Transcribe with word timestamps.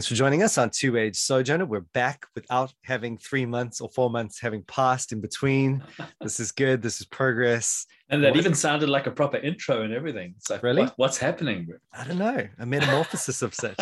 Thanks 0.00 0.08
for 0.08 0.14
joining 0.14 0.42
us 0.42 0.56
on 0.56 0.70
Two 0.70 0.96
Age 0.96 1.14
Sojourner. 1.14 1.66
We're 1.66 1.80
back 1.80 2.24
without 2.34 2.72
having 2.84 3.18
three 3.18 3.44
months 3.44 3.82
or 3.82 3.90
four 3.90 4.08
months 4.08 4.40
having 4.40 4.62
passed 4.62 5.12
in 5.12 5.20
between. 5.20 5.84
this 6.22 6.40
is 6.40 6.52
good. 6.52 6.80
This 6.80 7.02
is 7.02 7.06
progress. 7.06 7.84
And 8.08 8.24
that 8.24 8.34
even 8.34 8.54
sounded 8.54 8.88
like 8.88 9.06
a 9.06 9.10
proper 9.10 9.36
intro 9.36 9.82
and 9.82 9.92
everything. 9.92 10.32
It's 10.38 10.48
like, 10.48 10.62
really? 10.62 10.84
What, 10.84 10.94
what's 10.96 11.18
happening? 11.18 11.68
I 11.92 12.04
don't 12.04 12.16
know. 12.16 12.48
A 12.58 12.64
metamorphosis 12.64 13.42
of 13.42 13.54
such. 13.54 13.78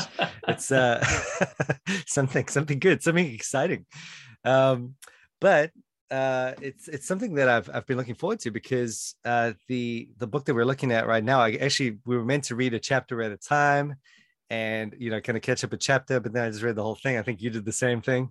It's 0.49 0.73
uh, 0.73 1.07
something, 2.09 2.49
something 2.49 2.81
good, 2.81 3.01
something 3.01 3.33
exciting. 3.33 3.87
Um, 4.45 4.97
but 5.41 5.71
uh, 6.11 6.55
it's 6.61 6.89
it's 6.89 7.07
something 7.07 7.35
that 7.35 7.49
I've 7.49 7.71
I've 7.73 7.87
been 7.87 7.97
looking 7.97 8.17
forward 8.17 8.41
to 8.41 8.51
because 8.51 9.15
uh, 9.25 9.53
the 9.69 10.09
the 10.17 10.27
book 10.27 10.47
that 10.47 10.55
we're 10.55 10.65
looking 10.65 10.91
at 10.91 11.07
right 11.07 11.23
now, 11.23 11.39
I 11.43 11.53
actually 11.53 11.99
we 12.07 12.17
were 12.17 12.25
meant 12.25 12.43
to 12.45 12.57
read 12.57 12.75
a 12.75 12.81
chapter 12.81 13.23
at 13.23 13.31
a 13.31 13.37
time 13.37 13.95
and 14.51 14.95
you 14.99 15.11
know 15.11 15.21
kind 15.21 15.37
of 15.37 15.43
catch 15.43 15.63
up 15.63 15.73
a 15.73 15.77
chapter 15.77 16.21
but 16.21 16.33
then 16.33 16.45
i 16.45 16.51
just 16.51 16.63
read 16.63 16.77
the 16.77 16.83
whole 16.83 16.95
thing. 16.95 17.19
I 17.19 17.23
think 17.23 17.43
you 17.43 17.51
did 17.51 17.65
the 17.65 17.73
same 17.73 18.01
thing. 18.01 18.31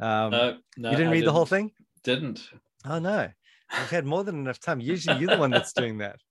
Um 0.00 0.30
no, 0.30 0.56
no, 0.76 0.90
you 0.90 0.96
didn't 0.96 1.08
I 1.08 1.10
read 1.10 1.16
didn't, 1.18 1.24
the 1.26 1.32
whole 1.32 1.46
thing? 1.46 1.72
Didn't. 2.04 2.48
Oh 2.84 2.98
no. 2.98 3.28
I've 3.70 3.90
had 3.90 4.06
more 4.06 4.24
than 4.24 4.36
enough 4.36 4.60
time. 4.60 4.80
Usually 4.80 5.18
you're 5.18 5.30
the 5.30 5.38
one 5.38 5.50
that's 5.50 5.72
doing 5.72 5.98
that. 5.98 6.16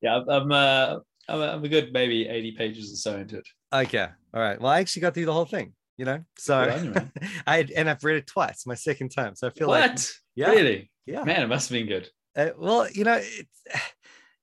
Yeah 0.00 0.20
i'm 0.30 0.52
uh 0.52 0.98
I'm 1.28 1.40
a, 1.40 1.44
I'm 1.44 1.64
a 1.64 1.68
good 1.68 1.92
maybe 1.92 2.28
80 2.28 2.52
pages 2.52 2.92
or 2.92 2.96
so 2.96 3.18
into 3.18 3.38
it 3.38 3.48
okay. 3.72 4.06
All 4.32 4.40
right. 4.40 4.60
Well 4.60 4.70
i 4.70 4.78
actually 4.78 5.02
got 5.02 5.14
through 5.14 5.26
the 5.26 5.32
whole 5.32 5.44
thing 5.44 5.72
you 5.96 6.04
know? 6.04 6.22
So 6.36 6.62
you, 6.76 6.94
i 7.48 7.66
and 7.76 7.90
i've 7.90 8.04
read 8.04 8.18
it 8.18 8.28
twice 8.28 8.64
my 8.64 8.74
second 8.74 9.08
time. 9.08 9.34
So 9.34 9.48
i 9.48 9.50
feel 9.50 9.66
what? 9.66 9.90
like 9.90 9.98
yeah. 10.36 10.50
Really? 10.50 10.90
Yeah. 11.04 11.24
Man 11.24 11.42
it 11.42 11.48
must 11.48 11.68
have 11.68 11.76
been 11.76 11.88
good. 11.88 12.08
Uh, 12.36 12.50
well 12.56 12.88
you 12.90 13.02
know 13.02 13.20
it's 13.20 13.50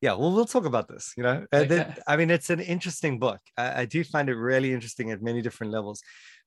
yeah 0.02 0.14
well 0.14 0.32
we'll 0.32 0.46
talk 0.46 0.66
about 0.66 0.88
this 0.88 1.14
you 1.18 1.24
know? 1.24 1.46
Uh, 1.52 1.64
the, 1.64 1.96
i 2.08 2.16
mean 2.16 2.30
it's 2.30 2.50
an 2.50 2.60
interesting 2.60 3.20
book. 3.20 3.40
I, 3.58 3.82
I, 3.82 3.86
do 3.86 4.04
find 4.04 4.30
it 4.30 4.36
really 4.36 4.74
interesting 4.74 5.12
at 5.12 5.22
many 5.22 5.42
different 5.42 5.72
levels. 5.72 6.02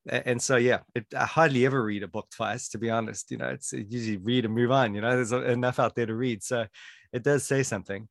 And 0.08 0.41
so 0.41 0.56
yeah 0.56 0.80
it, 0.94 1.06
i 1.16 1.24
hardly 1.24 1.66
ever 1.66 1.82
read 1.82 2.02
a 2.02 2.08
book 2.08 2.28
twice 2.30 2.69
to 2.70 2.78
be 2.78 2.91
honest 2.91 3.30
you 3.30 3.38
know? 3.38 3.48
It's 3.48 3.72
usually 3.72 4.19
read 4.19 4.44
and 4.44 4.54
move 4.54 4.70
on 4.70 4.94
you 4.94 5.00
know? 5.00 5.14
There's 5.14 5.32
enough 5.32 5.78
out 5.78 5.94
there 5.94 6.06
to 6.06 6.14
read 6.14 6.42
so 6.42 6.66
it 7.12 7.22
does 7.22 7.44
say 7.44 7.62
something. 7.62 8.06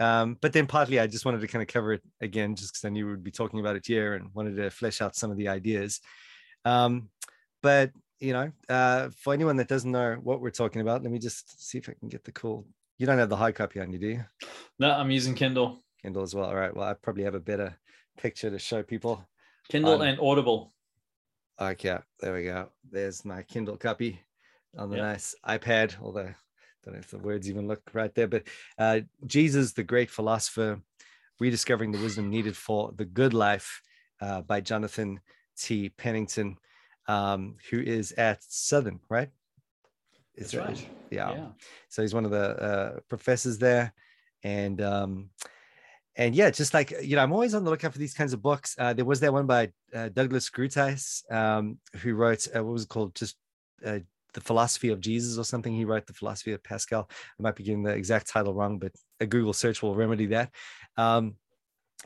Um, 0.00 0.36
but 0.40 0.52
then 0.52 0.66
partly 0.66 0.98
i 0.98 1.06
just 1.06 1.24
wanted 1.24 1.40
to 1.42 1.46
kind 1.46 1.62
of 1.62 1.68
cover 1.68 1.92
it 1.92 2.02
again 2.20 2.56
just 2.56 2.72
because 2.72 2.84
i 2.84 2.88
knew 2.88 3.06
we 3.06 3.12
would 3.12 3.22
be 3.22 3.30
talking 3.30 3.60
about 3.60 3.76
it 3.76 3.86
here 3.86 4.14
and 4.14 4.30
wanted 4.34 4.56
to 4.56 4.70
flesh 4.70 5.00
out 5.00 5.16
some 5.16 5.30
of 5.30 5.36
the 5.36 5.48
ideas. 5.48 6.00
Um, 6.64 7.08
but 7.62 7.90
you 8.22 8.32
know 8.32 8.50
uh, 8.68 9.10
for 9.16 9.34
anyone 9.34 9.56
that 9.56 9.68
doesn't 9.68 9.90
know 9.90 10.16
what 10.22 10.40
we're 10.40 10.50
talking 10.50 10.80
about 10.80 11.02
let 11.02 11.10
me 11.10 11.18
just 11.18 11.68
see 11.68 11.78
if 11.78 11.88
i 11.88 11.94
can 11.98 12.08
get 12.08 12.24
the 12.24 12.32
cool 12.32 12.64
you 13.02 13.06
don't 13.06 13.18
have 13.18 13.28
the 13.28 13.36
hard 13.36 13.56
copy 13.56 13.80
on 13.80 13.92
you, 13.92 13.98
do 13.98 14.06
you? 14.06 14.24
No, 14.78 14.92
I'm 14.92 15.10
using 15.10 15.34
Kindle. 15.34 15.80
Kindle 16.00 16.22
as 16.22 16.36
well. 16.36 16.46
All 16.46 16.54
right. 16.54 16.74
Well, 16.74 16.88
I 16.88 16.94
probably 16.94 17.24
have 17.24 17.34
a 17.34 17.40
better 17.40 17.76
picture 18.16 18.48
to 18.48 18.60
show 18.60 18.84
people. 18.84 19.26
Kindle 19.68 19.94
um, 19.94 20.02
and 20.02 20.20
Audible. 20.20 20.72
Okay, 21.60 21.98
there 22.20 22.32
we 22.32 22.44
go. 22.44 22.68
There's 22.88 23.24
my 23.24 23.42
Kindle 23.42 23.76
copy 23.76 24.20
on 24.78 24.88
the 24.88 24.98
yep. 24.98 25.04
nice 25.04 25.34
iPad, 25.44 25.96
although 26.00 26.20
I 26.20 26.34
don't 26.84 26.94
know 26.94 27.00
if 27.00 27.10
the 27.10 27.18
words 27.18 27.50
even 27.50 27.66
look 27.66 27.82
right 27.92 28.14
there. 28.14 28.28
But 28.28 28.44
uh, 28.78 29.00
Jesus, 29.26 29.72
the 29.72 29.82
great 29.82 30.08
philosopher, 30.08 30.80
rediscovering 31.40 31.90
the 31.90 32.00
wisdom 32.00 32.30
needed 32.30 32.56
for 32.56 32.92
the 32.94 33.04
good 33.04 33.34
life 33.34 33.82
uh, 34.20 34.42
by 34.42 34.60
Jonathan 34.60 35.18
T. 35.58 35.88
Pennington, 35.88 36.56
um, 37.08 37.56
who 37.68 37.80
is 37.80 38.12
at 38.12 38.44
Southern, 38.44 39.00
right? 39.08 39.30
That's 40.36 40.54
right. 40.54 40.88
Yeah. 41.10 41.34
yeah. 41.34 41.46
So 41.88 42.02
he's 42.02 42.14
one 42.14 42.24
of 42.24 42.30
the 42.30 42.62
uh, 42.62 43.00
professors 43.08 43.58
there, 43.58 43.92
and 44.42 44.80
um, 44.80 45.30
and 46.16 46.34
yeah, 46.34 46.50
just 46.50 46.74
like 46.74 46.92
you 47.02 47.16
know, 47.16 47.22
I'm 47.22 47.32
always 47.32 47.54
on 47.54 47.64
the 47.64 47.70
lookout 47.70 47.92
for 47.92 47.98
these 47.98 48.14
kinds 48.14 48.32
of 48.32 48.42
books. 48.42 48.74
Uh, 48.78 48.92
there 48.92 49.04
was 49.04 49.20
that 49.20 49.32
one 49.32 49.46
by 49.46 49.70
uh, 49.94 50.08
Douglas 50.08 50.50
Groothuis, 50.50 51.30
um, 51.30 51.78
who 51.96 52.14
wrote 52.14 52.46
uh, 52.54 52.64
what 52.64 52.72
was 52.72 52.84
it 52.84 52.88
called 52.88 53.14
just 53.14 53.36
uh, 53.84 53.98
the 54.34 54.40
philosophy 54.40 54.88
of 54.88 55.00
Jesus 55.00 55.38
or 55.38 55.44
something. 55.44 55.74
He 55.74 55.84
wrote 55.84 56.06
the 56.06 56.14
philosophy 56.14 56.52
of 56.52 56.62
Pascal. 56.62 57.08
I 57.10 57.42
might 57.42 57.56
be 57.56 57.64
getting 57.64 57.82
the 57.82 57.92
exact 57.92 58.28
title 58.28 58.54
wrong, 58.54 58.78
but 58.78 58.92
a 59.20 59.26
Google 59.26 59.52
search 59.52 59.82
will 59.82 59.94
remedy 59.94 60.26
that. 60.26 60.50
Um, 60.96 61.36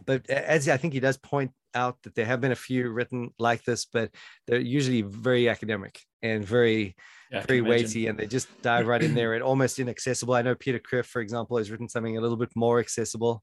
but 0.04 0.28
as 0.28 0.68
I 0.68 0.76
think 0.76 0.92
he 0.92 1.00
does 1.00 1.16
point 1.16 1.52
out 1.74 2.02
that 2.02 2.14
there 2.14 2.24
have 2.24 2.40
been 2.40 2.52
a 2.52 2.56
few 2.56 2.90
written 2.90 3.30
like 3.38 3.64
this, 3.64 3.84
but 3.84 4.10
they're 4.46 4.60
usually 4.60 5.02
very 5.02 5.48
academic 5.48 6.00
and 6.22 6.44
very 6.44 6.96
yeah, 7.30 7.42
very 7.42 7.60
weighty 7.60 8.06
and 8.06 8.18
they 8.18 8.26
just 8.26 8.48
dive 8.62 8.86
right 8.86 9.02
in 9.02 9.14
there 9.14 9.34
and 9.34 9.42
almost 9.42 9.78
inaccessible. 9.78 10.34
I 10.34 10.42
know 10.42 10.54
Peter 10.54 10.78
Kreeft, 10.78 11.06
for 11.06 11.20
example, 11.20 11.58
has 11.58 11.70
written 11.70 11.88
something 11.88 12.16
a 12.16 12.20
little 12.20 12.36
bit 12.36 12.50
more 12.54 12.78
accessible, 12.78 13.42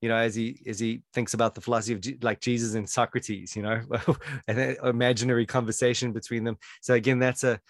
you 0.00 0.08
know, 0.08 0.16
as 0.16 0.34
he 0.34 0.60
as 0.66 0.78
he 0.78 1.02
thinks 1.14 1.34
about 1.34 1.54
the 1.54 1.60
philosophy 1.60 1.94
of 1.94 2.00
G- 2.00 2.18
like 2.22 2.40
Jesus 2.40 2.74
and 2.74 2.88
Socrates, 2.88 3.54
you 3.56 3.62
know, 3.62 3.80
an 4.48 4.76
imaginary 4.84 5.46
conversation 5.46 6.12
between 6.12 6.44
them. 6.44 6.58
So 6.80 6.94
again, 6.94 7.18
that's 7.18 7.44
a 7.44 7.60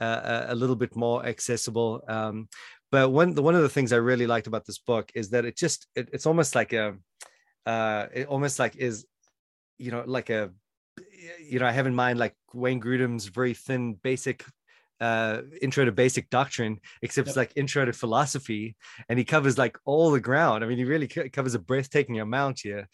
a, 0.00 0.46
a 0.48 0.54
little 0.54 0.76
bit 0.76 0.96
more 0.96 1.24
accessible. 1.24 2.02
Um, 2.08 2.48
but 2.90 3.10
one 3.10 3.34
the 3.34 3.42
one 3.42 3.54
of 3.54 3.62
the 3.62 3.68
things 3.68 3.92
I 3.92 3.96
really 3.96 4.26
liked 4.26 4.46
about 4.46 4.66
this 4.66 4.78
book 4.78 5.10
is 5.14 5.30
that 5.30 5.44
it 5.44 5.56
just 5.56 5.86
it, 5.94 6.08
it's 6.12 6.26
almost 6.26 6.54
like 6.54 6.72
a 6.72 6.96
uh, 7.66 8.06
it 8.12 8.26
almost 8.26 8.58
like 8.58 8.76
is 8.76 9.06
you 9.78 9.90
know 9.90 10.04
like 10.06 10.30
a 10.30 10.50
you 11.40 11.58
know 11.58 11.66
I 11.66 11.72
have 11.72 11.86
in 11.86 11.94
mind 11.94 12.18
like 12.18 12.34
Wayne 12.52 12.80
Grudem's 12.80 13.26
very 13.26 13.54
thin 13.54 13.94
basic 13.94 14.44
uh, 15.00 15.42
intro 15.60 15.84
to 15.84 15.92
basic 15.92 16.30
doctrine, 16.30 16.78
except 17.02 17.26
yep. 17.26 17.30
it's 17.30 17.36
like 17.36 17.52
intro 17.56 17.84
to 17.84 17.92
philosophy, 17.92 18.76
and 19.08 19.18
he 19.18 19.24
covers 19.24 19.58
like 19.58 19.76
all 19.84 20.12
the 20.12 20.20
ground. 20.20 20.62
I 20.62 20.68
mean, 20.68 20.78
he 20.78 20.84
really 20.84 21.08
covers 21.08 21.54
a 21.54 21.58
breathtaking 21.58 22.20
amount 22.20 22.60
here, 22.60 22.88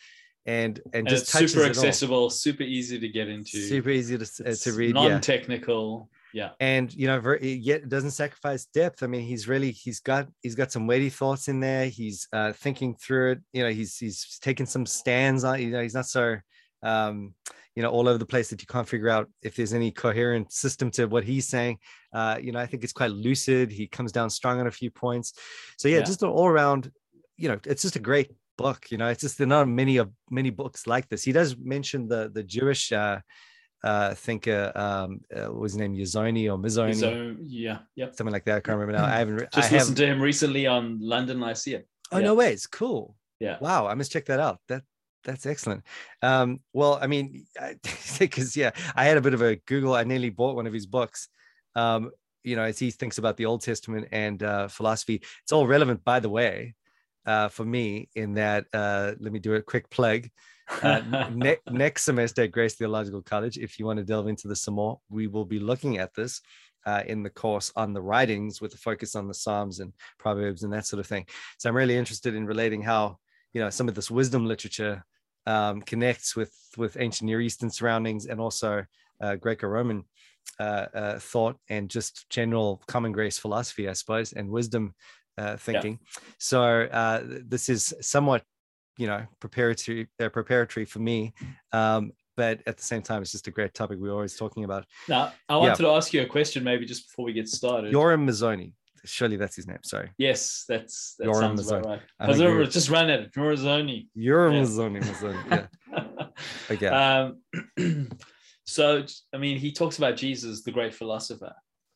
and 0.47 0.81
and, 0.87 0.95
and 0.95 1.09
just 1.09 1.27
super 1.27 1.65
accessible, 1.65 2.31
super 2.31 2.62
easy 2.62 2.99
to 2.99 3.09
get 3.09 3.29
into, 3.29 3.59
super 3.59 3.91
easy 3.91 4.17
to 4.17 4.25
uh, 4.47 4.55
to 4.55 4.73
read, 4.73 4.95
non-technical. 4.95 6.09
Yeah. 6.38 6.50
and 6.60 6.94
you 6.94 7.06
know, 7.06 7.21
very, 7.21 7.54
yet 7.54 7.82
it 7.82 7.88
doesn't 7.88 8.12
sacrifice 8.12 8.66
depth. 8.66 9.03
I 9.03 9.06
mean, 9.09 9.22
he's 9.22 9.49
really 9.49 9.72
he's 9.72 10.00
got 10.00 10.28
he's 10.43 10.54
got 10.54 10.72
some 10.72 10.87
weighty 10.87 11.10
thoughts 11.10 11.49
in 11.49 11.60
there. 11.60 11.87
He's 11.87 12.28
uh, 12.32 12.53
thinking 12.53 12.94
through 12.94 13.32
it. 13.32 13.38
You 13.53 13.65
know, 13.65 13.71
he's 13.71 13.97
he's 13.97 14.38
taking 14.41 14.66
some 14.66 14.87
stands 14.87 15.44
on. 15.44 15.60
You 15.60 15.71
know, 15.71 15.82
he's 15.82 15.94
not 15.94 16.06
so 16.06 16.37
um, 16.82 17.34
you 17.78 17.82
know 17.82 17.91
all 17.91 18.09
over 18.09 18.19
the 18.19 18.26
place 18.26 18.50
that 18.50 18.60
you 18.60 18.66
can't 18.66 18.88
figure 18.88 19.09
out 19.09 19.28
if 19.43 19.54
there's 19.54 19.72
any 19.72 19.93
coherent 19.93 20.53
system 20.53 20.91
to 20.91 21.06
what 21.06 21.22
he's 21.22 21.47
saying 21.47 21.78
uh, 22.12 22.37
you 22.43 22.50
know 22.50 22.59
i 22.59 22.66
think 22.66 22.82
it's 22.82 22.93
quite 22.93 23.12
lucid 23.12 23.70
he 23.70 23.87
comes 23.87 24.10
down 24.10 24.28
strong 24.28 24.59
on 24.59 24.66
a 24.66 24.70
few 24.70 24.91
points 24.91 25.32
so 25.76 25.87
yeah, 25.87 25.99
yeah. 25.99 26.03
just 26.03 26.25
an 26.25 26.28
all 26.28 26.49
around 26.49 26.91
you 27.37 27.49
know 27.49 27.56
it's 27.65 27.82
just 27.82 27.94
a 27.94 28.00
great 28.00 28.32
book 28.56 28.87
you 28.91 28.99
know 28.99 29.06
it's 29.06 29.20
just 29.20 29.38
there 29.38 29.47
are 29.47 29.49
not 29.49 29.69
many 29.69 29.99
of 29.99 30.10
many 30.28 30.50
books 30.50 30.88
like 30.88 31.09
this 31.09 31.22
he 31.22 31.31
does 31.31 31.56
mention 31.56 32.09
the 32.09 32.28
the 32.34 32.43
jewish 32.43 32.91
uh 32.91 33.20
uh 33.84 34.15
thinker 34.15 34.72
um 34.75 35.21
uh, 35.37 35.53
was 35.53 35.72
his 35.72 35.78
name 35.78 35.94
Yazoni 35.94 36.53
or 36.53 36.59
Mizoni 36.59 37.37
yeah 37.41 37.78
yeah 37.94 38.06
something 38.12 38.33
like 38.33 38.44
that 38.44 38.56
I 38.56 38.61
can't 38.61 38.78
remember 38.78 38.99
now 38.99 39.05
I 39.05 39.19
haven't 39.19 39.53
just 39.53 39.72
I 39.72 39.77
listened 39.77 39.97
to 39.99 40.06
him 40.06 40.21
recently 40.21 40.66
on 40.66 40.99
London 41.00 41.39
Lyceum 41.39 41.84
oh 42.11 42.19
yeah. 42.19 42.25
no 42.25 42.34
way 42.34 42.53
it's 42.53 42.67
cool 42.67 43.15
yeah 43.38 43.59
wow 43.61 43.87
I 43.87 43.94
must 43.94 44.11
check 44.11 44.27
that 44.27 44.41
out 44.41 44.59
that 44.69 44.83
that's 45.25 45.47
excellent. 45.47 45.84
Um, 46.22 46.61
well, 46.72 46.99
I 47.00 47.06
mean, 47.06 47.47
because 48.19 48.56
yeah, 48.56 48.71
I 48.94 49.05
had 49.05 49.17
a 49.17 49.21
bit 49.21 49.34
of 49.34 49.43
a 49.43 49.56
Google. 49.56 49.94
I 49.94 50.05
nearly 50.05 50.31
bought 50.31 50.56
one 50.56 50.67
of 50.67 50.72
his 50.72 50.87
books. 50.87 51.28
Um, 51.75 52.11
you 52.44 52.56
know, 52.56 52.62
as 52.62 52.78
he 52.78 52.91
thinks 52.91 53.19
about 53.19 53.37
the 53.37 53.47
Old 53.47 53.62
Testament 53.62 54.09
and 54.11 54.43
uh, 54.43 54.69
philosophy, 54.69 55.23
it's 55.43 55.53
all 55.53 55.67
relevant, 55.67 56.03
by 56.05 56.20
the 56.20 56.31
way, 56.31 56.75
uh, 57.26 57.49
for 57.49 57.64
me. 57.64 58.08
In 58.14 58.35
that, 58.35 58.67
uh, 58.73 59.12
let 59.20 59.32
me 59.32 59.38
do 59.38 59.55
a 59.55 59.62
quick 59.62 59.91
plug. 59.91 60.29
Uh, 60.82 61.29
ne- 61.35 61.59
next 61.70 62.05
semester 62.05 62.43
at 62.43 62.53
Grace 62.53 62.75
Theological 62.75 63.23
College, 63.23 63.59
if 63.59 63.79
you 63.79 63.87
want 63.87 63.99
to 63.99 64.05
delve 64.05 64.29
into 64.29 64.49
this 64.49 64.62
some 64.62 64.75
more, 64.75 65.00
we 65.09 65.26
will 65.26 65.44
be 65.44 65.59
looking 65.59 65.99
at 65.99 66.15
this. 66.15 66.41
Uh, 66.87 67.03
in 67.06 67.23
the 67.23 67.29
course 67.29 67.70
on 67.76 67.93
the 67.93 68.00
writings 68.00 68.62
with 68.62 68.73
a 68.73 68.79
focus 68.79 69.15
on 69.15 69.29
the 69.29 69.35
Psalms 69.35 69.81
and 69.81 69.93
Proverbs 70.19 70.62
and 70.62 70.73
that 70.73 70.87
sort 70.87 71.00
of 71.00 71.06
thing. 71.06 71.26
So 71.59 71.69
I'm 71.69 71.76
really 71.76 71.97
interested 71.97 72.35
in 72.35 72.47
relating 72.47 72.81
how 72.81 73.19
you 73.53 73.61
know 73.61 73.69
some 73.69 73.88
of 73.88 73.94
this 73.94 74.11
wisdom 74.11 74.47
literature 74.47 75.05
um, 75.44 75.82
connects 75.82 76.35
with 76.35 76.55
with 76.79 76.97
ancient 76.99 77.26
Near 77.26 77.43
Eastern 77.43 77.69
surroundings 77.69 78.25
and 78.25 78.41
also 78.41 78.87
uh, 79.20 79.37
Greco-Roman 79.37 80.05
uh, 80.61 80.87
uh, 80.94 81.19
thought 81.19 81.56
and 81.69 81.88
just 81.88 82.29
general 82.31 82.82
common 82.87 83.12
grace 83.12 83.38
philosophy, 83.38 83.88
I 83.88 83.93
suppose, 83.93 84.32
and 84.32 84.49
wisdom 84.50 84.94
uh, 85.37 85.56
thinking. 85.56 85.99
Yeah. 86.00 86.23
So 86.38 86.62
uh, 86.85 87.23
this 87.25 87.69
is 87.69 87.94
somewhat, 88.00 88.43
you 88.99 89.06
know, 89.06 89.25
preparatory 89.41 90.09
uh, 90.21 90.29
preparatory 90.29 90.85
for 90.85 90.99
me. 90.99 91.33
Um, 91.73 92.12
but 92.37 92.61
at 92.67 92.77
the 92.77 92.85
same 92.85 93.03
time, 93.03 93.23
it's 93.23 93.33
just 93.33 93.49
a 93.49 93.50
great 93.50 93.75
topic 93.75 93.99
we're 93.99 94.12
always 94.12 94.37
talking 94.37 94.62
about. 94.62 94.85
Now, 95.09 95.33
I 95.49 95.56
wanted 95.56 95.71
yeah. 95.71 95.75
to 95.87 95.89
ask 95.89 96.12
you 96.12 96.23
a 96.23 96.27
question, 96.27 96.62
maybe 96.62 96.87
just 96.87 97.09
before 97.09 97.25
we 97.25 97.33
get 97.33 97.49
started. 97.49 97.93
Yoram 97.93 98.29
mazzoni 98.29 98.73
surely 99.05 99.37
that's 99.37 99.56
his 99.56 99.67
name. 99.67 99.79
Sorry. 99.83 100.11
Yes, 100.19 100.65
that's 100.69 101.15
that 101.19 101.29
Yoram 101.29 101.41
sounds 101.41 101.71
about 101.71 101.87
right. 101.87 102.00
I 102.21 102.29
was 102.29 102.41
over, 102.41 102.65
just 102.67 102.91
run 102.91 103.11
at 103.11 103.21
it. 103.21 103.33
Morazzoni. 103.33 104.09
You're 104.15 104.53
yeah. 104.53 104.61
Mazzoni, 104.61 105.03
Mazzoni. 105.03 105.69
Yeah. 105.93 106.27
okay. 106.71 106.87
Um, 106.87 108.09
so 108.65 109.05
I 109.35 109.39
mean, 109.39 109.59
he 109.59 109.73
talks 109.73 109.99
about 109.99 110.17
Jesus, 110.17 110.62
the 110.62 110.73
great 110.73 110.94
philosopher, 110.94 111.55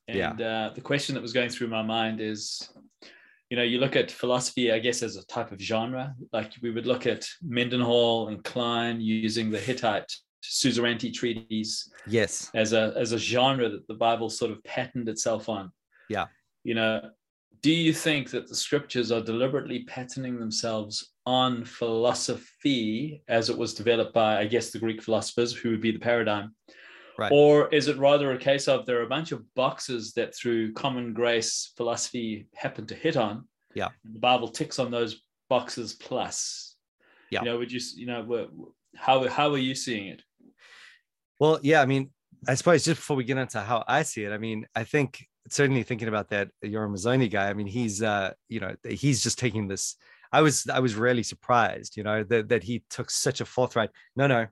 and 0.09 0.19
yeah. 0.19 0.33
uh, 0.33 0.75
the 0.75 0.81
question 0.81 1.15
that 1.15 1.23
was 1.23 1.33
going 1.33 1.49
through 1.49 1.69
my 1.69 1.83
mind 1.83 2.21
is, 2.21 2.71
you 3.53 3.57
know, 3.57 3.65
you 3.65 3.81
look 3.81 3.97
at 3.97 4.11
philosophy, 4.11 4.73
I 4.73 4.79
guess, 4.79 5.03
as 5.03 5.17
a 5.17 5.27
type 5.27 5.53
of 5.53 5.61
genre. 5.61 6.15
Like 6.33 6.53
we 6.63 6.71
would 6.71 6.87
look 6.87 7.07
at 7.07 7.27
Mendenhall 7.43 8.29
and 8.29 8.43
Kline 8.43 8.99
using 8.99 9.51
the 9.51 9.59
Hittite 9.59 10.11
suzerainty 10.41 11.11
treaties 11.11 11.93
yes. 12.07 12.51
as 12.55 12.73
a 12.73 12.95
as 12.97 13.13
a 13.13 13.19
genre 13.19 13.69
that 13.69 13.87
the 13.89 13.95
bible 13.95 14.31
sort 14.31 14.53
of 14.53 14.65
patterned 14.65 15.07
itself 15.11 15.51
on. 15.51 15.71
Yeah. 16.09 16.29
You 16.65 16.77
know 16.77 17.11
do 17.61 17.71
you 17.71 17.93
think 17.93 18.31
that 18.31 18.49
the 18.49 18.57
scriptures 18.57 19.13
are 19.13 19.21
deliberately 19.21 19.85
patterning 19.85 20.41
themselves 20.41 21.13
on 21.27 21.63
philosophy 21.63 23.23
as 23.29 23.51
it 23.51 23.57
was 23.57 23.73
developed 23.73 24.13
by 24.13 24.41
i 24.41 24.45
guess 24.45 24.71
the 24.71 24.79
greek 24.81 25.01
philosophers 25.01 25.53
who 25.53 25.71
would 25.71 25.81
be 25.81 25.93
the 25.93 25.99
paradigm 25.99 26.53
Right. 27.19 27.31
Or 27.33 27.69
is 27.69 27.89
it 27.89 27.99
rather 27.99 28.33
a 28.33 28.39
case 28.39 28.69
of 28.69 28.87
there 28.87 29.01
are 29.01 29.05
a 29.05 29.09
bunch 29.09 29.33
of 29.33 29.43
boxes 29.55 30.13
that 30.15 30.35
through 30.35 30.73
common 30.73 31.13
grace 31.13 31.73
philosophy 31.77 32.47
happen 32.55 32.87
to 32.87 32.95
hit 32.95 33.17
on? 33.17 33.47
Yeah. 33.75 33.89
the 34.05 34.19
Bible 34.19 34.49
ticks 34.49 34.79
on 34.79 34.91
those 34.91 35.23
boxes 35.49 35.95
plus. 35.95 36.77
Yeah. 37.31 37.41
You 37.41 37.47
know, 37.47 37.59
would 37.59 37.73
you, 37.73 37.81
you 37.97 38.07
know, 38.07 38.47
how, 38.97 39.27
how 39.29 39.51
are 39.51 39.59
you 39.59 39.75
seeing 39.75 40.09
it? 40.09 40.23
Well, 41.39 41.59
yeah, 41.63 41.81
I 41.81 41.87
mean, 41.87 42.11
I 42.47 42.55
suppose 42.55 42.85
just 42.85 43.01
before 43.01 43.17
we 43.17 43.25
get 43.25 43.39
into 43.39 43.61
how 43.61 43.85
I 43.89 44.03
see 44.03 44.25
it, 44.25 44.33
I 44.33 44.39
mean, 44.39 44.67
I 44.75 44.85
think 44.85 45.25
certainly 45.49 45.83
thinking 45.83 46.09
about 46.09 46.29
that 46.31 46.49
Yoram 46.65 46.95
Mazony 46.95 47.31
guy, 47.31 47.49
I 47.49 47.55
mean, 47.55 47.67
he's, 47.67 48.03
uh, 48.03 48.33
you 48.49 48.61
know, 48.61 48.75
he's 48.89 49.23
just 49.23 49.39
taking 49.39 49.69
this. 49.69 49.97
I 50.33 50.41
was, 50.41 50.67
I 50.69 50.81
was 50.81 50.95
really 50.95 51.23
surprised, 51.23 51.97
you 51.97 52.03
know, 52.03 52.25
that, 52.25 52.49
that 52.49 52.63
he 52.63 52.85
took 52.89 53.11
such 53.11 53.41
a 53.41 53.45
forthright, 53.45 53.91
no, 54.17 54.27
no, 54.27 54.47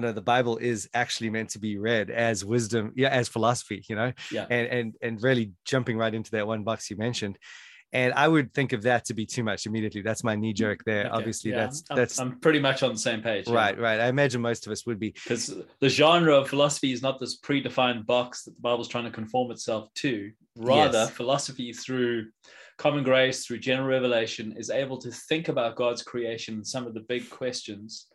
no 0.00 0.08
no 0.08 0.12
the 0.12 0.20
bible 0.20 0.56
is 0.58 0.88
actually 0.94 1.30
meant 1.30 1.50
to 1.50 1.58
be 1.58 1.78
read 1.78 2.10
as 2.10 2.44
wisdom 2.44 2.92
yeah 2.96 3.08
as 3.08 3.28
philosophy 3.28 3.82
you 3.88 3.96
know 3.96 4.12
yeah 4.30 4.46
and 4.50 4.66
and 4.68 4.94
and 5.02 5.22
really 5.22 5.52
jumping 5.64 5.96
right 5.96 6.14
into 6.14 6.30
that 6.30 6.46
one 6.46 6.62
box 6.62 6.90
you 6.90 6.96
mentioned 6.96 7.38
and 7.92 8.12
i 8.14 8.26
would 8.26 8.52
think 8.52 8.72
of 8.72 8.82
that 8.82 9.04
to 9.04 9.14
be 9.14 9.24
too 9.24 9.42
much 9.42 9.66
immediately 9.66 10.02
that's 10.02 10.24
my 10.24 10.34
knee 10.34 10.52
jerk 10.52 10.84
there 10.84 11.06
okay. 11.06 11.10
obviously 11.10 11.50
yeah. 11.50 11.58
that's 11.58 11.84
I'm, 11.90 11.96
that's 11.96 12.18
i'm 12.18 12.40
pretty 12.40 12.58
much 12.58 12.82
on 12.82 12.92
the 12.92 12.98
same 12.98 13.22
page 13.22 13.48
right 13.48 13.76
yeah. 13.76 13.82
right 13.82 14.00
i 14.00 14.08
imagine 14.08 14.40
most 14.40 14.66
of 14.66 14.72
us 14.72 14.86
would 14.86 14.98
be 14.98 15.10
because 15.10 15.54
the 15.80 15.88
genre 15.88 16.36
of 16.36 16.48
philosophy 16.48 16.92
is 16.92 17.02
not 17.02 17.20
this 17.20 17.38
predefined 17.40 18.06
box 18.06 18.44
that 18.44 18.54
the 18.54 18.60
bible's 18.60 18.88
trying 18.88 19.04
to 19.04 19.10
conform 19.10 19.50
itself 19.50 19.88
to 19.94 20.30
rather 20.56 20.98
yes. 20.98 21.10
philosophy 21.10 21.72
through 21.72 22.26
common 22.76 23.04
grace 23.04 23.46
through 23.46 23.58
general 23.58 23.88
revelation 23.88 24.54
is 24.58 24.68
able 24.68 24.98
to 24.98 25.10
think 25.10 25.48
about 25.48 25.76
god's 25.76 26.02
creation 26.02 26.54
and 26.54 26.66
some 26.66 26.86
of 26.86 26.92
the 26.92 27.00
big 27.00 27.28
questions 27.30 28.08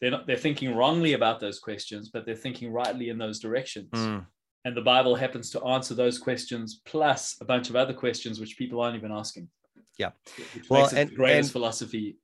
they're 0.00 0.10
not 0.10 0.26
they're 0.26 0.36
thinking 0.36 0.74
wrongly 0.74 1.12
about 1.12 1.40
those 1.40 1.58
questions 1.58 2.10
but 2.12 2.24
they're 2.24 2.34
thinking 2.34 2.72
rightly 2.72 3.08
in 3.08 3.18
those 3.18 3.38
directions. 3.38 3.90
Mm. 3.92 4.26
and 4.64 4.76
the 4.76 4.82
bible 4.82 5.14
happens 5.14 5.50
to 5.50 5.64
answer 5.64 5.94
those 5.94 6.18
questions 6.18 6.80
plus 6.84 7.36
a 7.40 7.44
bunch 7.44 7.70
of 7.70 7.76
other 7.76 7.94
questions 7.94 8.40
which 8.40 8.56
people 8.58 8.80
aren't 8.80 8.96
even 8.96 9.12
asking. 9.12 9.48
Yeah. 9.98 10.10
Well 10.70 10.88
and, 10.94 11.10
the 11.10 11.14
greatest 11.14 11.48
and, 11.48 11.52
philosophy 11.52 12.16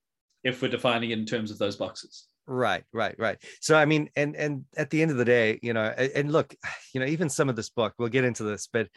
if 0.44 0.62
we're 0.62 0.68
defining 0.68 1.10
it 1.10 1.18
in 1.18 1.26
terms 1.26 1.50
of 1.50 1.58
those 1.58 1.76
boxes. 1.76 2.26
Right 2.46 2.84
right 2.92 3.14
right. 3.18 3.38
So 3.60 3.76
i 3.76 3.84
mean 3.84 4.08
and 4.16 4.36
and 4.36 4.64
at 4.76 4.90
the 4.90 5.02
end 5.02 5.10
of 5.10 5.16
the 5.16 5.24
day 5.24 5.58
you 5.62 5.72
know 5.72 5.86
and 5.86 6.32
look 6.32 6.54
you 6.94 7.00
know 7.00 7.06
even 7.06 7.28
some 7.28 7.48
of 7.48 7.56
this 7.56 7.70
book 7.70 7.94
we'll 7.98 8.08
get 8.08 8.24
into 8.24 8.44
this 8.44 8.68
but 8.72 8.88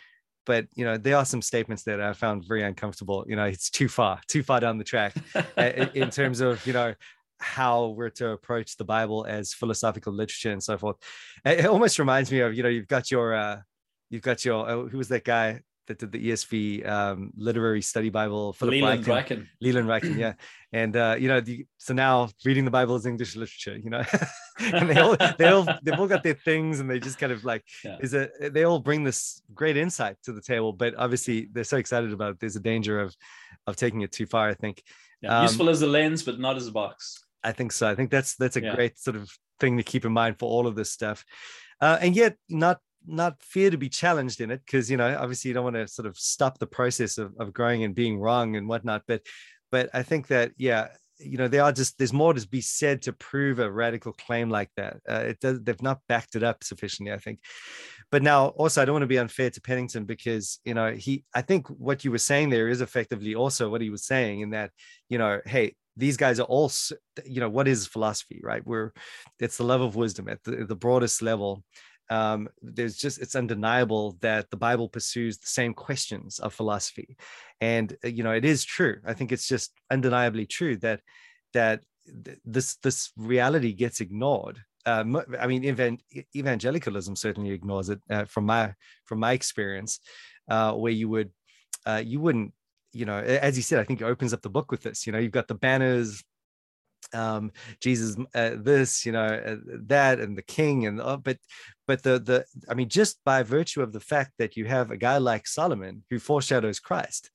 but 0.45 0.65
you 0.75 0.85
know 0.85 0.97
there 0.97 1.15
are 1.15 1.25
some 1.25 1.41
statements 1.41 1.83
that 1.83 1.99
i 2.01 2.13
found 2.13 2.47
very 2.47 2.63
uncomfortable. 2.63 3.25
You 3.27 3.35
know 3.35 3.45
it's 3.45 3.69
too 3.69 3.87
far 3.87 4.21
too 4.27 4.43
far 4.43 4.59
down 4.59 4.77
the 4.77 4.83
track 4.83 5.13
in 5.93 6.09
terms 6.09 6.41
of 6.41 6.65
you 6.65 6.73
know 6.73 6.93
how 7.39 7.87
we're 7.87 8.09
to 8.09 8.29
approach 8.29 8.77
the 8.77 8.83
Bible 8.83 9.25
as 9.25 9.53
philosophical 9.53 10.13
literature 10.13 10.51
and 10.51 10.61
so 10.61 10.77
forth. 10.77 10.97
It 11.45 11.65
almost 11.65 11.99
reminds 11.99 12.31
me 12.31 12.39
of, 12.39 12.53
you 12.53 12.63
know, 12.63 12.69
you've 12.69 12.87
got 12.87 13.09
your, 13.11 13.33
uh, 13.33 13.61
you've 14.09 14.21
got 14.21 14.43
your, 14.45 14.69
uh, 14.69 14.89
who 14.89 14.97
was 14.97 15.07
that 15.09 15.23
guy 15.23 15.61
that 15.87 15.97
did 15.97 16.11
the 16.11 16.29
ESV 16.29 16.87
um, 16.87 17.31
literary 17.35 17.81
study 17.81 18.09
Bible? 18.09 18.53
Philip 18.53 18.73
Leland 18.73 19.05
Ryken. 19.05 19.47
Leland 19.59 19.87
Ryken, 19.87 20.17
yeah. 20.17 20.33
And, 20.71 20.95
uh, 20.95 21.15
you 21.17 21.27
know, 21.27 21.41
the, 21.41 21.65
so 21.79 21.95
now 21.95 22.29
reading 22.45 22.63
the 22.63 22.69
Bible 22.69 22.95
is 22.95 23.07
English 23.07 23.35
literature, 23.35 23.75
you 23.75 23.89
know, 23.89 24.03
and 24.59 24.87
they 24.87 24.99
all, 24.99 25.17
they 25.39 25.47
all, 25.47 25.65
they've 25.81 25.99
all 25.99 26.05
got 26.05 26.21
their 26.21 26.35
things 26.35 26.79
and 26.79 26.87
they 26.87 26.99
just 26.99 27.17
kind 27.17 27.31
of 27.31 27.43
like, 27.43 27.63
yeah. 27.83 27.97
is 28.01 28.13
a, 28.13 28.29
they 28.51 28.65
all 28.65 28.77
bring 28.77 29.03
this 29.03 29.41
great 29.55 29.77
insight 29.77 30.17
to 30.25 30.31
the 30.31 30.41
table, 30.41 30.71
but 30.71 30.93
obviously 30.95 31.49
they're 31.51 31.63
so 31.63 31.77
excited 31.77 32.13
about 32.13 32.33
it. 32.33 32.39
There's 32.39 32.55
a 32.55 32.59
danger 32.59 32.99
of, 32.99 33.15
of 33.65 33.77
taking 33.77 34.01
it 34.01 34.11
too 34.11 34.27
far, 34.27 34.47
I 34.47 34.53
think. 34.53 34.83
Yeah, 35.21 35.39
um, 35.39 35.43
useful 35.43 35.69
as 35.69 35.81
a 35.81 35.87
lens, 35.87 36.21
but 36.21 36.39
not 36.39 36.55
as 36.55 36.67
a 36.67 36.71
box. 36.71 37.25
I 37.43 37.51
think 37.51 37.71
so. 37.71 37.89
I 37.89 37.95
think 37.95 38.11
that's 38.11 38.35
that's 38.35 38.57
a 38.57 38.61
yeah. 38.61 38.75
great 38.75 38.99
sort 38.99 39.15
of 39.15 39.29
thing 39.59 39.77
to 39.77 39.83
keep 39.83 40.05
in 40.05 40.11
mind 40.11 40.39
for 40.39 40.49
all 40.49 40.67
of 40.67 40.75
this 40.75 40.91
stuff, 40.91 41.23
uh, 41.81 41.97
and 42.01 42.15
yet 42.15 42.37
not 42.49 42.79
not 43.07 43.41
fear 43.41 43.69
to 43.69 43.77
be 43.77 43.89
challenged 43.89 44.41
in 44.41 44.51
it 44.51 44.61
because 44.65 44.91
you 44.91 44.97
know 44.97 45.17
obviously 45.17 45.49
you 45.49 45.53
don't 45.53 45.63
want 45.63 45.75
to 45.75 45.87
sort 45.87 46.05
of 46.05 46.17
stop 46.17 46.59
the 46.59 46.67
process 46.67 47.17
of, 47.17 47.33
of 47.39 47.53
growing 47.53 47.83
and 47.83 47.95
being 47.95 48.19
wrong 48.19 48.55
and 48.55 48.67
whatnot. 48.67 49.03
But 49.07 49.21
but 49.71 49.89
I 49.93 50.03
think 50.03 50.27
that 50.27 50.51
yeah 50.57 50.89
you 51.19 51.37
know 51.37 51.47
there 51.47 51.63
are 51.63 51.71
just 51.71 51.97
there's 51.97 52.13
more 52.13 52.33
to 52.33 52.47
be 52.47 52.61
said 52.61 53.01
to 53.01 53.13
prove 53.13 53.59
a 53.59 53.69
radical 53.69 54.13
claim 54.13 54.49
like 54.49 54.69
that 54.77 54.97
uh, 55.09 55.23
it 55.27 55.39
does 55.39 55.61
they've 55.61 55.81
not 55.81 55.99
backed 56.07 56.35
it 56.35 56.43
up 56.43 56.63
sufficiently 56.63 57.13
i 57.13 57.17
think 57.17 57.39
but 58.09 58.23
now 58.23 58.47
also 58.49 58.81
i 58.81 58.85
don't 58.85 58.93
want 58.93 59.03
to 59.03 59.07
be 59.07 59.19
unfair 59.19 59.49
to 59.49 59.61
pennington 59.61 60.05
because 60.05 60.59
you 60.63 60.73
know 60.73 60.91
he 60.93 61.23
i 61.35 61.41
think 61.41 61.67
what 61.67 62.03
you 62.05 62.11
were 62.11 62.17
saying 62.17 62.49
there 62.49 62.69
is 62.69 62.81
effectively 62.81 63.35
also 63.35 63.69
what 63.69 63.81
he 63.81 63.89
was 63.89 64.05
saying 64.05 64.41
in 64.41 64.51
that 64.51 64.71
you 65.09 65.17
know 65.17 65.39
hey 65.45 65.75
these 65.99 66.17
guys 66.17 66.39
are 66.39 66.43
all 66.43 66.71
you 67.25 67.39
know 67.39 67.49
what 67.49 67.67
is 67.67 67.87
philosophy 67.87 68.39
right? 68.43 68.65
We're 68.65 68.91
it's 69.39 69.57
the 69.57 69.63
love 69.63 69.81
of 69.81 69.95
wisdom 69.95 70.27
at 70.29 70.43
the, 70.43 70.65
the 70.65 70.75
broadest 70.75 71.21
level. 71.21 71.63
Um, 72.09 72.49
there's 72.61 72.97
just 72.97 73.21
it's 73.21 73.35
undeniable 73.35 74.17
that 74.21 74.49
the 74.49 74.57
bible 74.57 74.89
pursues 74.89 75.37
the 75.37 75.47
same 75.47 75.73
questions 75.73 76.39
of 76.39 76.53
philosophy. 76.53 77.17
And 77.61 77.95
uh, 78.03 78.07
you 78.07 78.23
know 78.23 78.31
it 78.31 78.45
is 78.45 78.63
true. 78.63 78.97
I 79.05 79.13
think 79.13 79.31
it's 79.31 79.47
just 79.47 79.71
undeniably 79.91 80.45
true 80.45 80.77
that 80.77 81.01
that 81.53 81.83
this 82.45 82.75
this 82.77 83.11
reality 83.17 83.73
gets 83.73 84.01
ignored. 84.01 84.59
Uh, 84.85 85.03
i 85.39 85.45
mean 85.45 85.65
evan, 85.65 85.97
evangelicalism 86.33 87.13
certainly 87.15 87.51
ignores 87.51 87.89
it 87.89 87.99
uh, 88.09 88.23
from 88.23 88.45
my 88.45 88.73
from 89.03 89.19
my 89.19 89.33
experience 89.33 89.99
uh, 90.49 90.71
where 90.71 90.93
you 90.93 91.09
would 91.09 91.31
uh, 91.85 92.01
you 92.03 92.19
wouldn't 92.19 92.53
you 92.93 93.05
know, 93.05 93.17
as 93.17 93.57
you 93.57 93.63
said, 93.63 93.79
I 93.79 93.83
think 93.83 94.01
it 94.01 94.05
opens 94.05 94.33
up 94.33 94.41
the 94.41 94.49
book 94.49 94.71
with 94.71 94.81
this. 94.81 95.05
You 95.05 95.13
know, 95.13 95.19
you've 95.19 95.31
got 95.31 95.47
the 95.47 95.55
banners, 95.55 96.23
um, 97.13 97.51
Jesus, 97.81 98.15
uh, 98.35 98.51
this, 98.57 99.05
you 99.05 99.11
know, 99.11 99.25
uh, 99.25 99.55
that, 99.87 100.19
and 100.19 100.37
the 100.37 100.41
King, 100.41 100.85
and 100.85 101.01
uh, 101.01 101.17
but, 101.17 101.37
but 101.87 102.03
the 102.03 102.19
the, 102.19 102.45
I 102.69 102.73
mean, 102.73 102.89
just 102.89 103.19
by 103.25 103.43
virtue 103.43 103.81
of 103.81 103.93
the 103.93 103.99
fact 103.99 104.33
that 104.37 104.57
you 104.57 104.65
have 104.65 104.91
a 104.91 104.97
guy 104.97 105.17
like 105.17 105.47
Solomon 105.47 106.03
who 106.09 106.19
foreshadows 106.19 106.79
Christ, 106.79 107.31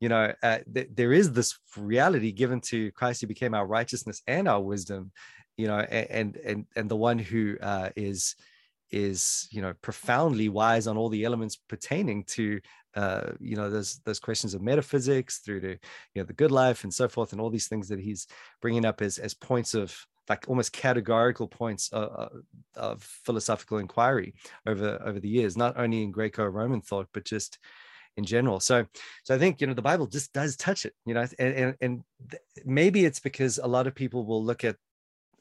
you 0.00 0.08
know, 0.08 0.32
uh, 0.42 0.58
th- 0.72 0.88
there 0.92 1.12
is 1.12 1.32
this 1.32 1.58
reality 1.76 2.32
given 2.32 2.60
to 2.62 2.90
Christ 2.92 3.20
who 3.20 3.26
became 3.26 3.54
our 3.54 3.66
righteousness 3.66 4.22
and 4.26 4.48
our 4.48 4.60
wisdom, 4.60 5.12
you 5.56 5.68
know, 5.68 5.78
and 5.78 6.36
and 6.36 6.66
and 6.76 6.90
the 6.90 6.96
one 6.96 7.18
who 7.18 7.56
uh, 7.62 7.90
is 7.96 8.34
is 8.90 9.48
you 9.50 9.62
know 9.62 9.74
profoundly 9.82 10.48
wise 10.48 10.86
on 10.86 10.96
all 10.96 11.08
the 11.08 11.24
elements 11.24 11.56
pertaining 11.68 12.24
to 12.24 12.60
uh, 12.94 13.32
you 13.40 13.56
know 13.56 13.70
those 13.70 14.00
those 14.04 14.20
questions 14.20 14.54
of 14.54 14.62
metaphysics 14.62 15.38
through 15.38 15.60
to 15.60 15.70
you 15.70 15.78
know 16.16 16.24
the 16.24 16.32
good 16.32 16.52
life 16.52 16.84
and 16.84 16.94
so 16.94 17.08
forth 17.08 17.32
and 17.32 17.40
all 17.40 17.50
these 17.50 17.68
things 17.68 17.88
that 17.88 17.98
he's 17.98 18.26
bringing 18.60 18.84
up 18.84 19.02
as 19.02 19.18
as 19.18 19.34
points 19.34 19.74
of 19.74 19.96
like 20.28 20.46
almost 20.48 20.72
categorical 20.72 21.46
points 21.46 21.90
of, 21.92 22.02
uh, 22.02 22.22
uh, 22.22 22.28
of 22.76 23.02
philosophical 23.02 23.78
inquiry 23.78 24.34
over 24.66 25.00
over 25.04 25.18
the 25.18 25.28
years 25.28 25.56
not 25.56 25.76
only 25.76 26.02
in 26.02 26.12
greco-roman 26.12 26.80
thought 26.80 27.08
but 27.12 27.24
just 27.24 27.58
in 28.16 28.24
general. 28.24 28.60
So 28.60 28.86
so 29.24 29.34
i 29.34 29.38
think 29.38 29.60
you 29.60 29.66
know 29.66 29.74
the 29.74 29.82
bible 29.82 30.06
just 30.06 30.32
does 30.32 30.56
touch 30.56 30.86
it 30.86 30.94
you 31.04 31.14
know 31.14 31.26
and 31.38 31.54
and, 31.54 31.74
and 31.80 32.02
maybe 32.64 33.04
it's 33.04 33.20
because 33.20 33.58
a 33.58 33.66
lot 33.66 33.86
of 33.86 33.94
people 33.94 34.24
will 34.24 34.44
look 34.44 34.64
at 34.64 34.76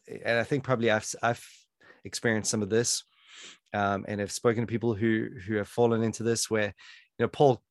and 0.07 0.39
i 0.39 0.43
think 0.43 0.63
probably 0.63 0.89
i've 0.89 1.07
i've 1.21 1.47
experienced 2.03 2.49
some 2.49 2.61
of 2.61 2.69
this 2.69 3.03
um, 3.73 4.05
and 4.07 4.19
have 4.19 4.31
spoken 4.31 4.61
to 4.61 4.67
people 4.67 4.93
who 4.93 5.29
who 5.45 5.55
have 5.55 5.67
fallen 5.67 6.03
into 6.03 6.23
this 6.23 6.49
where 6.49 6.73
you 7.17 7.25
know, 7.25 7.27
Paul 7.27 7.61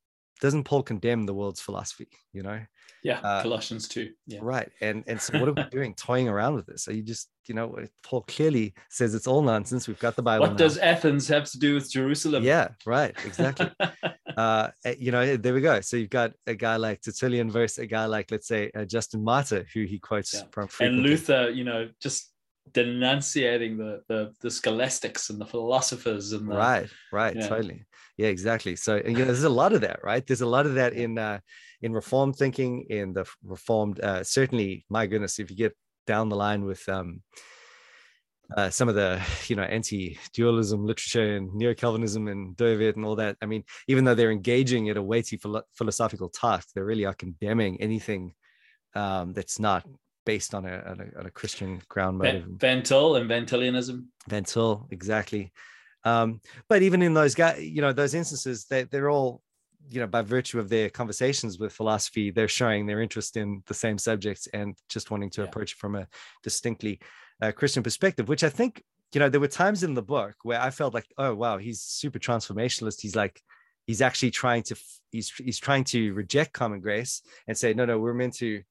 doesn't 0.43 0.65
Paul 0.65 0.83
condemn 0.83 1.25
the 1.25 1.33
world's 1.33 1.61
philosophy, 1.61 2.09
you 2.33 2.43
know? 2.43 2.61
Yeah, 3.05 3.21
uh, 3.21 3.43
Colossians 3.43 3.87
2. 3.87 4.11
Yeah. 4.27 4.41
Right. 4.43 4.69
And 4.81 5.05
and 5.07 5.21
so 5.21 5.39
what 5.39 5.49
are 5.49 5.53
we 5.53 5.63
doing? 5.71 5.95
Toying 5.95 6.29
around 6.29 6.55
with 6.55 6.67
this? 6.67 6.89
Are 6.89 6.93
you 6.93 7.03
just, 7.03 7.29
you 7.47 7.55
know, 7.55 7.77
Paul 8.03 8.23
clearly 8.23 8.75
says 8.91 9.15
it's 9.15 9.29
all 9.29 9.43
nonsense. 9.43 9.87
We've 9.87 9.99
got 9.99 10.17
the 10.17 10.23
Bible. 10.23 10.43
What 10.43 10.53
now. 10.53 10.57
does 10.57 10.79
Athens 10.79 11.29
have 11.29 11.45
to 11.51 11.59
do 11.59 11.75
with 11.75 11.91
Jerusalem? 11.91 12.43
Yeah, 12.43 12.69
right. 12.87 13.15
Exactly. 13.25 13.71
uh, 14.37 14.69
eh, 14.85 14.97
you 14.99 15.13
know, 15.13 15.37
there 15.37 15.55
we 15.55 15.61
go. 15.61 15.81
So 15.81 15.97
you've 15.97 16.11
got 16.11 16.33
a 16.49 16.55
guy 16.55 16.77
like 16.77 17.03
Tertullian 17.03 17.49
versus 17.51 17.79
a 17.79 17.87
guy 17.87 18.07
like, 18.07 18.33
let's 18.33 18.49
say, 18.49 18.71
uh, 18.75 18.85
Justin 18.85 19.23
Martyr, 19.23 19.65
who 19.73 19.85
he 19.85 20.01
quotes 20.01 20.35
yeah. 20.35 20.43
from. 20.51 20.67
Frequently. 20.67 20.99
And 20.99 21.09
Luther, 21.09 21.51
you 21.51 21.65
know, 21.65 21.89
just 22.01 22.32
denunciating 22.71 23.77
the, 23.77 24.03
the 24.09 24.33
the 24.41 24.51
scholastics 24.51 25.31
and 25.31 25.41
the 25.41 25.47
philosophers 25.47 26.33
and 26.33 26.49
the, 26.49 26.57
right 26.57 26.89
right 27.13 27.37
yeah. 27.37 27.49
totally. 27.49 27.85
Yeah 28.17 28.29
exactly. 28.29 28.77
So 28.77 28.97
you 28.97 29.13
know 29.13 29.25
there's 29.25 29.43
a 29.45 29.49
lot 29.49 29.73
of 29.73 29.81
that 29.81 30.01
right? 30.03 30.25
There's 30.27 30.43
a 30.43 30.47
lot 30.47 30.67
of 30.67 30.75
that 30.75 30.93
in 30.93 31.19
uh 31.19 31.41
in 31.81 31.93
reformed 31.93 32.37
thinking 32.37 32.87
in 32.89 33.13
the 33.13 33.27
reformed 33.43 34.01
uh 34.01 34.23
certainly 34.23 34.85
my 34.89 35.07
goodness 35.07 35.39
if 35.39 35.51
you 35.51 35.57
get 35.57 35.77
down 36.07 36.29
the 36.29 36.37
line 36.37 36.65
with 36.65 36.89
um 36.89 37.23
uh, 38.57 38.69
some 38.69 38.89
of 38.89 38.95
the 38.95 39.21
you 39.47 39.57
know 39.57 39.63
anti-dualism 39.63 40.85
literature 40.85 41.37
and 41.37 41.55
neo-calvinism 41.55 42.29
and 42.29 42.55
Dooyeweerd 42.57 42.97
and 42.97 43.05
all 43.07 43.17
that 43.17 43.37
i 43.41 43.47
mean 43.47 43.65
even 43.89 44.05
though 44.05 44.15
they're 44.15 44.31
engaging 44.31 44.91
at 44.91 44.99
a 44.99 45.03
weighty 45.03 45.39
philo- 45.39 45.63
philosophical 45.73 46.29
task 46.29 46.69
they 46.75 46.83
really 46.83 47.07
are 47.07 47.15
condemning 47.15 47.81
anything 47.81 48.35
um, 48.95 49.33
that's 49.33 49.59
not 49.59 49.87
based 50.25 50.55
on 50.55 50.65
a, 50.65 50.83
on 50.87 51.01
a, 51.01 51.19
on 51.19 51.27
a 51.27 51.31
Christian 51.31 51.83
ground 51.89 52.19
motive. 52.19 52.45
Van 52.59 52.83
Til 52.83 53.17
and 53.17 53.29
Van 53.29 53.47
Tilianism. 53.47 54.07
Van 54.29 54.45
Til, 54.45 54.87
exactly. 54.91 55.53
Um, 56.05 56.41
but 56.69 56.83
even 56.83 57.03
in 57.03 57.15
those 57.15 57.35
guys, 57.35 57.63
you 57.63 57.81
know, 57.81 57.93
those 57.93 58.15
instances, 58.15 58.67
they, 58.67 58.85
they're 58.85 59.11
all, 59.11 59.41
you 59.91 60.01
know, 60.01 60.07
by 60.07 60.23
virtue 60.23 60.59
of 60.59 60.69
their 60.69 60.91
conversations 60.91 61.59
with 61.59 61.73
philosophy, 61.73 62.31
they're 62.31 62.49
showing 62.49 62.87
their 62.87 63.01
interest 63.01 63.37
in 63.37 63.63
the 63.67 63.75
same 63.75 63.99
subjects 63.99 64.47
and 64.55 64.77
just 64.89 65.11
wanting 65.11 65.31
to 65.31 65.43
yeah. 65.43 65.49
approach 65.49 65.73
it 65.73 65.79
from 65.79 65.97
a 65.97 66.07
distinctly 66.43 67.01
uh, 67.41 67.53
Christian 67.53 67.83
perspective, 67.83 68.29
which 68.29 68.45
I 68.45 68.49
think, 68.49 68.83
you 69.13 69.19
know, 69.19 69.29
there 69.29 69.41
were 69.41 69.49
times 69.49 69.83
in 69.83 69.95
the 69.95 70.03
book 70.03 70.35
where 70.45 70.61
I 70.61 70.71
felt 70.71 70.95
like, 70.95 71.07
oh 71.19 71.35
wow, 71.35 71.59
he's 71.59 71.81
super 71.81 72.19
transformationalist. 72.19 73.01
He's 73.01 73.17
like, 73.17 73.43
he's 73.87 74.01
actually 74.01 74.31
trying 74.31 74.63
to, 74.63 74.77
he's 75.11 75.31
he's 75.31 75.59
trying 75.59 75.85
to 75.85 76.15
reject 76.15 76.53
common 76.53 76.81
grace 76.81 77.21
and 77.47 77.59
say, 77.59 77.75
no, 77.75 77.85
no, 77.85 77.99
we're 77.99 78.15
meant 78.15 78.37
to, 78.37 78.63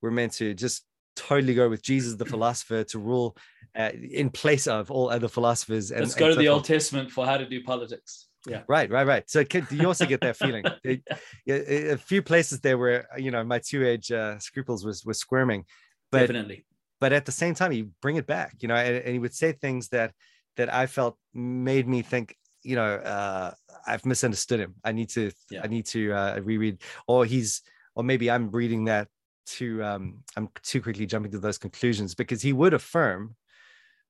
we're 0.00 0.12
meant 0.12 0.32
to 0.34 0.54
just 0.54 0.84
totally 1.28 1.54
go 1.54 1.68
with 1.68 1.82
Jesus, 1.82 2.14
the 2.16 2.24
philosopher, 2.24 2.84
to 2.84 2.98
rule 2.98 3.36
uh, 3.76 3.90
in 3.94 4.30
place 4.30 4.66
of 4.66 4.90
all 4.90 5.10
other 5.10 5.28
philosophers. 5.28 5.90
And, 5.90 6.00
Let's 6.00 6.14
go 6.14 6.26
and 6.26 6.32
to 6.32 6.34
so 6.34 6.40
the 6.40 6.46
forth. 6.46 6.54
Old 6.54 6.64
Testament 6.64 7.10
for 7.10 7.26
how 7.26 7.36
to 7.36 7.48
do 7.48 7.62
politics. 7.62 8.28
Yeah. 8.46 8.62
Right, 8.68 8.90
right, 8.90 9.06
right. 9.06 9.28
So 9.28 9.44
you 9.70 9.86
also 9.86 10.06
get 10.06 10.20
that 10.22 10.36
feeling. 10.36 10.64
It, 10.84 11.02
a 11.46 11.98
few 11.98 12.22
places 12.22 12.60
there 12.60 12.78
where 12.78 13.06
you 13.18 13.30
know 13.30 13.44
my 13.44 13.58
two 13.58 13.86
age 13.86 14.10
uh, 14.10 14.38
scruples 14.38 14.84
was 14.84 15.04
was 15.04 15.18
squirming, 15.18 15.64
but 16.10 16.20
definitely. 16.20 16.64
But 17.00 17.12
at 17.12 17.24
the 17.24 17.32
same 17.32 17.54
time, 17.54 17.72
you 17.72 17.90
bring 18.02 18.16
it 18.16 18.26
back, 18.26 18.56
you 18.60 18.68
know, 18.68 18.76
and, 18.76 18.96
and 18.96 19.12
he 19.12 19.18
would 19.18 19.34
say 19.34 19.52
things 19.52 19.88
that 19.88 20.12
that 20.56 20.72
I 20.72 20.86
felt 20.86 21.16
made 21.32 21.88
me 21.88 22.02
think, 22.02 22.36
you 22.62 22.76
know, 22.76 22.94
uh, 22.96 23.52
I've 23.86 24.04
misunderstood 24.04 24.60
him. 24.60 24.74
I 24.84 24.92
need 24.92 25.08
to, 25.10 25.30
yeah. 25.50 25.62
I 25.64 25.68
need 25.68 25.86
to 25.86 26.12
uh, 26.12 26.40
reread, 26.42 26.82
or 27.06 27.24
he's, 27.24 27.62
or 27.94 28.04
maybe 28.04 28.30
I'm 28.30 28.50
reading 28.50 28.84
that 28.86 29.08
too 29.50 29.82
um 29.82 30.22
i'm 30.36 30.48
too 30.62 30.80
quickly 30.80 31.06
jumping 31.06 31.32
to 31.32 31.38
those 31.38 31.58
conclusions 31.58 32.14
because 32.14 32.40
he 32.40 32.52
would 32.52 32.74
affirm 32.74 33.34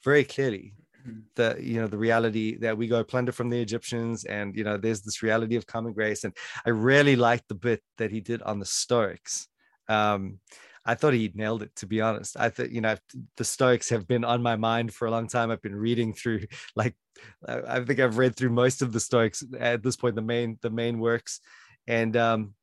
very 0.05 0.25
clearly 0.25 0.75
mm-hmm. 1.07 1.21
the 1.37 1.57
you 1.61 1.81
know 1.81 1.87
the 1.87 1.99
reality 1.99 2.57
that 2.59 2.77
we 2.77 2.87
go 2.87 3.03
plunder 3.05 3.33
from 3.33 3.51
the 3.51 3.61
egyptians 3.61 4.25
and 4.25 4.57
you 4.57 4.65
know 4.65 4.77
there's 4.77 5.03
this 5.03 5.23
reality 5.23 5.57
of 5.57 5.67
common 5.67 5.93
grace. 5.93 6.25
And 6.25 6.37
i 6.67 6.71
really 6.71 7.17
liked 7.17 7.49
the 7.49 7.55
bit 7.55 7.83
that 7.99 8.11
he 8.11 8.21
did 8.21 8.43
on 8.43 8.59
the 8.59 8.67
stoics. 8.67 9.49
Um 9.89 10.39
i 10.85 10.95
thought 10.95 11.13
he 11.13 11.31
nailed 11.35 11.63
it 11.63 11.75
to 11.77 11.87
be 11.87 12.01
honest. 12.01 12.37
I 12.39 12.49
thought 12.51 12.71
you 12.71 12.81
know 12.81 12.97
the 13.37 13.45
stoics 13.45 13.91
have 13.91 14.07
been 14.07 14.25
on 14.25 14.43
my 14.43 14.57
mind 14.57 14.93
for 14.95 15.07
a 15.07 15.11
long 15.11 15.29
time. 15.29 15.51
I've 15.51 15.63
been 15.63 15.77
reading 15.77 16.13
through 16.15 16.43
like 16.77 16.95
i 17.47 17.85
think 17.85 18.01
i've 18.01 18.17
read 18.17 18.35
through 18.35 18.49
most 18.49 18.81
of 18.81 18.93
the 18.95 19.01
stoics 19.01 19.45
at 19.59 19.83
this 19.83 19.97
point 19.97 20.15
the 20.15 20.23
main 20.23 20.59
the 20.63 20.71
main 20.71 20.99
works. 20.99 21.41
And 21.87 22.17
um 22.17 22.55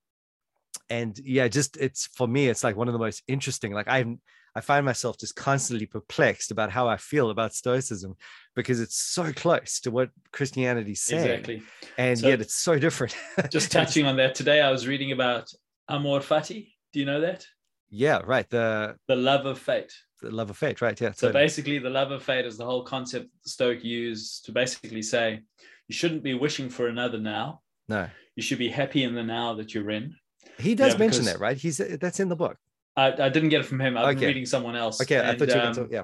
and 0.89 1.19
yeah 1.19 1.47
just 1.47 1.77
it's 1.77 2.07
for 2.07 2.27
me 2.27 2.47
it's 2.47 2.63
like 2.63 2.75
one 2.75 2.87
of 2.87 2.93
the 2.93 2.99
most 2.99 3.23
interesting 3.27 3.71
like 3.71 3.87
i'm 3.87 4.19
i 4.55 4.61
find 4.61 4.85
myself 4.85 5.17
just 5.17 5.35
constantly 5.35 5.85
perplexed 5.85 6.51
about 6.51 6.71
how 6.71 6.87
i 6.87 6.97
feel 6.97 7.29
about 7.29 7.53
stoicism 7.53 8.15
because 8.55 8.79
it's 8.79 8.95
so 8.95 9.31
close 9.33 9.79
to 9.79 9.91
what 9.91 10.09
christianity's 10.31 11.01
saying 11.01 11.25
exactly. 11.25 11.61
and 11.97 12.19
so, 12.19 12.27
yet 12.27 12.41
it's 12.41 12.55
so 12.55 12.79
different. 12.79 13.15
just 13.51 13.71
touching 13.71 14.05
on 14.05 14.15
that 14.17 14.35
today 14.35 14.61
i 14.61 14.71
was 14.71 14.87
reading 14.87 15.11
about 15.11 15.51
amor 15.89 16.19
fati. 16.19 16.73
Do 16.93 16.99
you 16.99 17.05
know 17.05 17.21
that? 17.21 17.45
Yeah 17.89 18.21
right 18.25 18.49
the 18.49 18.95
the 19.07 19.15
love 19.15 19.45
of 19.45 19.59
fate. 19.59 19.93
the 20.21 20.31
love 20.31 20.49
of 20.49 20.57
fate 20.57 20.81
right 20.81 20.99
yeah 20.99 21.11
so 21.11 21.27
totally. 21.27 21.45
basically 21.45 21.79
the 21.79 21.89
love 21.89 22.11
of 22.11 22.23
fate 22.23 22.45
is 22.45 22.57
the 22.57 22.65
whole 22.65 22.83
concept 22.83 23.29
the 23.43 23.49
stoic 23.49 23.83
use 23.83 24.41
to 24.41 24.51
basically 24.51 25.01
say 25.01 25.41
you 25.87 25.95
shouldn't 25.95 26.23
be 26.23 26.33
wishing 26.33 26.69
for 26.69 26.87
another 26.87 27.17
now. 27.17 27.61
No. 27.87 28.09
You 28.35 28.43
should 28.43 28.57
be 28.57 28.69
happy 28.69 29.03
in 29.03 29.15
the 29.15 29.23
now 29.23 29.53
that 29.55 29.73
you're 29.73 29.89
in 29.89 30.15
he 30.57 30.75
does 30.75 30.93
yeah, 30.93 30.99
mention 30.99 31.25
that, 31.25 31.39
right? 31.39 31.57
He's 31.57 31.77
that's 31.77 32.19
in 32.19 32.29
the 32.29 32.35
book. 32.35 32.57
I, 32.95 33.11
I 33.11 33.29
didn't 33.29 33.49
get 33.49 33.61
it 33.61 33.65
from 33.65 33.79
him. 33.79 33.97
I'm 33.97 34.15
okay. 34.15 34.25
reading 34.25 34.45
someone 34.45 34.75
else. 34.75 35.01
Okay, 35.01 35.17
and, 35.17 35.27
I 35.27 35.35
thought 35.35 35.49
you 35.49 35.61
um, 35.61 35.73
to, 35.73 35.87
yeah. 35.89 36.03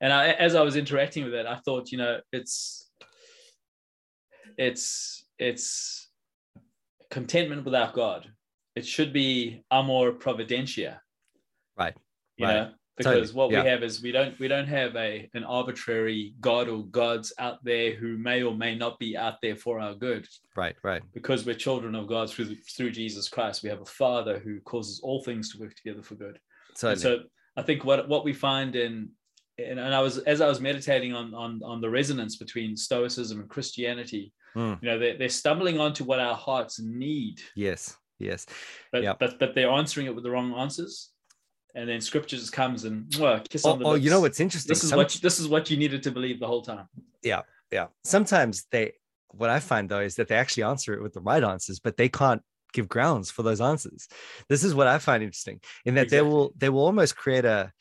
And 0.00 0.12
I, 0.12 0.30
as 0.30 0.54
I 0.54 0.62
was 0.62 0.76
interacting 0.76 1.24
with 1.24 1.34
it, 1.34 1.46
I 1.46 1.56
thought, 1.56 1.90
you 1.90 1.98
know, 1.98 2.20
it's 2.32 2.88
it's 4.56 5.24
it's 5.38 6.08
contentment 7.10 7.64
without 7.64 7.94
God. 7.94 8.30
It 8.76 8.86
should 8.86 9.12
be 9.12 9.64
amor 9.70 10.12
providentia. 10.12 10.98
Right. 11.76 11.94
You 12.36 12.46
right. 12.46 12.54
know, 12.54 12.70
because 12.98 13.30
totally. 13.30 13.34
what 13.34 13.50
yeah. 13.50 13.62
we 13.62 13.68
have 13.68 13.82
is 13.82 14.02
we 14.02 14.12
don't 14.12 14.38
we 14.38 14.48
don't 14.48 14.66
have 14.66 14.94
a 14.96 15.30
an 15.34 15.44
arbitrary 15.44 16.34
god 16.40 16.68
or 16.68 16.84
gods 16.86 17.32
out 17.38 17.62
there 17.64 17.94
who 17.94 18.18
may 18.18 18.42
or 18.42 18.54
may 18.54 18.74
not 18.74 18.98
be 18.98 19.16
out 19.16 19.40
there 19.40 19.56
for 19.56 19.78
our 19.78 19.94
good 19.94 20.26
right 20.56 20.76
right 20.82 21.02
because 21.14 21.46
we're 21.46 21.54
children 21.54 21.94
of 21.94 22.08
god 22.08 22.28
through 22.28 22.54
through 22.76 22.90
jesus 22.90 23.28
christ 23.28 23.62
we 23.62 23.68
have 23.68 23.80
a 23.80 23.86
father 23.86 24.38
who 24.38 24.60
causes 24.60 25.00
all 25.02 25.22
things 25.22 25.50
to 25.50 25.58
work 25.58 25.74
together 25.74 26.02
for 26.02 26.16
good 26.16 26.38
totally. 26.76 27.00
so 27.00 27.20
i 27.56 27.62
think 27.62 27.84
what 27.84 28.08
what 28.08 28.24
we 28.24 28.32
find 28.32 28.74
in 28.74 29.08
and, 29.58 29.78
and 29.78 29.94
i 29.94 30.00
was 30.00 30.18
as 30.18 30.40
i 30.40 30.48
was 30.48 30.60
meditating 30.60 31.14
on 31.14 31.32
on 31.34 31.60
on 31.64 31.80
the 31.80 31.88
resonance 31.88 32.36
between 32.36 32.76
stoicism 32.76 33.40
and 33.40 33.48
christianity 33.48 34.32
mm. 34.56 34.76
you 34.82 34.88
know 34.88 34.98
they're, 34.98 35.16
they're 35.16 35.28
stumbling 35.28 35.78
onto 35.78 36.04
what 36.04 36.18
our 36.18 36.34
hearts 36.34 36.80
need 36.80 37.40
yes 37.54 37.96
yes 38.18 38.44
but 38.90 39.18
but 39.20 39.38
but 39.38 39.54
they're 39.54 39.70
answering 39.70 40.06
it 40.06 40.14
with 40.14 40.24
the 40.24 40.30
wrong 40.30 40.52
answers 40.54 41.10
and 41.74 41.88
then 41.88 42.00
scripture 42.00 42.36
just 42.36 42.52
comes 42.52 42.84
and 42.84 43.14
well, 43.18 43.40
kiss 43.48 43.64
oh, 43.64 43.72
on 43.72 43.78
the 43.78 43.84
oh, 43.84 43.94
you 43.94 44.10
know 44.10 44.20
what's 44.20 44.40
interesting? 44.40 44.68
This 44.68 44.82
is 44.82 44.90
Some... 44.90 44.96
what 44.96 45.14
you, 45.14 45.20
this 45.20 45.38
is 45.38 45.48
what 45.48 45.70
you 45.70 45.76
needed 45.76 46.02
to 46.04 46.10
believe 46.10 46.40
the 46.40 46.46
whole 46.46 46.62
time. 46.62 46.86
Yeah, 47.22 47.42
yeah. 47.70 47.86
Sometimes 48.04 48.66
they, 48.70 48.94
what 49.28 49.50
I 49.50 49.60
find 49.60 49.88
though 49.88 50.00
is 50.00 50.16
that 50.16 50.28
they 50.28 50.36
actually 50.36 50.64
answer 50.64 50.94
it 50.94 51.02
with 51.02 51.12
the 51.12 51.20
right 51.20 51.42
answers, 51.42 51.80
but 51.80 51.96
they 51.96 52.08
can't 52.08 52.42
give 52.72 52.88
grounds 52.88 53.30
for 53.30 53.42
those 53.42 53.60
answers. 53.60 54.08
This 54.48 54.64
is 54.64 54.74
what 54.74 54.86
I 54.86 54.98
find 54.98 55.22
interesting 55.22 55.60
in 55.84 55.94
that 55.94 56.04
exactly. 56.04 56.16
they 56.16 56.22
will 56.22 56.52
they 56.56 56.68
will 56.68 56.84
almost 56.84 57.16
create 57.16 57.44
a 57.44 57.72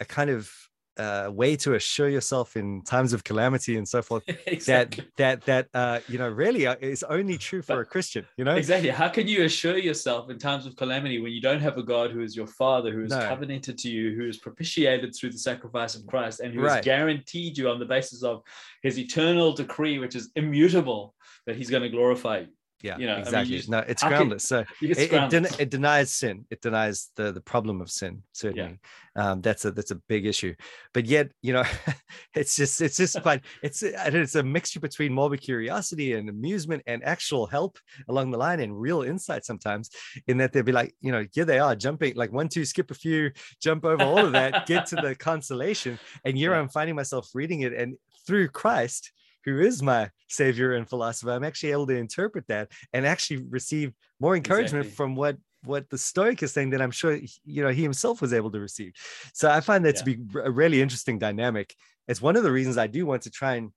a 0.00 0.04
kind 0.04 0.30
of 0.30 0.50
uh, 0.96 1.30
way 1.32 1.56
to 1.56 1.74
assure 1.74 2.08
yourself 2.08 2.56
in 2.56 2.82
times 2.82 3.12
of 3.12 3.24
calamity 3.24 3.76
and 3.76 3.86
so 3.86 4.02
forth 4.02 4.22
exactly. 4.46 5.04
that 5.16 5.40
that 5.44 5.70
that 5.72 5.78
uh, 5.78 6.00
you 6.08 6.18
know 6.18 6.28
really 6.28 6.66
uh, 6.66 6.76
is 6.80 7.02
only 7.04 7.36
true 7.36 7.62
for 7.62 7.76
but, 7.76 7.80
a 7.80 7.84
Christian. 7.84 8.26
You 8.36 8.44
know 8.44 8.54
exactly. 8.54 8.90
How 8.90 9.08
can 9.08 9.26
you 9.26 9.44
assure 9.44 9.78
yourself 9.78 10.30
in 10.30 10.38
times 10.38 10.66
of 10.66 10.76
calamity 10.76 11.20
when 11.20 11.32
you 11.32 11.40
don't 11.40 11.60
have 11.60 11.78
a 11.78 11.82
God 11.82 12.10
who 12.10 12.22
is 12.22 12.36
your 12.36 12.46
Father, 12.46 12.92
who 12.92 13.04
is 13.04 13.10
no. 13.10 13.26
covenanted 13.28 13.78
to 13.78 13.88
you, 13.88 14.14
who 14.16 14.28
is 14.28 14.38
propitiated 14.38 15.14
through 15.14 15.30
the 15.30 15.38
sacrifice 15.38 15.94
of 15.94 16.06
Christ, 16.06 16.40
and 16.40 16.54
who 16.54 16.62
right. 16.62 16.76
has 16.76 16.84
guaranteed 16.84 17.58
you 17.58 17.68
on 17.68 17.78
the 17.78 17.86
basis 17.86 18.22
of 18.22 18.42
His 18.82 18.98
eternal 18.98 19.52
decree, 19.52 19.98
which 19.98 20.14
is 20.14 20.30
immutable, 20.36 21.14
that 21.46 21.56
He's 21.56 21.70
going 21.70 21.82
to 21.82 21.88
glorify 21.88 22.40
you 22.40 22.48
yeah 22.84 22.98
you 22.98 23.06
know 23.06 23.16
exactly 23.16 23.38
I 23.38 23.58
mean, 23.58 23.64
you, 23.64 23.70
no 23.70 23.78
it's 23.78 24.02
groundless 24.02 24.44
so 24.44 24.64
it, 24.82 24.98
it, 24.98 25.30
den- 25.30 25.46
it, 25.58 25.70
denies 25.70 26.10
sin. 26.10 26.44
It 26.50 26.60
denies 26.60 27.10
the 27.16 27.32
the 27.32 27.40
problem 27.40 27.80
of 27.80 27.90
sin 27.90 28.22
certainly. 28.32 28.78
Yeah. 29.16 29.30
um 29.30 29.40
that's 29.40 29.64
a 29.64 29.70
that's 29.70 29.90
a 29.90 29.96
big 29.96 30.26
issue. 30.26 30.54
But 30.92 31.06
yet 31.06 31.30
you 31.42 31.52
know 31.52 31.64
it's 32.34 32.56
just 32.56 32.80
it's 32.80 32.96
just 32.96 33.20
quite 33.22 33.42
it's 33.62 33.82
it's 33.82 34.34
a 34.34 34.42
mixture 34.42 34.80
between 34.80 35.12
morbid 35.12 35.40
curiosity 35.40 36.12
and 36.12 36.28
amusement 36.28 36.82
and 36.86 37.02
actual 37.04 37.46
help 37.46 37.78
along 38.08 38.30
the 38.30 38.38
line 38.38 38.60
and 38.60 38.78
real 38.78 39.02
insight 39.02 39.44
sometimes 39.44 39.90
in 40.26 40.38
that 40.38 40.52
they'll 40.52 40.62
be 40.62 40.72
like 40.72 40.94
you 41.00 41.12
know 41.12 41.24
here 41.32 41.44
they 41.44 41.58
are 41.58 41.74
jumping 41.74 42.14
like 42.14 42.32
one 42.32 42.48
two 42.48 42.64
skip 42.64 42.90
a 42.90 42.94
few 42.94 43.30
jump 43.60 43.84
over 43.84 44.02
all 44.02 44.18
of 44.18 44.32
that 44.32 44.66
get 44.66 44.86
to 44.86 44.96
the 44.96 45.14
consolation 45.18 45.98
and 46.24 46.36
here 46.36 46.52
yeah. 46.52 46.58
i'm 46.58 46.68
finding 46.68 46.94
myself 46.94 47.28
reading 47.34 47.60
it 47.60 47.72
and 47.72 47.96
through 48.26 48.48
christ 48.48 49.12
who 49.44 49.60
is 49.60 49.82
my 49.82 50.10
savior 50.28 50.72
and 50.72 50.88
philosopher, 50.88 51.32
I'm 51.32 51.44
actually 51.44 51.72
able 51.72 51.86
to 51.88 51.96
interpret 51.96 52.46
that 52.48 52.72
and 52.92 53.06
actually 53.06 53.44
receive 53.48 53.92
more 54.20 54.36
encouragement 54.36 54.86
exactly. 54.86 54.96
from 54.96 55.16
what 55.16 55.36
what 55.64 55.88
the 55.88 55.98
Stoic 55.98 56.42
is 56.42 56.52
saying 56.52 56.70
that 56.70 56.82
I'm 56.82 56.90
sure 56.90 57.18
you 57.44 57.62
know 57.62 57.70
he 57.70 57.82
himself 57.82 58.20
was 58.20 58.32
able 58.32 58.50
to 58.52 58.60
receive. 58.60 58.92
So 59.32 59.50
I 59.50 59.60
find 59.60 59.84
that 59.84 59.96
yeah. 59.96 60.00
to 60.00 60.04
be 60.04 60.40
a 60.44 60.50
really 60.50 60.80
interesting 60.80 61.18
dynamic. 61.18 61.74
It's 62.08 62.20
one 62.20 62.36
of 62.36 62.42
the 62.42 62.52
reasons 62.52 62.76
I 62.76 62.86
do 62.86 63.06
want 63.06 63.22
to 63.22 63.30
try 63.30 63.54
and, 63.54 63.70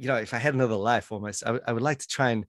you 0.00 0.08
know, 0.08 0.16
if 0.16 0.32
I 0.32 0.38
had 0.38 0.54
another 0.54 0.74
life, 0.74 1.12
almost 1.12 1.44
I 1.44 1.72
would 1.72 1.82
like 1.82 1.98
to 1.98 2.06
try 2.06 2.30
and, 2.30 2.46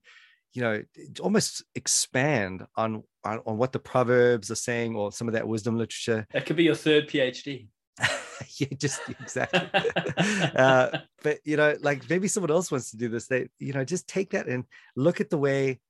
you 0.54 0.62
know, 0.62 0.82
almost 1.20 1.62
expand 1.74 2.64
on, 2.76 3.02
on 3.24 3.40
on 3.44 3.58
what 3.58 3.72
the 3.72 3.78
proverbs 3.78 4.50
are 4.50 4.56
saying 4.56 4.96
or 4.96 5.12
some 5.12 5.28
of 5.28 5.34
that 5.34 5.46
wisdom 5.46 5.76
literature. 5.76 6.26
That 6.32 6.46
could 6.46 6.56
be 6.56 6.64
your 6.64 6.74
third 6.74 7.08
PhD. 7.08 7.68
yeah, 8.56 8.68
just 8.76 9.00
exactly. 9.08 9.68
uh, 10.56 10.98
but 11.22 11.38
you 11.44 11.56
know, 11.56 11.76
like 11.80 12.08
maybe 12.08 12.28
someone 12.28 12.50
else 12.50 12.70
wants 12.70 12.90
to 12.90 12.96
do 12.96 13.08
this. 13.08 13.26
They, 13.26 13.48
you 13.58 13.72
know, 13.72 13.84
just 13.84 14.08
take 14.08 14.30
that 14.30 14.46
and 14.46 14.64
look 14.96 15.20
at 15.20 15.30
the 15.30 15.38
way 15.38 15.80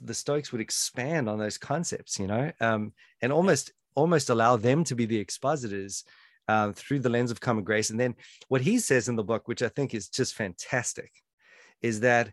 the 0.00 0.14
Stoics 0.14 0.52
would 0.52 0.60
expand 0.60 1.28
on 1.28 1.38
those 1.38 1.58
concepts. 1.58 2.18
You 2.18 2.26
know, 2.26 2.52
um, 2.60 2.92
and 3.22 3.32
almost 3.32 3.72
almost 3.94 4.30
allow 4.30 4.56
them 4.56 4.84
to 4.84 4.94
be 4.94 5.06
the 5.06 5.18
expositors 5.18 6.04
um, 6.48 6.72
through 6.72 7.00
the 7.00 7.08
lens 7.08 7.30
of 7.30 7.40
common 7.40 7.64
grace. 7.64 7.90
And 7.90 7.98
then 7.98 8.14
what 8.48 8.60
he 8.60 8.78
says 8.78 9.08
in 9.08 9.16
the 9.16 9.24
book, 9.24 9.48
which 9.48 9.62
I 9.62 9.68
think 9.68 9.94
is 9.94 10.08
just 10.08 10.34
fantastic, 10.34 11.12
is 11.82 12.00
that 12.00 12.32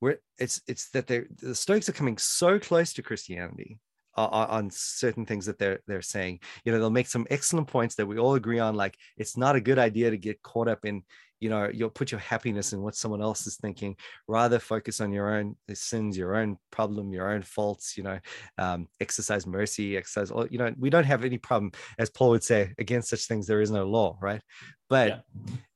we're 0.00 0.18
it's 0.38 0.60
it's 0.66 0.90
that 0.90 1.06
the 1.06 1.54
Stoics 1.54 1.88
are 1.88 1.92
coming 1.92 2.18
so 2.18 2.58
close 2.58 2.92
to 2.94 3.02
Christianity 3.02 3.78
on 4.16 4.70
certain 4.70 5.26
things 5.26 5.46
that 5.46 5.58
they're 5.58 5.80
they're 5.86 6.02
saying. 6.02 6.40
You 6.64 6.72
know 6.72 6.78
they'll 6.78 6.90
make 6.90 7.06
some 7.06 7.26
excellent 7.30 7.68
points 7.68 7.94
that 7.96 8.06
we 8.06 8.18
all 8.18 8.34
agree 8.34 8.58
on 8.58 8.74
like 8.74 8.96
it's 9.16 9.36
not 9.36 9.56
a 9.56 9.60
good 9.60 9.78
idea 9.78 10.10
to 10.10 10.16
get 10.16 10.42
caught 10.42 10.68
up 10.68 10.84
in 10.84 11.02
you 11.38 11.50
know 11.50 11.70
you'll 11.72 11.90
put 11.90 12.10
your 12.10 12.20
happiness 12.20 12.72
in 12.72 12.80
what 12.80 12.94
someone 12.94 13.22
else 13.22 13.46
is 13.46 13.56
thinking. 13.56 13.96
Rather 14.26 14.58
focus 14.58 15.00
on 15.00 15.12
your 15.12 15.34
own 15.34 15.56
sins 15.74 16.16
your 16.16 16.36
own 16.36 16.56
problem 16.70 17.12
your 17.12 17.30
own 17.30 17.42
faults 17.42 17.96
you 17.96 18.02
know 18.02 18.18
um, 18.58 18.88
exercise 19.00 19.46
mercy 19.46 19.96
exercise 19.96 20.30
all 20.30 20.46
you 20.48 20.58
know 20.58 20.72
we 20.78 20.90
don't 20.90 21.04
have 21.04 21.24
any 21.24 21.38
problem 21.38 21.72
as 21.98 22.10
paul 22.10 22.30
would 22.30 22.44
say 22.44 22.72
against 22.78 23.10
such 23.10 23.26
things 23.26 23.46
there 23.46 23.60
is 23.60 23.70
no 23.70 23.84
law 23.84 24.16
right? 24.20 24.40
But 24.88 25.08
yeah. 25.08 25.18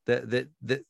the, 0.06 0.20
the 0.26 0.48
the 0.62 0.84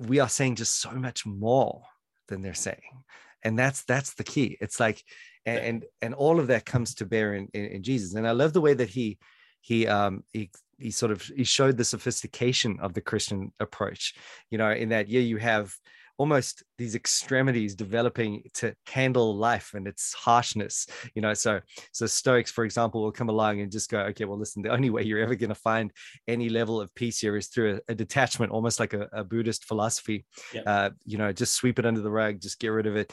we 0.00 0.18
are 0.18 0.28
saying 0.28 0.56
just 0.56 0.80
so 0.80 0.90
much 0.90 1.24
more 1.26 1.82
than 2.28 2.42
they're 2.42 2.54
saying. 2.54 3.04
And 3.42 3.58
that's 3.58 3.84
that's 3.84 4.14
the 4.14 4.24
key. 4.24 4.56
It's 4.60 4.80
like 4.80 5.02
and 5.46 5.58
and, 5.58 5.84
and 6.02 6.14
all 6.14 6.38
of 6.38 6.48
that 6.48 6.66
comes 6.66 6.94
to 6.96 7.06
bear 7.06 7.34
in, 7.34 7.48
in, 7.54 7.64
in 7.66 7.82
jesus 7.82 8.14
and 8.14 8.26
i 8.26 8.32
love 8.32 8.52
the 8.52 8.60
way 8.60 8.74
that 8.74 8.88
he 8.88 9.18
he 9.60 9.86
um 9.86 10.22
he 10.32 10.50
he 10.78 10.90
sort 10.90 11.12
of 11.12 11.22
he 11.22 11.44
showed 11.44 11.76
the 11.76 11.84
sophistication 11.84 12.78
of 12.80 12.94
the 12.94 13.00
Christian 13.00 13.52
approach. 13.60 14.14
You 14.50 14.58
know, 14.58 14.70
in 14.70 14.90
that 14.90 15.08
yeah, 15.08 15.20
you 15.20 15.38
have 15.38 15.74
almost 16.18 16.62
these 16.78 16.94
extremities 16.94 17.74
developing 17.74 18.42
to 18.54 18.74
handle 18.86 19.36
life 19.36 19.72
and 19.74 19.86
its 19.86 20.14
harshness 20.14 20.86
you 21.14 21.20
know 21.20 21.34
so 21.34 21.60
so 21.92 22.06
stoics 22.06 22.50
for 22.50 22.64
example 22.64 23.02
will 23.02 23.12
come 23.12 23.28
along 23.28 23.60
and 23.60 23.70
just 23.70 23.90
go 23.90 23.98
okay 23.98 24.24
well 24.24 24.38
listen 24.38 24.62
the 24.62 24.72
only 24.72 24.88
way 24.88 25.02
you're 25.02 25.20
ever 25.20 25.34
going 25.34 25.50
to 25.50 25.54
find 25.54 25.92
any 26.26 26.48
level 26.48 26.80
of 26.80 26.94
peace 26.94 27.18
here 27.18 27.36
is 27.36 27.48
through 27.48 27.74
a, 27.74 27.92
a 27.92 27.94
detachment 27.94 28.50
almost 28.50 28.80
like 28.80 28.94
a, 28.94 29.06
a 29.12 29.22
buddhist 29.22 29.66
philosophy 29.66 30.24
yep. 30.54 30.64
uh, 30.66 30.88
you 31.04 31.18
know 31.18 31.32
just 31.34 31.52
sweep 31.52 31.78
it 31.78 31.84
under 31.84 32.00
the 32.00 32.10
rug 32.10 32.40
just 32.40 32.58
get 32.58 32.68
rid 32.68 32.86
of 32.86 32.96
it 32.96 33.12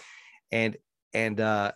and 0.54 0.78
and 1.14 1.42
uh 1.42 1.74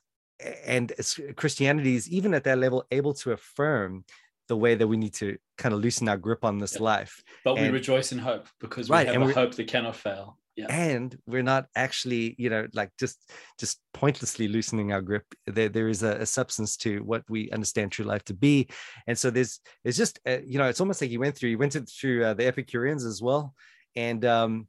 and 0.65 0.94
christianity 1.36 1.96
is 1.96 2.10
even 2.10 2.34
at 2.34 2.44
that 2.44 2.58
level 2.58 2.86
able 2.91 3.13
to 3.13 3.32
affirm 3.32 4.03
the 4.48 4.58
way 4.58 4.75
that 4.75 4.88
we 4.88 4.98
need 4.98 5.13
to 5.13 5.38
kind 5.58 5.74
of 5.74 5.82
loosen 5.82 6.08
our 6.08 6.17
grip 6.17 6.44
on 6.44 6.58
this 6.58 6.75
yeah. 6.75 6.84
life. 6.84 7.24
But 7.44 7.58
and, 7.58 7.67
we 7.67 7.70
rejoice 7.70 8.12
in 8.12 8.17
hope 8.17 8.48
because 8.60 8.89
we 8.89 8.96
right, 8.96 9.08
have 9.08 9.22
a 9.22 9.34
hope 9.34 9.56
that 9.56 9.67
cannot 9.67 9.96
fail. 9.96 10.38
Yeah. 10.56 10.67
And 10.70 11.15
we're 11.27 11.44
not 11.44 11.67
actually, 11.75 12.34
you 12.39 12.50
know, 12.50 12.67
like 12.74 12.89
just 12.98 13.32
just 13.60 13.79
pointlessly 13.94 14.48
loosening 14.48 14.91
our 14.91 15.01
grip. 15.01 15.25
There, 15.46 15.70
there 15.70 15.88
is 15.88 16.01
a, 16.01 16.13
a 16.17 16.25
substance 16.25 16.77
to 16.77 17.03
what 17.03 17.24
we 17.29 17.51
understand 17.51 17.91
true 17.91 18.06
life 18.06 18.24
to 18.25 18.34
be, 18.34 18.67
and 19.06 19.15
so 19.15 19.29
there's 19.29 19.60
there's 19.84 19.98
just 19.98 20.20
uh, 20.27 20.39
you 20.44 20.58
know 20.58 20.65
it's 20.65 20.82
almost 20.82 21.00
like 21.00 21.12
you 21.12 21.20
went 21.20 21.38
through 21.38 21.51
you 21.51 21.60
went 21.60 21.77
through 21.88 22.25
uh, 22.25 22.34
the 22.34 22.48
Epicureans 22.48 23.06
as 23.06 23.22
well, 23.22 23.53
and 23.96 24.25
um, 24.25 24.67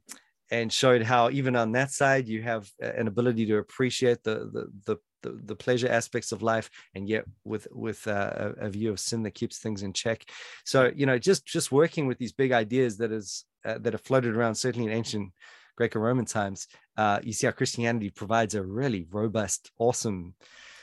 and 0.51 0.71
showed 0.71 1.01
how 1.01 1.31
even 1.31 1.55
on 1.55 1.71
that 1.71 1.89
side 1.89 2.27
you 2.27 2.43
have 2.43 2.69
an 2.79 3.07
ability 3.07 3.47
to 3.47 3.57
appreciate 3.57 4.21
the 4.21 4.47
the 4.53 4.67
the 4.85 4.97
the, 5.21 5.39
the 5.45 5.55
pleasure 5.55 5.89
aspects 5.89 6.31
of 6.31 6.41
life 6.41 6.69
and 6.95 7.07
yet 7.07 7.25
with 7.43 7.67
with 7.71 8.07
uh, 8.07 8.53
a, 8.59 8.65
a, 8.65 8.69
view 8.69 8.91
of 8.91 8.99
sin 8.99 9.23
that 9.23 9.31
keeps 9.31 9.57
things 9.57 9.83
in 9.83 9.93
check. 9.93 10.25
So 10.65 10.91
you 10.95 11.05
know 11.05 11.17
just 11.17 11.45
just 11.45 11.71
working 11.71 12.07
with 12.07 12.17
these 12.17 12.33
big 12.33 12.51
ideas 12.51 12.97
that 12.97 13.11
is 13.11 13.45
uh, 13.65 13.77
that 13.79 13.93
have 13.93 14.01
floated 14.01 14.35
around 14.35 14.55
certainly 14.55 14.89
in 14.89 14.97
ancient 14.97 15.31
greco-roman 15.79 16.25
times 16.25 16.67
uh, 16.97 17.19
you 17.23 17.31
see 17.31 17.47
how 17.47 17.51
christianity 17.51 18.09
provides 18.09 18.53
a 18.53 18.61
really 18.61 19.07
robust 19.11 19.71
awesome 19.77 20.33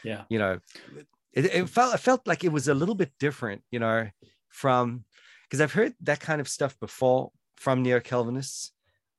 yeah. 0.03 0.23
you 0.31 0.39
know 0.39 0.59
it, 1.35 1.45
it 1.45 1.69
felt 1.69 1.95
it 1.95 1.99
felt 1.99 2.27
like 2.27 2.45
it 2.45 2.53
was 2.53 2.69
a 2.69 2.75
little 2.75 2.95
bit 2.95 3.13
different 3.21 3.63
you 3.71 3.79
know 3.79 4.09
from 4.49 5.05
because 5.45 5.61
i've 5.61 5.73
heard 5.73 5.93
that 6.01 6.21
kind 6.21 6.41
of 6.41 6.49
stuff 6.49 6.79
before 6.81 7.31
from 7.57 7.83
neo-calvinists 7.83 8.73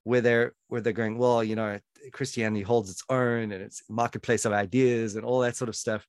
where 0.03 0.21
they're 0.21 0.53
where 0.67 0.81
they're 0.81 0.93
going 0.93 1.17
well 1.17 1.43
you 1.43 1.55
know 1.55 1.79
christianity 2.11 2.61
holds 2.61 2.89
its 2.89 3.03
own 3.09 3.51
and 3.51 3.61
its 3.63 3.83
marketplace 3.89 4.45
of 4.45 4.53
ideas 4.53 5.15
and 5.15 5.25
all 5.25 5.39
that 5.41 5.55
sort 5.55 5.69
of 5.69 5.75
stuff. 5.75 6.05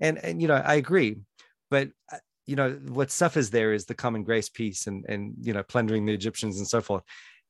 And 0.00 0.18
and 0.18 0.40
you 0.40 0.48
know 0.48 0.54
i 0.54 0.74
agree 0.74 1.18
but 1.70 1.88
uh, 2.12 2.18
you 2.46 2.56
know 2.56 2.72
what 2.88 3.10
suffers 3.10 3.50
there 3.50 3.72
is 3.72 3.84
the 3.84 3.94
common 3.94 4.24
grace 4.24 4.48
piece 4.48 4.86
and 4.86 5.04
and 5.08 5.34
you 5.40 5.52
know 5.52 5.62
plundering 5.62 6.04
the 6.04 6.14
egyptians 6.14 6.58
and 6.58 6.66
so 6.66 6.80
forth. 6.80 7.04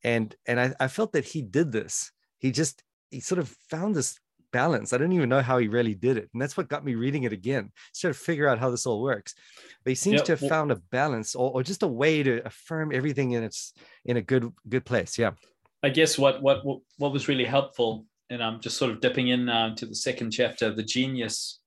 And 0.04 0.34
and 0.46 0.60
i, 0.60 0.74
I 0.78 0.88
felt 0.88 1.12
that 1.12 1.24
he 1.24 1.42
did 1.42 1.72
this. 1.72 2.12
He 2.38 2.50
just 2.50 2.82
he 3.10 3.20
sort 3.20 3.38
of 3.38 3.48
found 3.70 3.94
this 3.94 4.18
balance. 4.52 4.92
I 4.92 4.98
don't 4.98 5.12
even 5.12 5.28
know 5.28 5.42
how 5.42 5.58
he 5.58 5.68
really 5.68 5.94
did 5.94 6.16
it. 6.16 6.28
And 6.32 6.42
that's 6.42 6.56
what 6.56 6.68
got 6.68 6.84
me 6.84 6.94
reading 6.94 7.22
it 7.22 7.32
again 7.32 7.70
trying 7.94 8.12
to 8.12 8.18
figure 8.18 8.48
out 8.48 8.58
how 8.58 8.70
this 8.70 8.86
all 8.86 9.00
works. 9.00 9.34
But 9.84 9.92
he 9.92 9.94
seems 9.94 10.18
yeah, 10.18 10.24
to 10.24 10.32
have 10.32 10.42
well, 10.42 10.50
found 10.50 10.72
a 10.72 10.76
balance 10.90 11.34
or, 11.34 11.50
or 11.52 11.62
just 11.62 11.82
a 11.82 11.88
way 11.88 12.22
to 12.22 12.44
affirm 12.44 12.92
everything 12.92 13.32
in 13.32 13.42
its 13.42 13.72
in 14.04 14.16
a 14.16 14.22
good 14.22 14.52
good 14.68 14.84
place. 14.84 15.18
Yeah 15.18 15.32
I 15.82 15.88
guess 15.88 16.18
what 16.18 16.42
what 16.42 16.62
what 16.98 17.12
was 17.12 17.28
really 17.28 17.44
helpful, 17.44 18.06
and 18.28 18.42
I'm 18.42 18.60
just 18.60 18.76
sort 18.76 18.90
of 18.90 19.00
dipping 19.00 19.28
in 19.28 19.46
now 19.46 19.66
into 19.66 19.86
the 19.86 19.94
second 19.94 20.30
chapter, 20.30 20.72
the 20.72 20.82
genius 20.82 21.60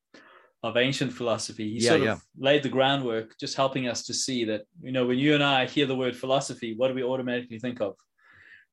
of 0.62 0.78
ancient 0.78 1.12
philosophy. 1.12 1.70
He 1.74 1.80
yeah, 1.80 1.90
sort 1.90 2.02
of 2.02 2.22
laid 2.38 2.64
the 2.64 2.70
groundwork, 2.70 3.38
just 3.40 3.56
helping 3.56 3.88
us 3.88 4.04
to 4.04 4.14
see 4.14 4.46
that 4.46 4.64
you 4.82 4.92
know 4.92 5.06
when 5.06 5.18
you 5.18 5.34
and 5.34 5.44
I 5.44 5.66
hear 5.66 5.86
the 5.86 5.96
word 5.96 6.16
philosophy, 6.16 6.76
what 6.78 6.90
do 6.90 6.94
we 6.94 7.04
automatically 7.04 7.60
think 7.60 7.82
of? 7.82 7.96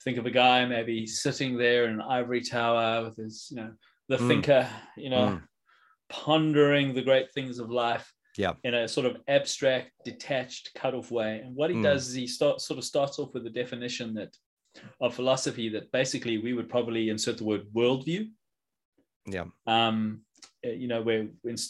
Think 0.04 0.18
of 0.18 0.26
a 0.26 0.30
guy 0.30 0.64
maybe 0.64 1.06
sitting 1.06 1.56
there 1.56 1.84
in 1.84 1.94
an 1.94 2.00
ivory 2.00 2.40
tower 2.40 3.04
with 3.04 3.16
his, 3.16 3.48
you 3.50 3.56
know, 3.58 3.72
the 4.08 4.16
mm. 4.16 4.28
thinker, 4.28 4.66
you 4.96 5.10
know, 5.10 5.28
mm. 5.28 5.42
pondering 6.08 6.94
the 6.94 7.02
great 7.02 7.32
things 7.32 7.58
of 7.58 7.70
life 7.70 8.10
yeah 8.36 8.52
in 8.62 8.74
a 8.74 8.86
sort 8.86 9.06
of 9.06 9.16
abstract 9.26 9.90
detached 10.04 10.70
cut 10.76 10.94
off 10.94 11.10
way 11.10 11.40
and 11.44 11.54
what 11.54 11.68
he 11.68 11.76
mm. 11.76 11.82
does 11.82 12.08
is 12.08 12.14
he 12.14 12.26
start, 12.28 12.60
sort 12.60 12.78
of 12.78 12.84
starts 12.84 13.18
off 13.18 13.34
with 13.34 13.44
a 13.44 13.50
definition 13.50 14.14
that 14.14 14.34
of 15.00 15.14
philosophy 15.14 15.68
that 15.70 15.90
basically 15.92 16.38
we 16.38 16.52
would 16.52 16.68
probably 16.68 17.08
insert 17.08 17.38
the 17.38 17.44
word 17.44 17.66
worldview. 17.74 18.28
Yeah. 19.26 19.44
Um, 19.66 20.22
eh, 20.64 20.72
you 20.72 20.88
know, 20.88 21.02
where 21.02 21.28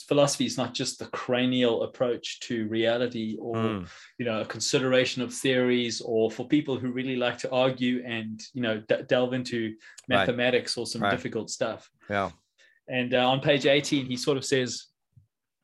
philosophy 0.09 0.47
is 0.47 0.57
not 0.57 0.75
just 0.75 0.99
the 0.99 1.07
cranial 1.07 1.83
approach 1.83 2.41
to 2.41 2.69
reality 2.69 3.37
or, 3.41 3.57
mm. 3.57 3.89
you 4.19 4.25
know, 4.25 4.41
a 4.41 4.47
consideration 4.47 5.23
of 5.23 5.33
theories 5.33 6.01
or 6.01 6.31
for 6.31 6.47
people 6.47 6.79
who 6.79 6.93
really 6.93 7.17
like 7.17 7.39
to 7.39 7.51
argue 7.51 8.03
and, 8.07 8.41
you 8.55 8.63
know, 8.63 8.83
d- 8.89 9.03
delve 9.09 9.33
into 9.33 9.75
mathematics 10.09 10.77
right. 10.77 10.83
or 10.83 10.87
some 10.87 11.03
right. 11.03 11.11
difficult 11.11 11.51
stuff. 11.51 11.91
Yeah. 12.09 12.31
And 12.89 13.15
uh, 13.15 13.29
on 13.29 13.41
page 13.41 13.67
18, 13.67 14.07
he 14.07 14.17
sort 14.17 14.37
of 14.37 14.45
says, 14.45 14.87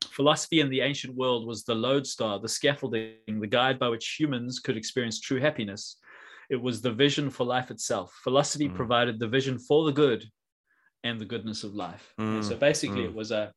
philosophy 0.05 0.61
in 0.61 0.69
the 0.69 0.81
ancient 0.81 1.15
world 1.15 1.45
was 1.45 1.63
the 1.63 1.75
lodestar, 1.75 2.39
the 2.39 2.49
scaffolding, 2.49 3.13
the 3.27 3.47
guide 3.47 3.77
by 3.77 3.89
which 3.89 4.15
humans 4.17 4.59
could 4.59 4.77
experience 4.77 5.19
true 5.19 5.39
happiness 5.39 5.97
it 6.49 6.61
was 6.61 6.81
the 6.81 6.91
vision 6.91 7.29
for 7.29 7.45
life 7.45 7.71
itself. 7.71 8.17
Philosophy 8.23 8.69
mm. 8.69 8.75
provided 8.75 9.19
the 9.19 9.27
vision 9.27 9.59
for 9.59 9.85
the 9.85 9.91
good 9.91 10.23
and 11.03 11.19
the 11.19 11.25
goodness 11.25 11.63
of 11.63 11.73
life. 11.73 12.13
Mm. 12.19 12.43
so 12.43 12.55
basically, 12.55 13.01
mm. 13.01 13.05
it 13.05 13.13
was 13.13 13.31
a 13.31 13.53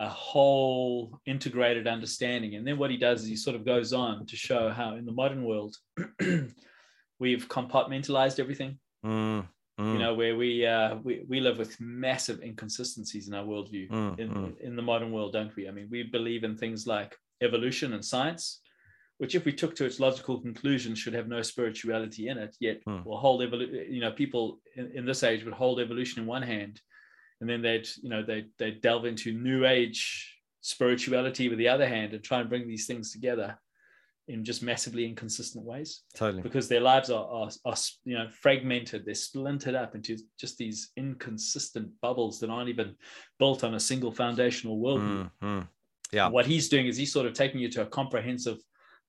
a 0.00 0.08
whole 0.08 1.18
integrated 1.26 1.88
understanding. 1.88 2.54
And 2.54 2.66
then 2.66 2.78
what 2.78 2.90
he 2.90 2.96
does 2.96 3.22
is 3.22 3.28
he 3.28 3.36
sort 3.36 3.56
of 3.56 3.64
goes 3.64 3.92
on 3.92 4.26
to 4.26 4.36
show 4.36 4.70
how 4.70 4.94
in 4.94 5.04
the 5.04 5.12
modern 5.12 5.44
world 5.44 5.76
we've 7.18 7.48
compartmentalized 7.48 8.38
everything. 8.38 8.78
Mm. 9.04 9.46
You 9.78 9.84
mm. 9.84 9.98
know, 9.98 10.14
where 10.14 10.36
we, 10.36 10.66
uh, 10.66 10.96
we 11.04 11.24
we 11.28 11.38
live 11.38 11.58
with 11.58 11.80
massive 11.80 12.42
inconsistencies 12.42 13.28
in 13.28 13.34
our 13.34 13.44
worldview 13.44 13.88
mm, 13.88 14.18
in, 14.18 14.56
in 14.60 14.74
the 14.74 14.82
modern 14.82 15.12
world, 15.12 15.32
don't 15.32 15.54
we? 15.54 15.68
I 15.68 15.70
mean, 15.70 15.86
we 15.88 16.02
believe 16.02 16.42
in 16.42 16.56
things 16.56 16.84
like 16.84 17.16
evolution 17.42 17.92
and 17.92 18.04
science, 18.04 18.60
which 19.18 19.34
if 19.34 19.44
we 19.44 19.52
took 19.52 19.74
to 19.76 19.84
its 19.84 20.00
logical 20.00 20.40
conclusion 20.40 20.94
should 20.94 21.12
have 21.12 21.28
no 21.28 21.42
spirituality 21.42 22.28
in 22.28 22.38
it 22.38 22.56
yet 22.60 22.80
hmm. 22.86 23.02
will 23.04 23.18
hold 23.18 23.40
evolu- 23.40 23.92
you 23.92 24.00
know 24.00 24.12
people 24.12 24.60
in, 24.76 24.90
in, 24.94 25.04
this 25.04 25.22
age 25.22 25.44
would 25.44 25.54
hold 25.54 25.80
evolution 25.80 26.22
in 26.22 26.26
one 26.26 26.42
hand 26.42 26.80
and 27.40 27.48
then 27.48 27.62
they'd 27.62 27.88
you 28.02 28.08
know 28.08 28.22
they 28.22 28.46
they 28.58 28.70
delve 28.70 29.04
into 29.04 29.32
new 29.32 29.66
age 29.66 30.34
spirituality 30.60 31.48
with 31.48 31.58
the 31.58 31.68
other 31.68 31.88
hand 31.88 32.12
and 32.14 32.24
try 32.24 32.40
and 32.40 32.48
bring 32.48 32.66
these 32.66 32.86
things 32.86 33.12
together 33.12 33.58
in 34.28 34.44
just 34.44 34.62
massively 34.62 35.06
inconsistent 35.06 35.64
ways 35.64 36.02
totally 36.14 36.42
because 36.42 36.68
their 36.68 36.80
lives 36.80 37.10
are, 37.10 37.26
are, 37.30 37.48
are 37.64 37.76
you 38.04 38.16
know 38.16 38.28
fragmented 38.28 39.04
they're 39.04 39.14
splintered 39.14 39.74
up 39.74 39.94
into 39.94 40.18
just 40.38 40.58
these 40.58 40.90
inconsistent 40.96 41.88
bubbles 42.02 42.38
that 42.38 42.50
aren't 42.50 42.68
even 42.68 42.94
built 43.38 43.64
on 43.64 43.74
a 43.74 43.80
single 43.80 44.12
foundational 44.12 44.78
worldview 44.78 45.30
mm-hmm. 45.42 45.60
yeah 46.12 46.28
what 46.28 46.44
he's 46.44 46.68
doing 46.68 46.86
is 46.86 46.96
he's 46.96 47.12
sort 47.12 47.26
of 47.26 47.32
taking 47.32 47.60
you 47.60 47.70
to 47.70 47.82
a 47.82 47.86
comprehensive 47.86 48.58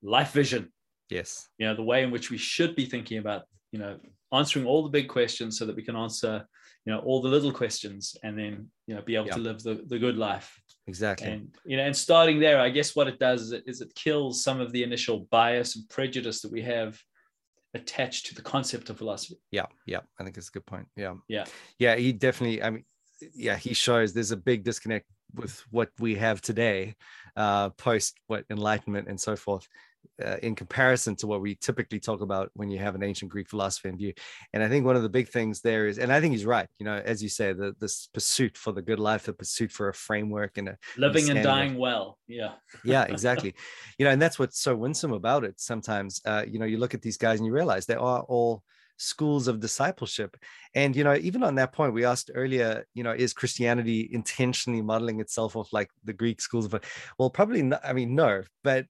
life 0.02 0.32
vision. 0.32 0.72
Yes. 1.10 1.48
You 1.58 1.68
know, 1.68 1.76
the 1.76 1.84
way 1.84 2.04
in 2.04 2.12
which 2.12 2.30
we 2.30 2.38
should 2.38 2.76
be 2.76 2.86
thinking 2.86 3.18
about, 3.18 3.44
you 3.72 3.80
know, 3.80 3.98
answering 4.32 4.66
all 4.66 4.84
the 4.84 4.90
big 4.90 5.08
questions 5.08 5.58
so 5.58 5.66
that 5.66 5.76
we 5.76 5.84
can 5.84 5.96
answer, 5.96 6.46
you 6.86 6.94
know, 6.94 7.00
all 7.00 7.22
the 7.22 7.30
little 7.30 7.52
questions 7.52 8.16
and 8.24 8.38
then, 8.38 8.68
you 8.86 8.96
know, 8.96 9.02
be 9.02 9.16
able 9.16 9.28
to 9.28 9.40
live 9.40 9.62
the, 9.64 9.84
the 9.88 9.98
good 9.98 10.18
life. 10.18 10.62
Exactly. 10.88 11.28
And, 11.28 11.56
you 11.66 11.78
know, 11.78 11.84
and 11.84 11.96
starting 11.96 12.40
there, 12.40 12.60
I 12.60 12.70
guess 12.70 12.96
what 12.96 13.08
it 13.08 13.20
does 13.20 13.42
is 13.42 13.52
it, 13.52 13.64
is 13.66 13.82
it 13.82 13.94
kills 13.96 14.44
some 14.44 14.60
of 14.62 14.72
the 14.72 14.84
initial 14.84 15.28
bias 15.32 15.76
and 15.76 15.90
prejudice 15.90 16.42
that 16.42 16.52
we 16.52 16.62
have 16.62 17.00
attached 17.74 18.28
to 18.28 18.36
the 18.36 18.42
concept 18.42 18.90
of 18.90 18.98
philosophy. 18.98 19.40
Yeah. 19.52 19.66
Yeah. 19.86 20.02
I 20.20 20.24
think 20.24 20.38
it's 20.38 20.50
a 20.50 20.52
good 20.52 20.66
point. 20.66 20.88
Yeah. 20.96 21.16
Yeah. 21.28 21.46
Yeah. 21.78 21.96
He 21.96 22.12
definitely, 22.12 22.64
I 22.64 22.70
mean, 22.70 22.86
yeah, 23.34 23.58
he 23.58 23.74
shows 23.74 24.14
there's 24.14 24.32
a 24.32 24.38
big 24.38 24.64
disconnect 24.64 25.06
with 25.36 25.64
what 25.70 25.90
we 26.00 26.16
have 26.16 26.42
today, 26.42 26.96
uh, 27.36 27.70
post 27.72 28.18
what 28.28 28.46
enlightenment 28.50 29.08
and 29.08 29.20
so 29.20 29.36
forth 29.36 29.68
uh, 30.24 30.38
in 30.44 30.56
comparison 30.56 31.16
to 31.16 31.28
what 31.28 31.42
we 31.42 31.56
typically 31.56 32.00
talk 32.00 32.22
about 32.22 32.50
when 32.54 32.70
you 32.70 32.78
have 32.78 32.96
an 32.96 33.04
ancient 33.04 33.32
Greek 33.32 33.50
philosophy 33.50 33.90
in 33.90 33.98
view. 33.98 34.14
And 34.54 34.64
I 34.64 34.70
think 34.70 34.86
one 34.86 34.96
of 34.96 35.04
the 35.04 35.10
big 35.10 35.30
things 35.30 35.62
there 35.62 35.88
is, 35.88 35.98
and 35.98 36.12
I 36.12 36.20
think 36.20 36.34
he's 36.34 36.46
right, 36.46 36.68
you 36.78 36.86
know, 36.86 37.02
as 37.04 37.24
you 37.24 37.30
say, 37.30 37.54
the 37.54 37.74
this 37.80 38.10
pursuit 38.14 38.58
for 38.58 38.72
the 38.74 38.82
good 38.82 39.00
life, 39.00 39.24
the 39.24 39.34
pursuit 39.34 39.72
for 39.72 39.90
a 39.90 39.94
framework 39.94 40.58
and 40.58 40.70
a 40.70 40.78
living 40.98 41.30
and 41.30 41.44
dying 41.44 41.78
well. 41.78 42.18
Yeah. 42.28 42.54
yeah, 42.84 43.04
exactly. 43.10 43.54
you 43.98 44.06
know, 44.06 44.12
and 44.12 44.22
that's 44.22 44.40
what's 44.40 44.60
so 44.60 44.76
winsome 44.76 45.14
about 45.14 45.44
it. 45.44 45.60
Sometimes, 45.60 46.22
uh, 46.26 46.44
you 46.48 46.60
know, 46.60 46.66
you 46.66 46.78
look 46.78 46.94
at 46.94 47.02
these 47.02 47.18
guys 47.18 47.40
and 47.40 47.46
you 47.46 47.54
realize 47.54 47.86
they 47.86 47.96
are 47.96 48.22
all 48.22 48.64
schools 49.00 49.48
of 49.48 49.60
discipleship. 49.60 50.38
And, 50.76 50.96
you 50.96 51.04
know, 51.04 51.16
even 51.16 51.42
on 51.44 51.56
that 51.56 51.72
point, 51.72 51.94
we 51.94 52.06
asked 52.06 52.30
earlier, 52.36 52.86
you 52.94 53.04
know, 53.04 53.12
is 53.12 53.34
Christianity 53.34 54.10
intentionally 54.12 54.82
modeling 54.82 55.20
itself 55.22 55.56
off 55.56 55.74
like 55.74 55.90
the 56.04 56.14
Greek 56.14 56.42
schools 56.42 56.66
of, 56.66 56.82
well, 57.18 57.30
probably 57.30 57.64
not. 57.64 57.82
I 57.84 57.94
mean, 57.94 58.14
no, 58.14 58.44
but 58.64 58.86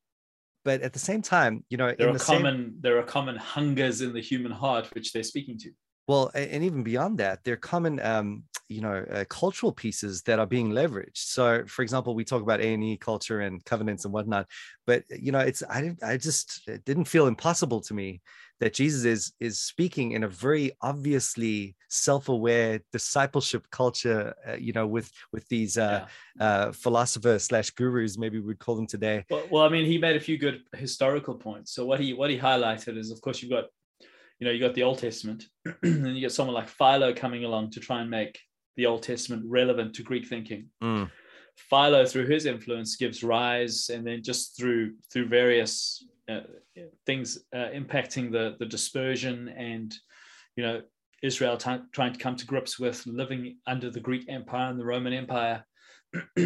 but 0.63 0.81
at 0.81 0.93
the 0.93 0.99
same 0.99 1.21
time, 1.21 1.63
you 1.69 1.77
know, 1.77 1.93
there 1.97 2.09
are 2.09 2.13
the 2.13 2.19
common 2.19 2.55
same, 2.55 2.75
there 2.81 2.97
are 2.99 3.03
common 3.03 3.35
hungers 3.35 4.01
in 4.01 4.13
the 4.13 4.21
human 4.21 4.51
heart 4.51 4.87
which 4.93 5.13
they're 5.13 5.23
speaking 5.23 5.57
to. 5.59 5.71
well, 6.07 6.31
and 6.33 6.63
even 6.63 6.83
beyond 6.83 7.17
that, 7.19 7.43
there 7.43 7.53
are 7.53 7.57
common, 7.57 7.99
um, 8.01 8.43
you 8.67 8.81
know, 8.81 9.05
uh, 9.11 9.25
cultural 9.29 9.71
pieces 9.71 10.21
that 10.23 10.39
are 10.39 10.45
being 10.45 10.71
leveraged. 10.71 11.17
So, 11.17 11.63
for 11.67 11.81
example, 11.81 12.13
we 12.15 12.23
talk 12.23 12.41
about 12.41 12.61
A 12.61 12.73
and 12.73 12.83
E 12.83 12.97
culture 12.97 13.41
and 13.41 13.63
covenants 13.63 14.05
and 14.05 14.13
whatnot, 14.13 14.47
but 14.85 15.03
you 15.09 15.31
know, 15.31 15.39
it's 15.39 15.63
I 15.69 15.81
didn't, 15.81 16.03
I 16.03 16.17
just 16.17 16.67
it 16.67 16.83
didn't 16.85 17.05
feel 17.05 17.27
impossible 17.27 17.81
to 17.81 17.93
me 17.93 18.21
that 18.59 18.73
Jesus 18.73 19.05
is 19.05 19.33
is 19.39 19.59
speaking 19.59 20.11
in 20.11 20.23
a 20.23 20.27
very 20.27 20.71
obviously 20.81 21.75
self-aware 21.89 22.81
discipleship 22.91 23.65
culture, 23.71 24.33
uh, 24.47 24.55
you 24.55 24.73
know, 24.73 24.85
with 24.85 25.11
with 25.31 25.47
these 25.47 25.77
uh, 25.77 26.05
uh, 26.39 26.71
philosophers 26.71 27.45
slash 27.45 27.69
gurus, 27.71 28.17
maybe 28.17 28.39
we'd 28.39 28.59
call 28.59 28.75
them 28.75 28.87
today. 28.87 29.25
Well, 29.29 29.43
well, 29.51 29.63
I 29.63 29.69
mean, 29.69 29.85
he 29.85 29.97
made 29.97 30.15
a 30.15 30.19
few 30.19 30.37
good 30.37 30.61
historical 30.75 31.35
points. 31.35 31.73
So 31.73 31.85
what 31.85 31.99
he 31.99 32.13
what 32.13 32.29
he 32.29 32.37
highlighted 32.37 32.97
is, 32.97 33.11
of 33.11 33.21
course, 33.21 33.41
you've 33.41 33.51
got, 33.51 33.65
you 34.39 34.45
know, 34.45 34.51
you 34.51 34.59
got 34.59 34.75
the 34.75 34.83
Old 34.83 34.99
Testament, 34.99 35.45
and 35.83 36.15
you 36.15 36.21
get 36.21 36.31
someone 36.31 36.55
like 36.55 36.69
Philo 36.69 37.13
coming 37.13 37.45
along 37.45 37.71
to 37.71 37.79
try 37.79 38.01
and 38.01 38.09
make 38.09 38.39
the 38.75 38.85
Old 38.85 39.03
Testament 39.03 39.43
relevant 39.45 39.95
to 39.95 40.03
Greek 40.03 40.27
thinking. 40.27 40.67
Mm, 40.83 41.09
Philo, 41.69 42.05
through 42.05 42.27
his 42.27 42.45
influence, 42.45 42.95
gives 42.95 43.23
rise, 43.23 43.89
and 43.89 44.05
then 44.05 44.21
just 44.23 44.57
through 44.57 44.93
through 45.11 45.27
various 45.27 46.03
uh, 46.29 46.41
things 47.05 47.39
uh, 47.53 47.69
impacting 47.73 48.31
the 48.31 48.55
the 48.59 48.65
dispersion 48.65 49.49
and, 49.49 49.93
you 50.55 50.63
know, 50.63 50.81
Israel 51.23 51.57
t- 51.57 51.85
trying 51.91 52.13
to 52.13 52.19
come 52.19 52.35
to 52.37 52.45
grips 52.45 52.79
with 52.79 53.05
living 53.05 53.57
under 53.67 53.89
the 53.89 53.99
Greek 53.99 54.25
Empire 54.29 54.69
and 54.69 54.79
the 54.79 54.85
Roman 54.85 55.13
Empire. 55.13 55.65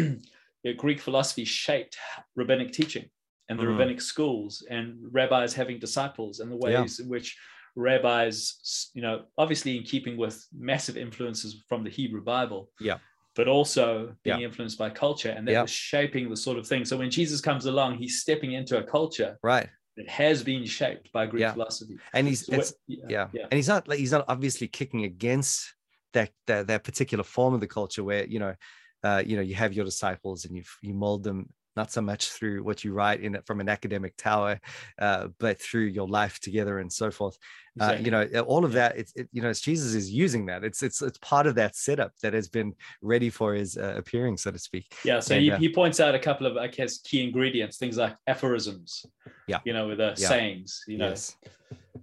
Yeah, 0.66 0.72
Greek 0.72 0.98
philosophy 0.98 1.44
shaped 1.44 1.98
rabbinic 2.36 2.72
teaching 2.72 3.10
and 3.50 3.58
the 3.58 3.64
Mm. 3.64 3.72
rabbinic 3.72 4.00
schools 4.00 4.66
and 4.70 4.96
rabbis 5.12 5.52
having 5.52 5.78
disciples 5.78 6.40
and 6.40 6.50
the 6.50 6.56
ways 6.56 7.00
in 7.00 7.08
which 7.10 7.36
rabbis, 7.76 8.90
you 8.94 9.02
know, 9.02 9.24
obviously 9.36 9.76
in 9.76 9.82
keeping 9.82 10.16
with 10.16 10.42
massive 10.56 10.96
influences 10.96 11.62
from 11.68 11.84
the 11.84 11.90
Hebrew 11.90 12.22
Bible. 12.22 12.70
Yeah. 12.80 12.96
But 13.34 13.48
also 13.48 14.14
being 14.22 14.40
Yeah. 14.40 14.46
influenced 14.46 14.78
by 14.78 14.90
culture, 14.90 15.30
and 15.30 15.46
that 15.48 15.52
Yeah. 15.52 15.62
was 15.62 15.70
shaping 15.70 16.30
the 16.30 16.36
sort 16.36 16.58
of 16.58 16.66
thing. 16.66 16.84
So 16.84 16.96
when 16.96 17.10
Jesus 17.10 17.40
comes 17.40 17.66
along, 17.66 17.98
he's 17.98 18.20
stepping 18.20 18.52
into 18.52 18.78
a 18.78 18.82
culture 18.84 19.38
right. 19.42 19.68
that 19.96 20.08
has 20.08 20.42
been 20.44 20.64
shaped 20.64 21.10
by 21.12 21.26
Greek 21.26 21.40
Yeah. 21.42 21.52
philosophy. 21.52 21.98
And 22.12 22.28
he's 22.28 22.46
So 22.46 22.54
it's, 22.54 22.70
what- 22.72 22.78
yeah, 22.86 23.06
yeah. 23.08 23.28
yeah. 23.32 23.42
and 23.50 23.54
he's 23.54 23.68
not 23.68 23.88
like 23.88 23.98
he's 23.98 24.12
not 24.12 24.24
obviously 24.28 24.68
kicking 24.68 25.04
against 25.04 25.74
that 26.12 26.30
that, 26.46 26.68
that 26.68 26.84
particular 26.84 27.24
form 27.24 27.54
of 27.54 27.60
the 27.60 27.66
culture 27.66 28.04
where 28.04 28.24
you 28.26 28.38
know 28.38 28.54
uh, 29.02 29.22
you 29.26 29.34
know 29.36 29.42
you 29.42 29.54
have 29.56 29.72
your 29.72 29.84
disciples 29.84 30.44
and 30.44 30.56
you 30.56 30.62
you 30.80 30.94
mold 30.94 31.24
them 31.24 31.52
not 31.76 31.90
so 31.90 32.00
much 32.00 32.30
through 32.30 32.62
what 32.62 32.84
you 32.84 32.92
write 32.92 33.20
in 33.20 33.34
it 33.34 33.46
from 33.46 33.60
an 33.60 33.68
academic 33.68 34.16
tower 34.16 34.60
uh, 34.98 35.28
but 35.38 35.60
through 35.60 35.84
your 35.84 36.08
life 36.08 36.38
together 36.40 36.78
and 36.78 36.92
so 36.92 37.10
forth 37.10 37.36
uh, 37.80 37.96
you 38.00 38.10
know 38.10 38.24
all 38.46 38.64
of 38.64 38.72
that 38.72 38.96
it's 38.96 39.12
it, 39.16 39.28
you 39.32 39.42
know 39.42 39.52
jesus 39.52 39.94
is 39.94 40.10
using 40.10 40.46
that 40.46 40.62
it's 40.62 40.82
it's 40.82 41.02
it's 41.02 41.18
part 41.18 41.46
of 41.46 41.54
that 41.54 41.74
setup 41.74 42.12
that 42.22 42.32
has 42.32 42.48
been 42.48 42.72
ready 43.02 43.30
for 43.30 43.54
his 43.54 43.76
uh, 43.76 43.94
appearing 43.96 44.36
so 44.36 44.50
to 44.50 44.58
speak 44.58 44.94
Yeah, 45.04 45.20
so 45.20 45.34
And, 45.34 45.44
he, 45.44 45.50
uh, 45.50 45.58
he 45.58 45.68
points 45.68 46.00
out 46.00 46.14
a 46.14 46.18
couple 46.18 46.46
of, 46.46 46.56
I 46.56 46.68
guess, 46.68 46.98
key 46.98 47.22
ingredients, 47.22 47.76
things 47.76 47.96
like 47.96 48.16
aphorisms. 48.26 49.04
Yeah. 49.46 49.58
You 49.64 49.72
know, 49.72 49.88
with 49.88 49.98
the 49.98 50.14
Yeah. 50.16 50.28
sayings, 50.28 50.82
you 50.86 50.98
know, 50.98 51.08
yes 51.08 51.36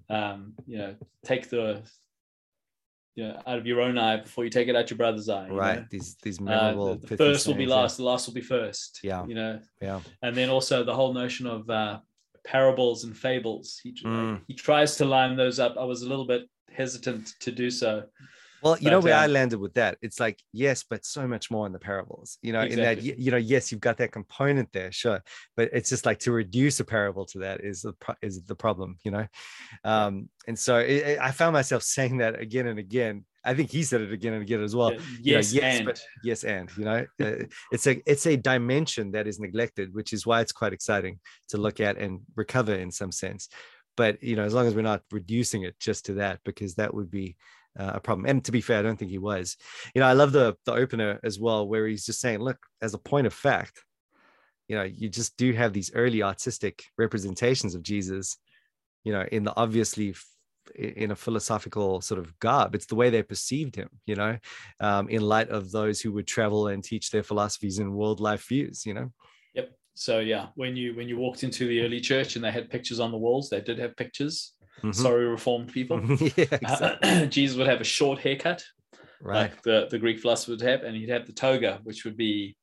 um, 0.09 0.53
you 0.67 0.77
know, 0.77 0.95
take 1.23 1.49
the, 1.49 1.81
you 3.15 3.23
know, 3.27 3.41
out 3.45 3.57
of 3.57 3.65
your 3.67 3.81
own 3.81 3.97
eye 3.97 4.17
before 4.17 4.43
you 4.45 4.49
take 4.49 4.67
it 4.69 4.75
out 4.75 4.89
your 4.89 4.97
brother's 4.97 5.27
eye. 5.29 5.47
you 5.47 5.53
right 5.53 5.79
know. 5.79 5.85
these 5.91 6.15
these 6.23 6.39
Uh, 6.39 6.73
the, 6.73 6.99
the 7.07 7.17
first 7.17 7.45
will 7.47 7.53
be 7.55 7.59
sayings, 7.65 7.69
yeah. 7.69 7.75
last, 7.75 7.97
the 7.97 8.03
last 8.03 8.27
will 8.27 8.33
be 8.33 8.41
first. 8.41 8.99
Yeah. 9.03 9.25
You 9.27 9.35
know, 9.35 9.59
yeah 9.81 9.99
and 10.21 10.35
then 10.35 10.49
also 10.49 10.83
the 10.83 10.93
whole 10.93 11.13
notion 11.13 11.45
of 11.47 11.69
uh, 11.69 11.99
parables 12.45 13.03
and 13.03 13.15
fables. 13.15 13.79
He, 13.83 13.93
Mm. 14.05 14.41
he 14.47 14.53
tries 14.55 14.95
to 14.97 15.05
line 15.05 15.35
those 15.35 15.59
up. 15.59 15.75
I 15.77 15.83
was 15.83 16.01
a 16.03 16.09
little 16.09 16.25
bit 16.25 16.43
hesitant 16.71 17.33
to 17.41 17.51
do 17.51 17.69
so. 17.69 18.03
Well, 18.63 18.77
you 18.79 18.91
know 18.91 18.99
But, 18.99 19.05
where 19.05 19.15
I 19.15 19.25
um, 19.25 19.33
landed 19.33 19.59
with 19.59 19.73
that. 19.73 19.97
It's 20.01 20.19
like 20.19 20.39
yes, 20.53 20.83
but 20.87 21.05
so 21.05 21.27
much 21.27 21.49
more 21.49 21.65
in 21.65 21.73
the 21.73 21.79
parables. 21.79 22.37
You 22.41 22.53
know, 22.53 22.61
in 22.61 22.77
that 22.79 23.01
you 23.01 23.31
know, 23.31 23.37
yes, 23.37 23.71
you've 23.71 23.81
got 23.81 23.97
that 23.97 24.11
component 24.11 24.71
there, 24.71 24.91
sure, 24.91 25.23
but 25.57 25.69
it's 25.73 25.89
just 25.89 26.05
like 26.05 26.19
to 26.19 26.31
reduce 26.31 26.79
a 26.79 26.85
parable 26.85 27.25
to 27.27 27.39
that 27.39 27.61
is 27.61 27.81
the 27.81 27.93
pro- 27.93 28.15
is 28.21 28.43
the 28.43 28.55
problem. 28.55 28.97
You 29.03 29.11
know, 29.11 29.27
um, 29.83 30.29
and 30.47 30.57
so 30.57 30.77
it, 30.77 30.91
it- 30.91 31.19
I 31.19 31.31
found 31.31 31.53
myself 31.53 31.83
saying 31.83 32.17
that 32.17 32.39
again 32.39 32.67
and 32.67 32.79
again. 32.79 33.25
I 33.43 33.55
think 33.55 33.71
he 33.71 33.81
said 33.81 34.01
it 34.01 34.11
again 34.13 34.33
and 34.33 34.43
again 34.43 34.61
as 34.61 34.75
well. 34.75 34.93
Yeah, 34.93 34.99
you 35.19 35.31
know, 35.33 35.37
yes, 35.39 35.53
yes, 35.53 35.77
and 35.77 35.85
but 35.85 36.01
yes, 36.23 36.43
and 36.43 36.69
you 36.77 36.85
know, 36.85 37.05
uh, 37.19 37.45
it's 37.71 37.87
a 37.87 37.99
it's 38.05 38.27
a 38.27 38.37
dimension 38.37 39.11
that 39.13 39.25
is 39.25 39.39
neglected, 39.39 39.95
which 39.95 40.13
is 40.13 40.27
why 40.27 40.41
it's 40.41 40.51
quite 40.51 40.73
exciting 40.73 41.19
to 41.49 41.57
look 41.57 41.79
at 41.79 41.97
and 41.97 42.19
recover 42.35 42.75
in 42.75 42.91
some 42.91 43.11
sense. 43.11 43.49
But 43.97 44.21
you 44.21 44.35
know, 44.35 44.43
as 44.43 44.53
long 44.53 44.67
as 44.67 44.75
we're 44.75 44.83
not 44.83 45.01
reducing 45.11 45.63
it 45.63 45.79
just 45.79 46.05
to 46.05 46.13
that, 46.15 46.39
because 46.45 46.75
that 46.75 46.93
would 46.93 47.09
be 47.09 47.35
uh, 47.77 47.91
a 47.95 47.99
problem. 47.99 48.25
And 48.27 48.43
to 48.45 48.51
be 48.51 48.61
fair, 48.61 48.79
I 48.79 48.81
don't 48.81 48.97
think 48.97 49.11
he 49.11 49.17
was. 49.17 49.57
You 49.95 50.01
know, 50.01 50.07
I 50.07 50.13
love 50.13 50.31
the 50.31 50.55
the 50.65 50.73
opener 50.73 51.19
as 51.23 51.39
well, 51.39 51.67
where 51.67 51.87
he's 51.87 52.05
just 52.05 52.21
saying, 52.21 52.39
"Look, 52.39 52.57
as 52.81 52.93
a 52.93 52.99
point 52.99 53.27
of 53.27 53.33
fact, 53.33 53.83
you 54.67 54.75
know, 54.75 54.83
you 54.83 55.09
just 55.09 55.37
do 55.37 55.53
have 55.53 55.73
these 55.73 55.91
early 55.93 56.23
artistic 56.23 56.83
representations 56.97 57.75
of 57.75 57.83
Jesus, 57.83 58.37
you 59.03 59.13
know, 59.13 59.25
in 59.31 59.43
the 59.43 59.55
obviously." 59.55 60.15
in 60.75 61.09
a 61.09 61.15
philosophical 61.15 62.01
sort 62.01 62.19
of 62.19 62.37
garb 62.39 62.75
it's 62.75 62.85
the 62.85 62.95
way 62.95 63.09
they 63.09 63.23
perceived 63.23 63.75
him 63.75 63.89
you 64.05 64.15
know 64.15 64.37
um, 64.79 65.09
in 65.09 65.21
light 65.21 65.49
of 65.49 65.71
those 65.71 65.99
who 65.99 66.11
would 66.13 66.27
travel 66.27 66.67
and 66.67 66.83
teach 66.83 67.09
their 67.09 67.23
philosophies 67.23 67.79
and 67.79 67.91
world 67.91 68.19
life 68.19 68.47
views 68.47 68.85
you 68.85 68.93
know 68.93 69.11
Yep. 69.53 69.71
So 69.93 70.19
yeah, 70.19 70.47
when 70.55 70.75
you 70.75 70.95
when 70.95 71.07
you 71.07 71.17
walked 71.17 71.43
into 71.43 71.67
the 71.67 71.81
early 71.81 71.99
church 71.99 72.35
and 72.35 72.43
they 72.43 72.51
had 72.51 72.69
pictures 72.69 72.99
on 72.99 73.11
the 73.11 73.17
walls, 73.17 73.49
they 73.49 73.61
did 73.61 73.79
have 73.79 73.95
pictures. 73.95 74.53
Mhm. 74.83 74.95
Sorry, 74.95 75.25
reformed 75.25 75.71
people. 75.71 76.01
yeah 76.35 76.45
exactly. 76.51 77.27
Jesus 77.29 77.57
would 77.57 77.67
have 77.67 77.81
a 77.81 77.85
short 77.85 78.19
haircut, 78.19 78.63
right 79.21 79.51
like 79.51 79.61
the, 79.63 79.87
the 79.91 79.99
Greek 79.99 80.19
philosopher 80.19 80.51
would 80.51 80.61
have, 80.61 80.83
and 80.83 80.95
he'd 80.95 81.09
have 81.09 81.27
the 81.27 81.33
toga, 81.33 81.79
which 81.83 82.03
would 82.05 82.17
be 82.17 82.55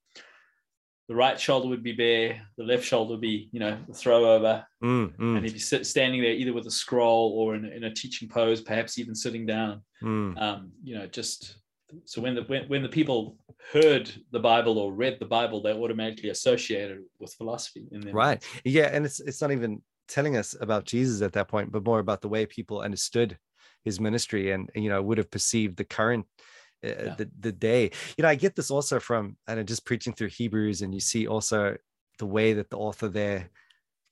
the 1.09 1.15
right 1.15 1.41
shoulder 1.41 1.69
would 1.69 1.83
be 1.83 1.93
bare, 1.93 2.43
the 2.59 2.65
left 2.65 2.85
shoulder 2.85 3.13
would 3.13 3.21
be, 3.21 3.49
you 3.51 3.61
know, 3.61 3.79
the 3.87 3.95
throw 3.95 4.35
over, 4.35 4.67
Mm, 4.83 5.17
mm, 5.17 5.37
and 5.37 5.45
he'd 5.45 5.55
be 5.55 5.59
sit, 5.59 5.87
standing 5.87 6.21
there 6.21 6.33
either 6.33 6.53
with 6.53 6.67
a 6.67 6.71
scroll 6.71 7.33
or 7.37 7.55
in, 7.55 7.65
in 7.65 7.85
a 7.85 7.95
teaching 7.95 8.29
pose, 8.29 8.61
perhaps 8.61 8.99
even 8.99 9.15
sitting 9.15 9.47
down. 9.47 9.83
mm. 10.03 10.39
Um, 10.41 10.71
you 10.85 10.97
know, 10.97 11.07
just 11.07 11.57
so 12.05 12.21
when 12.21 12.35
the 12.35 12.43
when, 12.43 12.69
when 12.69 12.83
the 12.83 12.89
people 12.89 13.39
heard 13.73 14.13
the 14.31 14.39
Bible 14.39 14.79
or 14.79 14.93
read 14.93 15.17
the 15.19 15.25
Bible, 15.25 15.63
they 15.63 15.73
automatically 15.73 16.29
associated 16.29 16.99
it 16.99 17.05
with 17.19 17.33
philosophy 17.33 17.87
in 17.91 18.13
right 18.13 18.45
yeah 18.65 18.91
and 18.93 19.07
it's 19.07 19.21
it's 19.21 19.41
not 19.41 19.51
even 19.51 19.81
telling 20.09 20.37
us 20.37 20.57
about 20.61 20.85
jesus 20.85 21.23
at 21.23 21.33
that 21.33 21.49
point 21.49 21.71
but 21.71 21.85
more 21.85 21.99
about 21.99 22.21
the 22.21 22.29
way 22.29 22.47
people 22.47 22.81
understood 22.81 23.39
his 23.85 24.01
ministry 24.01 24.51
and 24.53 24.71
you 24.75 24.89
know 24.89 25.03
would 25.03 25.19
have 25.19 25.31
perceived 25.31 25.77
the 25.77 25.85
current 25.85 26.27
uh, 26.85 26.89
Yeah. 26.89 27.15
the, 27.17 27.31
the 27.41 27.53
day 27.53 27.91
you 28.17 28.23
know 28.23 28.29
i 28.29 28.35
get 28.35 28.55
this 28.57 28.71
also 28.71 29.01
from 29.01 29.37
and 29.47 29.67
just 29.67 29.85
preaching 29.85 30.13
through 30.13 30.29
hebrews 30.29 30.83
and 30.83 30.95
you 30.95 31.01
see 31.01 31.27
also 31.27 31.77
the 32.19 32.27
way 32.27 32.53
that 32.53 32.71
the 32.71 32.79
author 32.79 33.09
there 33.09 33.51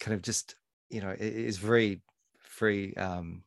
kind 0.00 0.14
of 0.14 0.22
just 0.22 0.56
you 0.90 1.00
know 1.00 1.14
is 1.18 1.58
very 1.58 2.02
very 2.58 2.96
um 2.96 3.42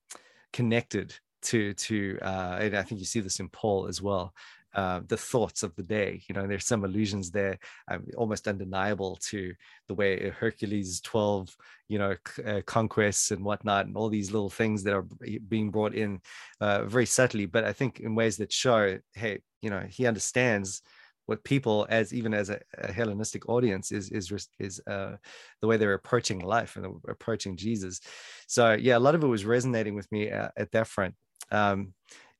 connected 0.53 1.15
to 1.41 1.73
to 1.73 2.17
uh 2.21 2.57
and 2.59 2.75
i 2.75 2.83
think 2.83 2.99
you 2.99 3.05
see 3.05 3.19
this 3.19 3.39
in 3.39 3.49
paul 3.49 3.87
as 3.87 4.01
well 4.01 4.33
uh, 4.75 5.01
the 5.07 5.17
thoughts 5.17 5.63
of 5.63 5.75
the 5.75 5.83
day 5.83 6.21
you 6.27 6.35
know 6.35 6.45
there's 6.47 6.65
some 6.65 6.83
allusions 6.83 7.31
there 7.31 7.57
um, 7.89 8.05
almost 8.17 8.47
undeniable 8.47 9.17
to 9.21 9.53
the 9.87 9.93
way 9.93 10.29
hercules 10.29 11.01
12 11.01 11.55
you 11.87 11.97
know 11.97 12.15
uh, 12.45 12.61
conquests 12.65 13.31
and 13.31 13.43
whatnot 13.43 13.85
and 13.85 13.97
all 13.97 14.09
these 14.09 14.31
little 14.31 14.49
things 14.49 14.83
that 14.83 14.93
are 14.93 15.05
being 15.47 15.71
brought 15.71 15.95
in 15.95 16.19
uh, 16.61 16.83
very 16.85 17.05
subtly 17.05 17.45
but 17.45 17.63
i 17.63 17.73
think 17.73 17.99
in 17.99 18.15
ways 18.15 18.37
that 18.37 18.51
show 18.51 18.97
hey 19.13 19.39
you 19.61 19.69
know 19.69 19.83
he 19.89 20.05
understands 20.05 20.81
what 21.29 21.43
people 21.43 21.85
as 21.91 22.11
even 22.11 22.33
as 22.33 22.49
a, 22.49 22.59
a 22.79 22.91
hellenistic 22.91 23.47
audience 23.47 23.91
is 23.91 24.09
is 24.09 24.49
is 24.57 24.81
uh, 24.87 25.15
the 25.61 25.67
way 25.67 25.77
they're 25.77 25.93
approaching 25.93 26.39
life 26.39 26.75
and 26.75 26.87
approaching 27.07 27.55
jesus. 27.55 28.01
So 28.47 28.73
yeah 28.73 28.97
a 28.97 29.05
lot 29.05 29.13
of 29.13 29.23
it 29.23 29.27
was 29.27 29.45
resonating 29.45 29.93
with 29.93 30.11
me 30.11 30.31
uh, 30.31 30.49
at 30.57 30.71
that 30.71 30.87
front. 30.87 31.13
Um, 31.51 31.93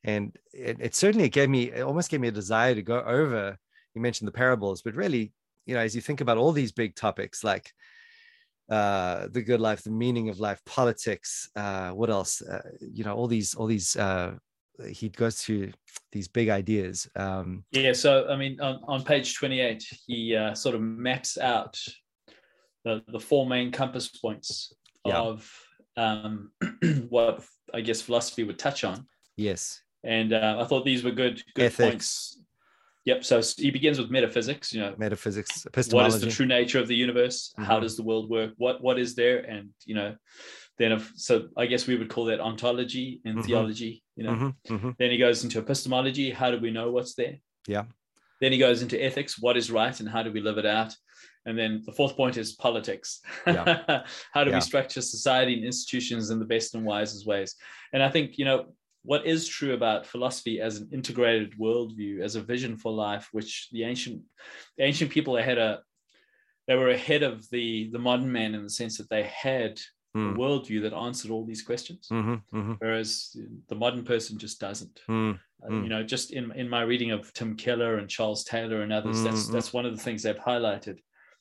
and 0.04 0.36
it, 0.54 0.78
it 0.80 0.96
certainly 0.96 1.30
gave 1.30 1.50
me 1.50 1.72
it 1.72 1.82
almost 1.82 2.10
gave 2.10 2.22
me 2.22 2.28
a 2.30 2.32
desire 2.32 2.74
to 2.76 2.82
go 2.82 3.02
over 3.02 3.58
you 3.94 4.02
mentioned 4.02 4.28
the 4.28 4.32
parables 4.32 4.82
but 4.82 4.96
really 4.96 5.34
you 5.66 5.74
know 5.74 5.82
as 5.82 5.96
you 5.96 6.02
think 6.02 6.22
about 6.22 6.38
all 6.38 6.52
these 6.52 6.72
big 6.72 6.96
topics 6.96 7.44
like 7.44 7.72
uh 8.72 9.28
the 9.32 9.42
good 9.42 9.60
life 9.60 9.84
the 9.84 9.92
meaning 9.92 10.30
of 10.30 10.40
life 10.40 10.62
politics 10.66 11.50
uh 11.56 11.90
what 11.92 12.10
else 12.10 12.42
uh, 12.42 12.62
you 12.80 13.04
know 13.04 13.16
all 13.16 13.28
these 13.28 13.56
all 13.56 13.66
these 13.68 13.96
uh 13.96 14.34
he 14.90 15.10
goes 15.10 15.42
to 15.44 15.72
these 16.12 16.28
big 16.28 16.50
ideas 16.50 17.10
um 17.16 17.66
Yeah, 17.72 17.94
so 17.94 18.28
I 18.30 18.36
mean, 18.38 18.60
on, 18.62 18.80
on 18.88 19.04
page 19.04 19.36
28, 19.36 19.84
he 20.08 20.36
uh, 20.36 20.56
sort 20.56 20.76
of 20.76 20.82
maps 20.82 21.38
out 21.38 21.78
the, 22.86 23.04
the 23.10 23.20
four 23.20 23.46
main 23.46 23.72
compass 23.72 24.08
points 24.08 24.74
Yeah. 25.06 25.20
of 25.20 25.52
um, 25.98 26.52
what 27.10 27.44
I 27.74 27.82
guess 27.82 28.02
philosophy 28.02 28.44
would 28.44 28.58
touch 28.58 28.84
on. 28.84 29.06
Yes. 29.36 29.82
And 30.04 30.34
uh, 30.34 30.58
I 30.60 30.66
thought 30.66 30.86
these 30.86 31.04
were 31.04 31.12
good, 31.12 31.44
good 31.56 31.66
Ethics. 31.66 31.78
points. 31.78 32.36
Yep. 33.06 33.24
So 33.24 33.42
he 33.58 33.72
begins 33.72 33.98
with 34.00 34.10
metaphysics. 34.12 34.74
You 34.74 34.82
know, 34.82 34.96
Metaphysics, 34.98 35.66
epistemology. 35.66 36.12
What 36.12 36.16
is 36.16 36.22
the 36.22 36.32
true 36.32 36.46
nature 36.46 36.80
of 36.80 36.88
the 36.88 36.96
universe? 36.96 37.54
How 37.58 37.78
Mhm. 37.78 37.82
does 37.82 37.98
the 37.98 38.04
world 38.04 38.30
work? 38.30 38.54
What 38.58 38.82
what 38.82 39.00
is 39.00 39.16
there? 39.16 39.40
And 39.40 39.70
you 39.86 39.96
know, 39.96 40.16
then 40.78 40.92
if, 40.92 41.12
so 41.16 41.50
I 41.58 41.66
guess 41.66 41.88
we 41.88 41.96
would 41.98 42.10
call 42.10 42.26
that 42.26 42.40
ontology 42.40 43.22
in 43.26 43.38
Mhm. 43.38 43.46
theology. 43.46 44.04
You 44.16 44.24
know, 44.26 44.34
Mhm, 44.36 44.56
mhm. 44.68 44.98
then 44.98 45.12
he 45.12 45.18
goes 45.18 45.44
into 45.44 45.60
epistemology. 45.60 46.30
How 46.32 46.52
do 46.52 46.60
we 46.60 46.72
know 46.72 46.92
what's 46.92 47.16
there? 47.16 47.38
Yeah. 47.68 47.86
Then 48.42 48.52
he 48.52 48.58
goes 48.58 48.82
into 48.82 49.02
ethics. 49.02 49.40
What 49.40 49.58
is 49.58 49.72
right 49.72 49.98
and 50.00 50.08
how 50.08 50.24
do 50.24 50.32
we 50.32 50.42
live 50.42 50.58
it 50.58 50.66
out? 50.66 50.96
And 51.46 51.58
then 51.58 51.82
the 51.86 51.94
fourth 51.94 52.16
point 52.16 52.38
is 52.38 52.54
politics. 52.54 53.22
how 53.46 54.44
do 54.44 54.50
Yeah. 54.52 54.56
we 54.56 54.62
structure 54.62 55.02
society 55.02 55.54
and 55.56 55.64
institutions 55.66 56.30
in 56.30 56.40
the 56.40 56.46
best 56.46 56.76
and 56.76 56.86
wisest 56.86 57.26
ways? 57.26 57.56
And 57.94 58.04
I 58.04 58.10
think, 58.10 58.38
you 58.38 58.46
know, 58.46 58.76
what 59.04 59.26
is 59.26 59.48
true 59.48 59.74
about 59.74 60.06
philosophy 60.06 60.60
as 60.60 60.78
an 60.78 60.90
integrated 60.92 61.54
worldview, 61.58 62.22
as 62.22 62.36
a 62.36 62.42
vision 62.42 62.76
for 62.78 62.92
life, 62.92 63.30
which 63.32 63.70
the 63.72 63.84
ancient 63.84 64.22
the 64.78 64.84
ancient 64.84 65.10
people 65.12 65.36
had 65.36 65.58
a 65.58 65.82
they 66.68 66.76
were 66.76 66.90
ahead 66.90 67.24
of 67.24 67.50
the 67.50 67.90
the 67.92 68.00
modern 68.00 68.32
man 68.32 68.54
in 68.56 68.64
the 68.64 68.70
sense 68.70 68.98
that 68.98 69.10
they 69.10 69.24
had 69.24 69.80
Mm. 70.16 70.34
a 70.34 70.38
worldview 70.40 70.82
that 70.82 70.92
answered 70.94 71.30
all 71.30 71.46
these 71.46 71.62
questions, 71.62 72.08
Mhm, 72.10 72.42
mhm, 72.52 72.78
whereas 72.80 73.38
the 73.68 73.76
modern 73.76 74.04
person 74.04 74.40
just 74.40 74.60
doesn't. 74.60 75.02
mm. 75.08 75.40
Uh, 75.64 75.68
Mm. 75.70 75.84
You 75.84 75.90
know, 75.90 76.04
just 76.04 76.32
in 76.32 76.52
in 76.54 76.68
my 76.68 76.82
reading 76.82 77.12
of 77.12 77.32
Tim 77.34 77.56
Keller 77.56 78.00
and 78.00 78.10
Charles 78.10 78.44
Taylor 78.44 78.82
and 78.82 78.92
others, 78.92 79.22
that's 79.22 79.44
Mm, 79.46 79.50
mm. 79.50 79.54
that's 79.54 79.72
one 79.72 79.86
of 79.86 79.96
the 79.96 80.02
things 80.04 80.24
they've 80.24 80.36
highlighted 80.52 80.98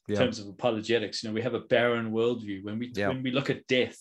in 0.06 0.14
Yeah. 0.14 0.18
terms 0.20 0.38
of 0.38 0.48
apologetics. 0.48 1.22
You 1.22 1.30
know, 1.30 1.34
we 1.34 1.40
have 1.40 1.54
a 1.54 1.60
barren 1.74 2.12
worldview. 2.12 2.62
When 2.62 2.78
we 2.78 2.92
Yeah. 2.94 3.08
when 3.08 3.22
we 3.22 3.30
look 3.30 3.48
at 3.48 3.66
death, 3.68 3.98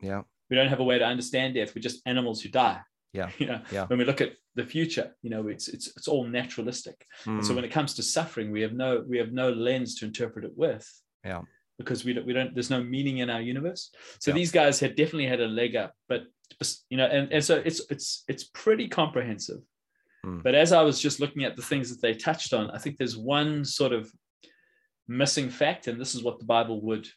Yeah. 0.00 0.22
we 0.48 0.56
don't 0.56 0.68
have 0.74 0.80
a 0.80 0.84
way 0.90 0.98
to 0.98 1.06
understand 1.06 1.54
death. 1.54 1.72
We're 1.76 1.80
just 1.90 2.02
animals 2.04 2.42
who 2.42 2.48
die. 2.48 2.80
Yeah. 3.12 3.30
You 3.38 3.46
know, 3.46 3.60
Yeah. 3.72 3.86
when 3.86 3.98
we 3.98 4.04
look 4.04 4.20
at 4.20 4.32
the 4.54 4.64
future, 4.64 5.14
you 5.22 5.30
know, 5.30 5.48
it's 5.48 5.68
it's 5.68 5.88
it's 5.96 6.08
all 6.08 6.24
naturalistic. 6.26 7.06
And 7.26 7.44
so 7.44 7.52
Mm. 7.52 7.56
when 7.56 7.64
it 7.64 7.72
comes 7.72 7.94
to 7.94 8.02
suffering, 8.02 8.50
we 8.50 8.62
have 8.62 8.72
no 8.72 9.04
we 9.08 9.18
have 9.18 9.32
no 9.32 9.50
lens 9.50 9.94
to 9.96 10.04
interpret 10.06 10.44
it 10.44 10.56
with. 10.56 10.86
Yeah. 11.24 11.42
Because 11.78 12.04
we 12.04 12.12
don't 12.12 12.26
we 12.26 12.32
don't 12.32 12.54
there's 12.54 12.70
no 12.70 12.82
meaning 12.82 13.18
in 13.18 13.30
our 13.30 13.40
universe. 13.40 13.90
So 14.20 14.30
Yeah. 14.30 14.36
these 14.36 14.52
guys 14.52 14.80
had 14.80 14.96
definitely 14.96 15.26
had 15.26 15.40
a 15.40 15.46
leg 15.48 15.76
up, 15.76 15.94
but 16.08 16.22
you 16.90 16.96
know, 16.98 17.06
and, 17.06 17.32
and 17.32 17.44
so 17.44 17.56
it's 17.64 17.80
it's 17.90 18.24
it's 18.28 18.44
pretty 18.44 18.88
comprehensive. 18.88 19.60
Mm. 20.26 20.42
But 20.42 20.54
as 20.54 20.72
I 20.72 20.82
was 20.82 21.00
just 21.00 21.20
looking 21.20 21.44
at 21.44 21.56
the 21.56 21.62
things 21.62 21.88
that 21.90 22.00
they 22.02 22.14
touched 22.14 22.52
on, 22.52 22.70
I 22.70 22.78
think 22.78 22.96
there's 22.96 23.16
one 23.16 23.64
sort 23.64 23.92
of 23.92 24.12
missing 25.08 25.48
fact, 25.50 25.86
and 25.88 26.00
this 26.00 26.14
is 26.14 26.22
what 26.22 26.38
the 26.38 26.44
Bible 26.44 26.80
would, 26.82 27.08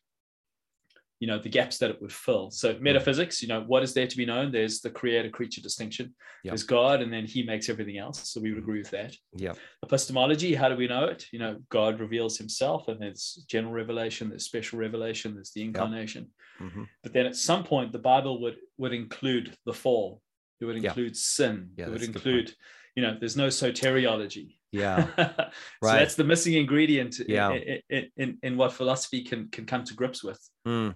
you 1.24 1.28
know, 1.28 1.40
the 1.40 1.48
gaps 1.48 1.78
that 1.78 1.90
it 1.90 2.02
would 2.02 2.12
fill. 2.12 2.52
So 2.52 2.78
metaphysics, 2.82 3.42
you 3.42 3.48
know, 3.48 3.62
what 3.66 3.82
is 3.82 3.94
there 3.94 4.08
to 4.08 4.18
be 4.18 4.26
known? 4.26 4.52
There's 4.52 4.82
the 4.82 4.90
creator 4.90 5.30
creature 5.30 5.62
distinction. 5.62 6.14
Yeah. 6.44 6.52
There's 6.52 6.64
God, 6.64 7.02
and 7.02 7.14
then 7.14 7.26
He 7.26 7.44
makes 7.44 7.70
everything 7.70 7.98
else. 7.98 8.28
So 8.30 8.42
we 8.42 8.52
would 8.52 8.62
agree 8.62 8.80
with 8.80 8.92
that. 8.92 9.16
Yeah. 9.34 9.54
Epistemology, 9.82 10.54
how 10.54 10.68
do 10.68 10.76
we 10.76 10.86
know 10.86 11.06
it? 11.06 11.28
You 11.32 11.40
know, 11.40 11.60
God 11.70 12.02
reveals 12.02 12.38
Himself, 12.38 12.90
and 12.90 13.00
there's 13.00 13.46
general 13.48 13.72
revelation, 13.72 14.28
there's 14.28 14.44
special 14.44 14.80
revelation, 14.80 15.34
there's 15.34 15.52
the 15.52 15.64
incarnation. 15.64 16.30
Mhm. 16.60 16.90
But 17.04 17.14
then 17.14 17.26
at 17.26 17.38
some 17.38 17.64
point, 17.64 17.94
the 17.94 18.00
Bible 18.00 18.42
would 18.42 18.58
would 18.78 18.92
include 18.92 19.56
the 19.66 19.74
fall. 19.74 20.22
It 20.60 20.66
would 20.66 20.76
include 20.84 21.16
sin. 21.16 21.70
Yeah, 21.78 21.86
it 21.86 21.92
would 21.92 22.02
that's 22.02 22.10
a 22.10 22.12
good 22.12 22.16
include, 22.18 22.56
you 22.98 23.04
know, 23.04 23.16
there's 23.18 23.38
no 23.38 23.48
soteriology. 23.48 24.58
Yeah. 24.74 25.08
so 25.16 25.50
Right. 25.82 26.00
that's 26.00 26.16
the 26.16 26.24
missing 26.24 26.56
ingredient 26.56 27.20
in- 27.20 27.26
Yeah. 27.30 27.52
in, 27.54 27.80
in, 27.90 28.04
in, 28.18 28.38
in 28.44 28.58
what 28.58 28.74
philosophy 28.74 29.24
can 29.24 29.48
can 29.50 29.66
come 29.66 29.84
to 29.86 29.94
grips 29.94 30.24
with. 30.24 30.42
Mm. 30.68 30.96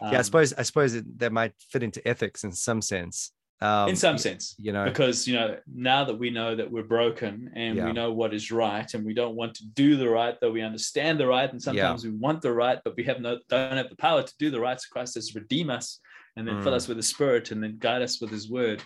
yeah. 0.00 0.08
I 0.08 0.16
Um, 0.16 0.24
suppose 0.24 0.52
I 0.54 0.62
suppose 0.62 0.94
it, 0.94 1.04
that 1.20 1.32
might 1.32 1.52
fit 1.70 1.82
into 1.82 2.00
ethics 2.08 2.42
in 2.44 2.52
some 2.52 2.80
sense. 2.82 3.32
Um, 3.60 3.88
in 3.88 3.96
some 3.96 4.18
sense. 4.18 4.54
you 4.58 4.72
know. 4.72 4.84
Because 4.84 5.26
you 5.28 5.34
know, 5.34 5.58
now 5.66 6.04
that 6.04 6.14
we 6.16 6.30
know 6.30 6.54
that 6.54 6.70
we're 6.70 6.84
broken 6.98 7.50
and 7.56 7.76
Yeah. 7.76 7.86
we 7.86 7.92
know 7.92 8.12
what 8.12 8.32
is 8.32 8.50
right, 8.52 8.88
and 8.94 9.04
we 9.04 9.14
don't 9.14 9.34
want 9.34 9.54
to 9.56 9.64
do 9.66 9.96
the 9.96 10.08
right, 10.08 10.36
though 10.40 10.52
we 10.52 10.62
understand 10.62 11.18
the 11.20 11.26
right, 11.26 11.50
and 11.52 11.60
sometimes 11.60 12.04
we 12.04 12.10
want 12.10 12.40
the 12.40 12.52
right, 12.52 12.78
but 12.84 12.96
we 12.96 13.02
have 13.04 13.20
no 13.20 13.38
don't 13.48 13.76
have 13.76 13.90
the 13.90 13.96
power 13.96 14.22
to 14.22 14.34
do 14.38 14.50
the 14.50 14.60
right. 14.60 14.80
So 14.80 14.86
Christ 14.92 15.14
says, 15.14 15.34
redeem 15.34 15.70
us 15.70 16.00
and 16.36 16.46
then 16.46 16.62
fill 16.62 16.72
Mm. 16.72 16.76
us 16.76 16.86
with 16.88 16.98
the 16.98 17.02
Spirit 17.14 17.50
and 17.50 17.60
then 17.62 17.76
guide 17.78 18.00
us 18.02 18.20
with 18.20 18.30
His 18.30 18.48
Word. 18.48 18.80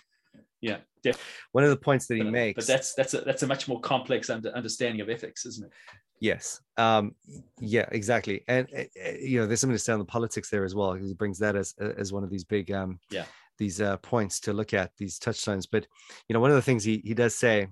Yeah, 0.62 0.78
definitely. 1.02 1.32
One 1.52 1.64
of 1.64 1.70
the 1.70 1.76
points 1.76 2.06
that 2.06 2.16
he 2.16 2.22
But, 2.22 2.32
makes. 2.32 2.56
but 2.66 2.72
that's 2.72 2.94
that's 2.94 3.14
a 3.14 3.20
that's 3.22 3.42
a 3.42 3.46
much 3.46 3.68
more 3.68 3.80
complex 3.80 4.30
under, 4.30 4.50
understanding 4.50 5.00
of 5.00 5.08
ethics, 5.08 5.44
isn't 5.46 5.66
it? 5.66 5.72
Yes. 6.20 6.60
Um, 6.76 7.16
yeah, 7.60 7.86
exactly. 7.90 8.44
And 8.46 8.68
uh, 8.76 8.82
uh, 8.82 9.12
you 9.20 9.40
know, 9.40 9.46
there's 9.46 9.60
something 9.60 9.74
to 9.74 9.82
say 9.82 9.92
on 9.92 9.98
the 9.98 10.04
politics 10.04 10.50
there 10.50 10.64
as 10.64 10.74
well, 10.74 10.92
because 10.92 11.08
he 11.08 11.14
brings 11.14 11.38
that 11.40 11.56
as 11.56 11.74
as 11.78 12.12
one 12.12 12.24
of 12.24 12.30
these 12.30 12.44
big 12.44 12.70
um 12.70 13.00
Yeah. 13.10 13.24
these 13.58 13.80
uh, 13.80 13.96
points 13.98 14.40
to 14.40 14.52
look 14.52 14.72
at 14.72 14.92
these 14.96 15.18
touchstones. 15.18 15.66
But 15.66 15.86
you 16.28 16.34
know, 16.34 16.40
one 16.40 16.50
of 16.50 16.56
the 16.56 16.62
things 16.62 16.84
he 16.84 17.02
he 17.04 17.14
does 17.14 17.34
say, 17.34 17.66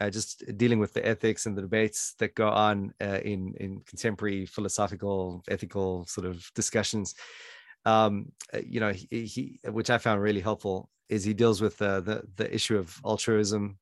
uh, 0.00 0.08
just 0.10 0.42
dealing 0.56 0.78
with 0.78 0.92
the 0.94 1.06
ethics 1.06 1.44
and 1.46 1.56
the 1.56 1.62
debates 1.62 2.14
that 2.18 2.34
go 2.34 2.48
on 2.48 2.94
uh, 3.02 3.20
in 3.22 3.54
in 3.60 3.80
contemporary 3.86 4.46
philosophical 4.46 5.44
ethical 5.48 6.06
sort 6.06 6.26
of 6.26 6.50
discussions. 6.54 7.14
Um, 7.84 8.32
uh, 8.52 8.58
you 8.64 8.80
know, 8.80 8.92
he, 8.92 9.24
he 9.26 9.60
which 9.70 9.90
I 9.90 9.98
found 9.98 10.20
really 10.22 10.40
helpful 10.40 10.90
is 11.08 11.24
he 11.24 11.34
deals 11.34 11.60
with 11.60 11.80
uh, 11.82 12.00
the 12.00 12.22
the 12.36 12.52
issue 12.54 12.78
of 12.78 12.98
altruism 13.04 13.78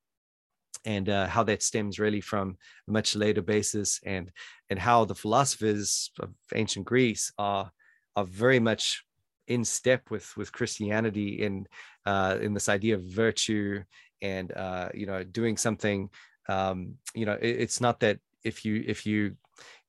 and 0.84 1.08
uh, 1.08 1.26
how 1.26 1.42
that 1.44 1.62
stems 1.62 1.98
really 1.98 2.20
from 2.20 2.56
a 2.88 2.90
much 2.90 3.16
later 3.16 3.42
basis 3.42 4.00
and 4.04 4.30
and 4.70 4.78
how 4.78 5.04
the 5.04 5.14
philosophers 5.14 6.10
of 6.20 6.30
ancient 6.54 6.86
Greece 6.86 7.32
are 7.38 7.70
are 8.16 8.24
very 8.24 8.60
much 8.60 9.04
in 9.46 9.64
step 9.64 10.10
with 10.10 10.36
with 10.36 10.52
Christianity 10.52 11.42
in 11.42 11.66
uh, 12.06 12.38
in 12.40 12.54
this 12.54 12.68
idea 12.68 12.94
of 12.94 13.02
virtue 13.02 13.82
and 14.22 14.52
uh, 14.52 14.88
you 14.94 15.06
know 15.06 15.24
doing 15.24 15.56
something 15.56 16.10
um, 16.48 16.94
you 17.14 17.26
know 17.26 17.36
it- 17.40 17.60
it's 17.60 17.80
not 17.80 18.00
that 18.00 18.18
if 18.44 18.64
you 18.64 18.84
if 18.86 19.06
you 19.06 19.36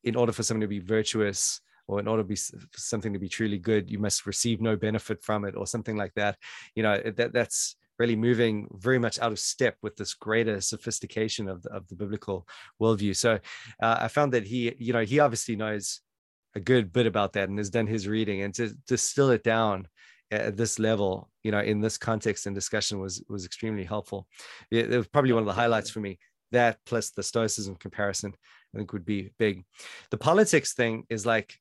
in 0.03 0.15
order 0.15 0.31
for 0.31 0.43
someone 0.43 0.61
to 0.61 0.67
be 0.67 0.79
virtuous 0.79 1.61
or 1.89 1.99
in 1.99 2.07
order 2.07 2.21
to 2.21 2.27
be 2.27 2.37
something 2.75 3.11
to 3.11 3.19
be 3.19 3.27
truly 3.27 3.57
good 3.57 3.89
you 3.89 3.97
must 3.97 4.27
receive 4.27 4.61
no 4.61 4.75
benefit 4.77 5.23
from 5.23 5.43
it 5.43 5.55
or 5.55 5.65
something 5.65 5.97
like 5.97 6.13
that. 6.13 6.37
You 6.75 6.83
know 6.83 7.01
that 7.17 7.33
that's 7.33 7.75
really 7.97 8.15
moving 8.15 8.67
very 8.77 8.99
much 8.99 9.19
out 9.19 9.31
of 9.31 9.39
step 9.39 9.75
with 9.81 9.95
this 9.97 10.13
greater 10.13 10.61
sophistication 10.61 11.49
of 11.49 11.63
the, 11.63 11.69
of 11.71 11.87
the 11.89 11.95
biblical 11.95 12.47
worldview. 12.81 13.15
So 13.15 13.39
uh, 13.81 13.97
i 14.01 14.07
found 14.07 14.33
that 14.33 14.45
he 14.45 14.75
you 14.77 14.93
know 14.93 15.03
he 15.03 15.19
obviously 15.19 15.55
knows 15.55 16.01
a 16.55 16.59
good 16.59 16.93
bit 16.93 17.07
about 17.07 17.33
that 17.33 17.49
and 17.49 17.57
has 17.57 17.69
done 17.69 17.87
his 17.87 18.07
reading 18.07 18.41
and 18.43 18.53
to 18.55 18.73
distill 18.87 19.31
it 19.31 19.43
down 19.43 19.87
at 20.31 20.57
this 20.57 20.79
level 20.79 21.29
you 21.43 21.51
know 21.51 21.59
in 21.59 21.81
this 21.81 21.97
context 21.97 22.45
and 22.45 22.55
discussion 22.55 22.99
was 22.99 23.23
was 23.27 23.45
extremely 23.45 23.83
helpful. 23.83 24.27
It, 24.69 24.93
it 24.93 24.97
was 24.97 25.07
probably 25.07 25.33
one 25.33 25.43
of 25.43 25.47
the 25.47 25.61
highlights 25.61 25.89
for 25.89 26.01
me. 26.01 26.19
That 26.51 26.77
plus 26.85 27.11
the 27.11 27.23
stoicism 27.23 27.75
comparison 27.75 28.33
i 28.73 28.77
think 28.77 28.93
would 28.93 29.05
be 29.05 29.31
big. 29.39 29.63
The 30.11 30.17
politics 30.17 30.73
thing 30.73 31.05
is 31.09 31.25
like 31.25 31.57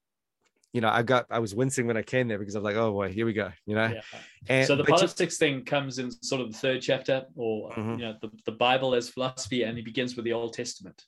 you 0.74 0.80
know 0.82 0.88
i 0.90 1.02
got 1.02 1.24
i 1.30 1.38
was 1.38 1.54
wincing 1.54 1.86
when 1.86 1.96
i 1.96 2.02
came 2.02 2.28
there 2.28 2.38
because 2.38 2.54
i'm 2.54 2.62
like 2.62 2.76
oh 2.76 2.92
boy 2.92 3.10
here 3.10 3.24
we 3.24 3.32
go 3.32 3.50
you 3.66 3.74
know 3.74 3.86
Yeah. 3.88 4.00
and 4.48 4.66
so 4.66 4.76
the 4.76 4.84
politics 4.84 5.38
thing 5.38 5.64
comes 5.64 5.98
in 5.98 6.10
sort 6.10 6.40
of 6.42 6.52
the 6.52 6.58
third 6.58 6.82
chapter, 6.82 7.24
or 7.36 7.70
Mhm. 7.72 7.98
you 7.98 8.04
know, 8.04 8.14
the, 8.20 8.30
the 8.44 8.52
Bible 8.52 8.94
as 8.94 9.08
philosophy, 9.08 9.62
and 9.62 9.76
he 9.78 9.82
begins 9.82 10.14
with 10.16 10.24
the 10.26 10.32
Old 10.34 10.52
Testament. 10.52 11.02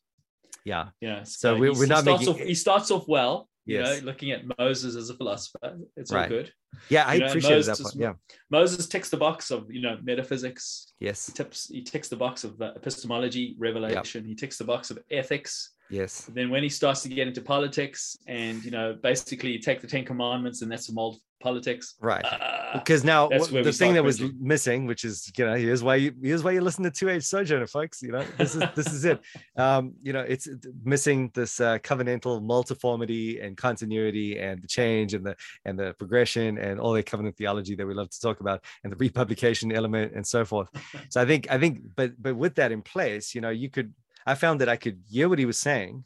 yeah 0.64 0.88
You 1.00 1.08
know, 1.10 1.22
So 1.24 1.56
we, 1.56 1.70
we're 1.70 1.84
he 1.84 1.88
not 1.90 2.04
making- 2.04 2.28
off, 2.28 2.38
he 2.38 2.54
starts 2.54 2.90
off 2.90 3.06
well. 3.08 3.48
You 3.66 3.82
know, 3.82 4.00
looking 4.02 4.30
at 4.32 4.40
Moses 4.58 4.96
as 4.96 5.10
a 5.10 5.14
philosopher, 5.14 5.78
it's 5.96 6.10
all 6.12 6.26
good. 6.26 6.52
yeah 6.88 7.04
i 7.06 7.14
You 7.14 7.20
know, 7.20 7.26
appreciated 7.26 7.64
that 7.66 7.78
Moses- 7.78 7.92
part 7.92 7.94
yeah 8.04 8.14
Moses 8.50 8.88
ticks 8.88 9.10
the 9.10 9.16
box 9.26 9.50
of 9.50 9.70
you 9.70 9.80
know 9.82 9.94
metaphysics. 10.02 10.92
yes 10.98 11.26
He 11.26 11.32
tips 11.34 11.68
he 11.68 11.82
ticks 11.82 12.08
the 12.08 12.16
box 12.16 12.42
of 12.44 12.60
uh, 12.60 12.72
epistemology, 12.80 13.54
revelation. 13.58 14.24
He 14.24 14.34
ticks 14.34 14.56
the 14.58 14.64
box 14.64 14.90
of 14.90 14.98
ethics. 15.10 15.52
Yes. 15.90 16.30
Then 16.32 16.50
when 16.50 16.62
he 16.62 16.68
starts 16.68 17.02
to 17.02 17.08
get 17.08 17.26
into 17.28 17.40
politics, 17.42 18.16
and 18.26 18.64
you 18.64 18.70
know, 18.70 18.96
basically 19.02 19.50
you 19.52 19.58
take 19.58 19.80
the 19.80 19.86
Ten 19.86 20.04
Commandments, 20.04 20.62
and 20.62 20.70
that's 20.70 20.86
some 20.86 20.98
old 20.98 21.18
politics. 21.40 21.94
right. 22.00 22.24
Ah, 22.24 22.72
because 22.74 23.02
now 23.02 23.28
the 23.28 23.72
thing 23.72 23.94
that 23.94 24.04
was 24.04 24.20
missing 24.38 24.86
which 24.86 25.04
is 25.04 25.32
you 25.36 25.44
know 25.44 25.54
here's 25.54 25.82
why 25.82 25.96
you 25.96 26.12
here's 26.22 26.44
why 26.44 26.50
you 26.52 26.60
listen 26.60 26.84
to 26.84 26.90
Two 26.90 27.08
Age 27.08 27.24
Sojourner 27.24 27.66
folks 27.66 28.02
you 28.02 28.12
know 28.12 28.24
this 28.36 28.54
is 28.54 28.62
this 28.76 28.92
is 28.92 29.04
it. 29.04 29.20
Um 29.56 29.94
you 30.02 30.12
know 30.12 30.20
it's 30.20 30.48
missing 30.84 31.30
this 31.34 31.60
uh, 31.60 31.78
covenantal 31.78 32.40
multiformity 32.42 33.44
and 33.44 33.56
continuity 33.56 34.38
and 34.38 34.62
the 34.62 34.68
change 34.68 35.14
and 35.14 35.24
the 35.24 35.34
and 35.64 35.78
the 35.78 35.94
progression 35.94 36.58
and 36.58 36.78
all 36.78 36.92
the 36.92 37.02
covenant 37.02 37.36
theology 37.36 37.74
that 37.74 37.86
we 37.86 37.94
love 37.94 38.10
to 38.10 38.20
talk 38.20 38.40
about 38.40 38.62
and 38.84 38.92
the 38.92 38.96
republication 38.96 39.72
element 39.72 40.12
and 40.14 40.26
so 40.26 40.44
forth. 40.44 40.68
So 41.08 41.20
i 41.20 41.24
think 41.24 41.50
i 41.50 41.58
think 41.58 41.80
but 41.96 42.12
but 42.22 42.36
with 42.36 42.54
that 42.56 42.70
in 42.70 42.82
place 42.82 43.34
you 43.34 43.40
know 43.40 43.50
you 43.50 43.70
could 43.70 43.92
i 44.26 44.34
found 44.34 44.60
that 44.60 44.68
i 44.68 44.76
could 44.76 45.00
hear 45.08 45.28
what 45.28 45.38
he 45.38 45.46
was 45.46 45.58
saying 45.58 46.04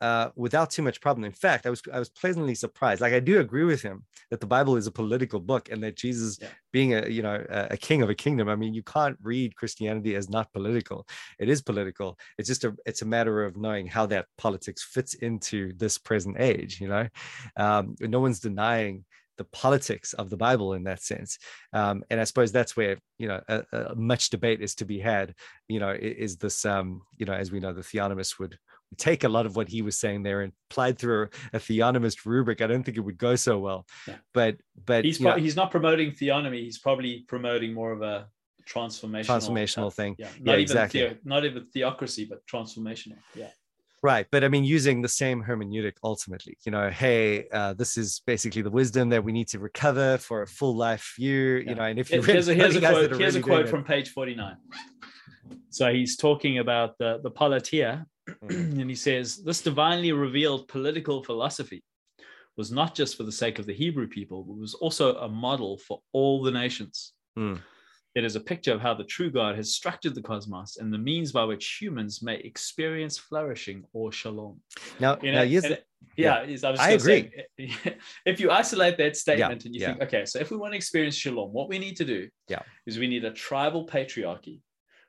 uh, 0.00 0.30
without 0.36 0.70
too 0.70 0.82
much 0.82 1.00
problem. 1.00 1.24
In 1.24 1.32
fact, 1.32 1.66
I 1.66 1.70
was 1.70 1.82
I 1.92 1.98
was 1.98 2.10
pleasantly 2.10 2.54
surprised. 2.54 3.00
Like 3.00 3.12
I 3.14 3.20
do 3.20 3.40
agree 3.40 3.64
with 3.64 3.82
him 3.82 4.04
that 4.30 4.40
the 4.40 4.46
Bible 4.46 4.76
is 4.76 4.86
a 4.86 4.92
political 4.92 5.40
book, 5.40 5.70
and 5.70 5.82
that 5.82 5.96
Jesus, 5.96 6.38
Yeah. 6.40 6.48
being 6.72 6.94
a 6.94 7.08
you 7.08 7.22
know 7.22 7.42
a, 7.48 7.68
a 7.72 7.76
king 7.76 8.02
of 8.02 8.10
a 8.10 8.14
kingdom, 8.14 8.48
I 8.48 8.56
mean, 8.56 8.74
you 8.74 8.82
can't 8.82 9.16
read 9.22 9.56
Christianity 9.56 10.14
as 10.14 10.28
not 10.28 10.52
political. 10.52 11.06
It 11.38 11.48
is 11.48 11.62
political. 11.62 12.18
It's 12.36 12.48
just 12.48 12.64
a 12.64 12.76
it's 12.84 13.02
a 13.02 13.06
matter 13.06 13.44
of 13.44 13.56
knowing 13.56 13.86
how 13.86 14.06
that 14.06 14.26
politics 14.36 14.84
fits 14.84 15.14
into 15.14 15.72
this 15.76 15.96
present 15.98 16.36
age. 16.38 16.80
You 16.80 16.88
know, 16.88 17.08
um, 17.56 17.96
no 18.00 18.20
one's 18.20 18.40
denying 18.40 19.04
the 19.38 19.44
politics 19.44 20.12
of 20.14 20.30
the 20.30 20.36
Bible 20.36 20.74
in 20.74 20.84
that 20.84 21.02
sense. 21.02 21.38
Um, 21.72 22.04
and 22.10 22.20
I 22.20 22.24
suppose 22.24 22.52
that's 22.52 22.76
where 22.76 22.98
you 23.18 23.28
know 23.28 23.40
a, 23.48 23.64
a 23.72 23.94
much 23.94 24.30
debate 24.30 24.60
is 24.60 24.74
to 24.76 24.84
be 24.84 24.98
had. 24.98 25.34
You 25.68 25.80
know, 25.80 25.90
is 25.90 26.36
this 26.36 26.64
um, 26.64 27.02
you 27.16 27.26
know 27.26 27.34
as 27.34 27.50
we 27.50 27.60
know 27.60 27.72
the 27.72 27.82
theonomists 27.82 28.38
would 28.38 28.58
take 28.96 29.24
a 29.24 29.28
lot 29.28 29.46
of 29.46 29.56
what 29.56 29.68
he 29.68 29.82
was 29.82 29.98
saying 29.98 30.22
there 30.22 30.42
and 30.42 30.52
applied 30.70 30.98
through 30.98 31.28
a, 31.52 31.58
theonomist 31.58 32.24
rubric. 32.24 32.60
I 32.60 32.66
don't 32.66 32.84
think 32.84 32.96
it 32.96 33.00
would 33.00 33.18
go 33.18 33.36
so 33.36 33.58
well. 33.58 33.86
Yeah. 34.06 34.16
But 34.32 34.56
but 34.84 35.04
he's 35.04 35.18
pro- 35.18 35.38
he's 35.38 35.56
not 35.56 35.70
promoting 35.70 36.12
theonomy. 36.12 36.60
He's 36.60 36.78
probably 36.78 37.24
promoting 37.28 37.74
more 37.74 37.92
of 37.92 38.02
a 38.02 38.28
transformational 38.68 39.26
transformational 39.26 39.92
thing. 39.92 40.16
Yeah, 40.18 40.26
not 40.26 40.34
yeah, 40.36 40.52
even 40.52 40.60
exactly. 40.60 41.00
Theo- 41.00 41.16
not 41.24 41.44
even 41.44 41.66
theocracy, 41.66 42.24
but 42.24 42.46
transformational. 42.46 43.18
Yeah. 43.34 43.48
Right, 44.06 44.24
but 44.30 44.44
I 44.44 44.48
mean, 44.48 44.62
using 44.62 45.02
the 45.02 45.08
same 45.08 45.42
hermeneutic 45.42 45.94
ultimately, 46.04 46.56
you 46.64 46.70
know, 46.70 46.90
hey, 46.90 47.48
uh, 47.48 47.72
this 47.74 47.98
is 47.98 48.22
basically 48.24 48.62
the 48.62 48.70
wisdom 48.70 49.08
that 49.08 49.24
we 49.24 49.32
need 49.32 49.48
to 49.48 49.58
recover 49.58 50.16
for 50.18 50.42
a 50.42 50.46
full 50.46 50.76
life 50.76 51.14
view, 51.16 51.56
yeah. 51.56 51.70
you 51.70 51.74
know. 51.74 51.82
And 51.82 51.98
if 51.98 52.12
you 52.12 52.22
here's, 52.22 52.46
a, 52.46 52.54
here's 52.54 52.76
a 52.76 52.80
quote, 52.80 53.16
here's 53.16 53.34
a 53.34 53.40
quote 53.40 53.68
from 53.68 53.82
page 53.82 54.10
forty 54.10 54.36
nine. 54.36 54.58
So 55.70 55.92
he's 55.92 56.16
talking 56.16 56.58
about 56.58 56.96
the 56.98 57.18
the 57.20 57.32
politeia, 57.32 58.06
mm-hmm. 58.28 58.80
and 58.80 58.88
he 58.88 58.94
says 58.94 59.42
this 59.42 59.60
divinely 59.60 60.12
revealed 60.12 60.68
political 60.68 61.24
philosophy 61.24 61.82
was 62.56 62.70
not 62.70 62.94
just 62.94 63.16
for 63.16 63.24
the 63.24 63.32
sake 63.32 63.58
of 63.58 63.66
the 63.66 63.74
Hebrew 63.74 64.06
people, 64.06 64.44
but 64.44 64.56
was 64.56 64.74
also 64.74 65.16
a 65.16 65.28
model 65.28 65.78
for 65.78 66.00
all 66.12 66.44
the 66.44 66.52
nations. 66.52 67.12
Mm. 67.36 67.58
It 68.16 68.24
is 68.24 68.34
a 68.34 68.40
picture 68.40 68.72
of 68.72 68.80
how 68.80 68.94
the 68.94 69.04
true 69.04 69.30
God 69.30 69.56
has 69.56 69.74
structured 69.74 70.14
the 70.14 70.22
cosmos 70.22 70.78
and 70.78 70.90
the 70.90 70.96
means 70.96 71.32
by 71.32 71.44
which 71.44 71.76
humans 71.78 72.22
may 72.22 72.36
experience 72.36 73.18
flourishing 73.18 73.84
or 73.92 74.10
shalom. 74.10 74.58
Now, 74.98 75.18
you 75.22 75.32
know, 75.32 75.40
now 75.40 75.42
yeah, 75.42 75.76
yeah, 76.16 76.34
I, 76.34 76.70
was 76.70 76.80
I 76.80 76.90
agree. 76.92 77.30
If 78.24 78.40
you 78.40 78.50
isolate 78.50 78.96
that 78.96 79.18
statement 79.18 79.62
yeah, 79.62 79.66
and 79.66 79.74
you 79.74 79.80
yeah. 79.82 79.86
think, 79.88 80.02
okay, 80.04 80.24
so 80.24 80.38
if 80.38 80.50
we 80.50 80.56
want 80.56 80.72
to 80.72 80.78
experience 80.78 81.14
shalom, 81.14 81.52
what 81.52 81.68
we 81.68 81.78
need 81.78 81.94
to 81.96 82.06
do 82.06 82.26
yeah. 82.48 82.62
is 82.86 82.98
we 82.98 83.06
need 83.06 83.26
a 83.26 83.32
tribal 83.32 83.86
patriarchy 83.86 84.62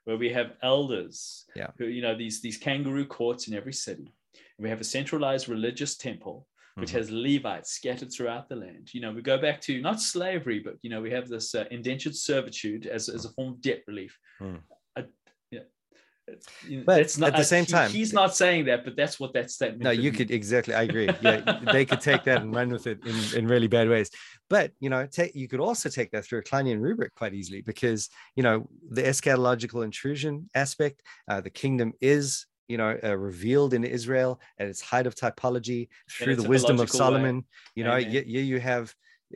where 0.04 0.18
we 0.18 0.30
have 0.34 0.56
elders, 0.62 1.46
yeah. 1.56 1.68
who, 1.78 1.86
you 1.86 2.02
know, 2.02 2.18
these, 2.18 2.42
these 2.42 2.58
kangaroo 2.58 3.06
courts 3.06 3.48
in 3.48 3.54
every 3.54 3.74
city. 3.74 4.14
We 4.60 4.70
have 4.70 4.82
a 4.82 4.84
centralized 4.84 5.48
religious 5.48 5.96
temple 5.96 6.46
which 6.78 6.90
mm-hmm. 6.90 6.98
has 6.98 7.12
Levites 7.12 7.72
scattered 7.72 8.12
throughout 8.12 8.48
the 8.50 8.56
land. 8.56 8.94
You 8.94 9.02
know, 9.02 9.12
we 9.12 9.22
go 9.22 9.38
back 9.38 9.60
to 9.62 9.82
not 9.82 10.00
slavery, 10.00 10.60
but 10.60 10.76
you 10.84 10.90
know, 10.90 11.02
we 11.02 11.12
have 11.12 11.28
this 11.28 11.56
uh, 11.56 11.66
indentured 11.72 12.16
servitude 12.16 12.86
as, 12.86 13.10
as 13.10 13.26
a 13.26 13.30
form 13.30 13.54
of 13.54 13.62
debt 13.62 13.82
relief. 13.88 14.18
Mm. 14.40 14.60
Uh, 14.96 15.02
yeah. 15.52 15.62
But 16.86 17.00
it's 17.00 17.18
not, 17.18 17.34
at 17.34 17.38
the 17.38 17.44
same 17.44 17.66
he, 17.66 17.72
time, 17.72 17.90
he's 17.90 18.12
not 18.12 18.36
saying 18.36 18.66
that, 18.66 18.84
but 18.84 18.98
that's 18.98 19.20
what 19.20 19.34
that 19.34 19.50
statement. 19.50 19.84
No, 19.84 19.92
you 19.92 20.12
could 20.12 20.30
exactly. 20.30 20.74
I 20.74 20.84
agree. 20.84 21.10
Yeah, 21.22 21.60
they 21.72 21.86
could 21.86 22.02
take 22.02 22.26
that 22.26 22.42
and 22.42 22.54
run 22.54 22.70
with 22.70 22.86
it 22.86 23.00
in, 23.06 23.40
in 23.40 23.48
really 23.48 23.68
bad 23.68 23.88
ways. 23.88 24.10
But 24.50 24.74
you 24.82 24.90
know, 24.90 25.08
take 25.08 25.36
you 25.36 25.48
could 25.48 25.62
also 25.62 25.88
take 25.88 26.12
that 26.12 26.26
through 26.26 26.40
a 26.40 26.44
Klinean 26.44 26.82
rubric 26.82 27.16
quite 27.16 27.34
easily 27.34 27.62
because 27.62 28.10
you 28.36 28.44
know 28.44 28.70
the 28.90 29.04
eschatological 29.04 29.86
intrusion 29.86 30.50
aspect. 30.54 31.02
Uh, 31.30 31.40
the 31.40 31.50
kingdom 31.50 31.94
is 32.02 32.46
you 32.68 32.78
know, 32.78 32.98
uh, 33.04 33.18
revealed 33.18 33.74
in 33.74 33.84
Israel 33.84 34.40
at 34.60 34.68
its 34.68 34.82
height 34.82 35.08
of 35.08 35.16
typology 35.16 35.88
through 36.10 36.36
the 36.36 36.48
wisdom 36.48 36.80
of 36.80 36.90
Solomon. 36.90 37.38
Way. 37.38 37.44
You 37.76 37.84
know, 37.84 37.96
you, 37.96 38.22
you 38.22 38.60
have 38.60 38.94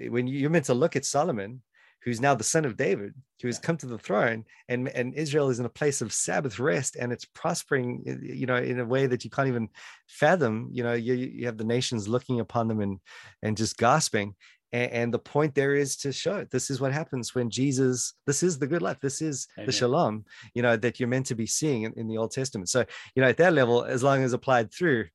when 0.10 0.28
you're 0.28 0.50
meant 0.50 0.66
to 0.66 0.74
look 0.74 0.96
at 0.96 1.06
Solomon, 1.06 1.62
who's 2.04 2.22
now 2.22 2.34
the 2.34 2.44
son 2.44 2.66
of 2.66 2.78
David, 2.78 3.14
who 3.42 3.48
has 3.48 3.60
come 3.60 3.78
to 3.78 3.86
the 3.86 3.98
throne, 3.98 4.46
and 4.68 4.90
and 4.90 5.14
Israel 5.14 5.50
is 5.50 5.60
in 5.60 5.66
a 5.66 5.70
place 5.70 6.02
of 6.02 6.14
Sabbath 6.14 6.60
rest, 6.60 6.96
and 6.96 7.12
it's 7.12 7.26
prospering, 7.26 8.20
you 8.22 8.46
know, 8.46 8.58
in 8.58 8.80
a 8.80 8.86
way 8.86 9.08
that 9.08 9.24
you 9.24 9.30
can't 9.30 9.48
even 9.48 9.70
fathom. 10.08 10.70
You 10.72 10.84
know, 10.84 10.94
you, 10.94 11.14
you 11.14 11.46
have 11.46 11.58
the 11.58 11.64
nations 11.64 12.08
looking 12.08 12.40
upon 12.40 12.68
them 12.68 12.82
and 12.82 13.00
and 13.42 13.58
just 13.58 13.78
gasping, 13.78 14.36
and, 14.74 14.92
and, 14.92 15.14
the 15.14 15.20
point 15.20 15.56
there 15.56 15.76
is 15.76 15.98
to 15.98 16.12
show 16.12 16.46
this 16.52 16.70
is 16.70 16.80
what 16.80 16.94
happens 16.94 17.36
when 17.36 17.50
Jesus, 17.50 18.14
this 18.26 18.44
is 18.44 18.58
the 18.58 18.68
good 18.68 18.82
life. 18.82 19.00
This 19.02 19.22
is 19.22 19.48
Amen. 19.58 19.66
the 19.66 19.72
shalom, 19.72 20.26
you 20.54 20.62
know, 20.62 20.78
that 20.78 21.00
you're 21.00 21.10
meant 21.10 21.26
to 21.28 21.36
be 21.36 21.46
seeing 21.46 21.84
in, 21.84 21.94
in, 21.94 22.08
the 22.08 22.18
Old 22.18 22.32
Testament. 22.32 22.70
So, 22.70 22.86
you 23.16 23.22
know, 23.22 23.30
at 23.30 23.38
that 23.38 23.54
level, 23.54 23.84
as 23.84 24.04
long 24.04 24.24
as 24.24 24.34
applied 24.34 24.74
through 24.74 25.08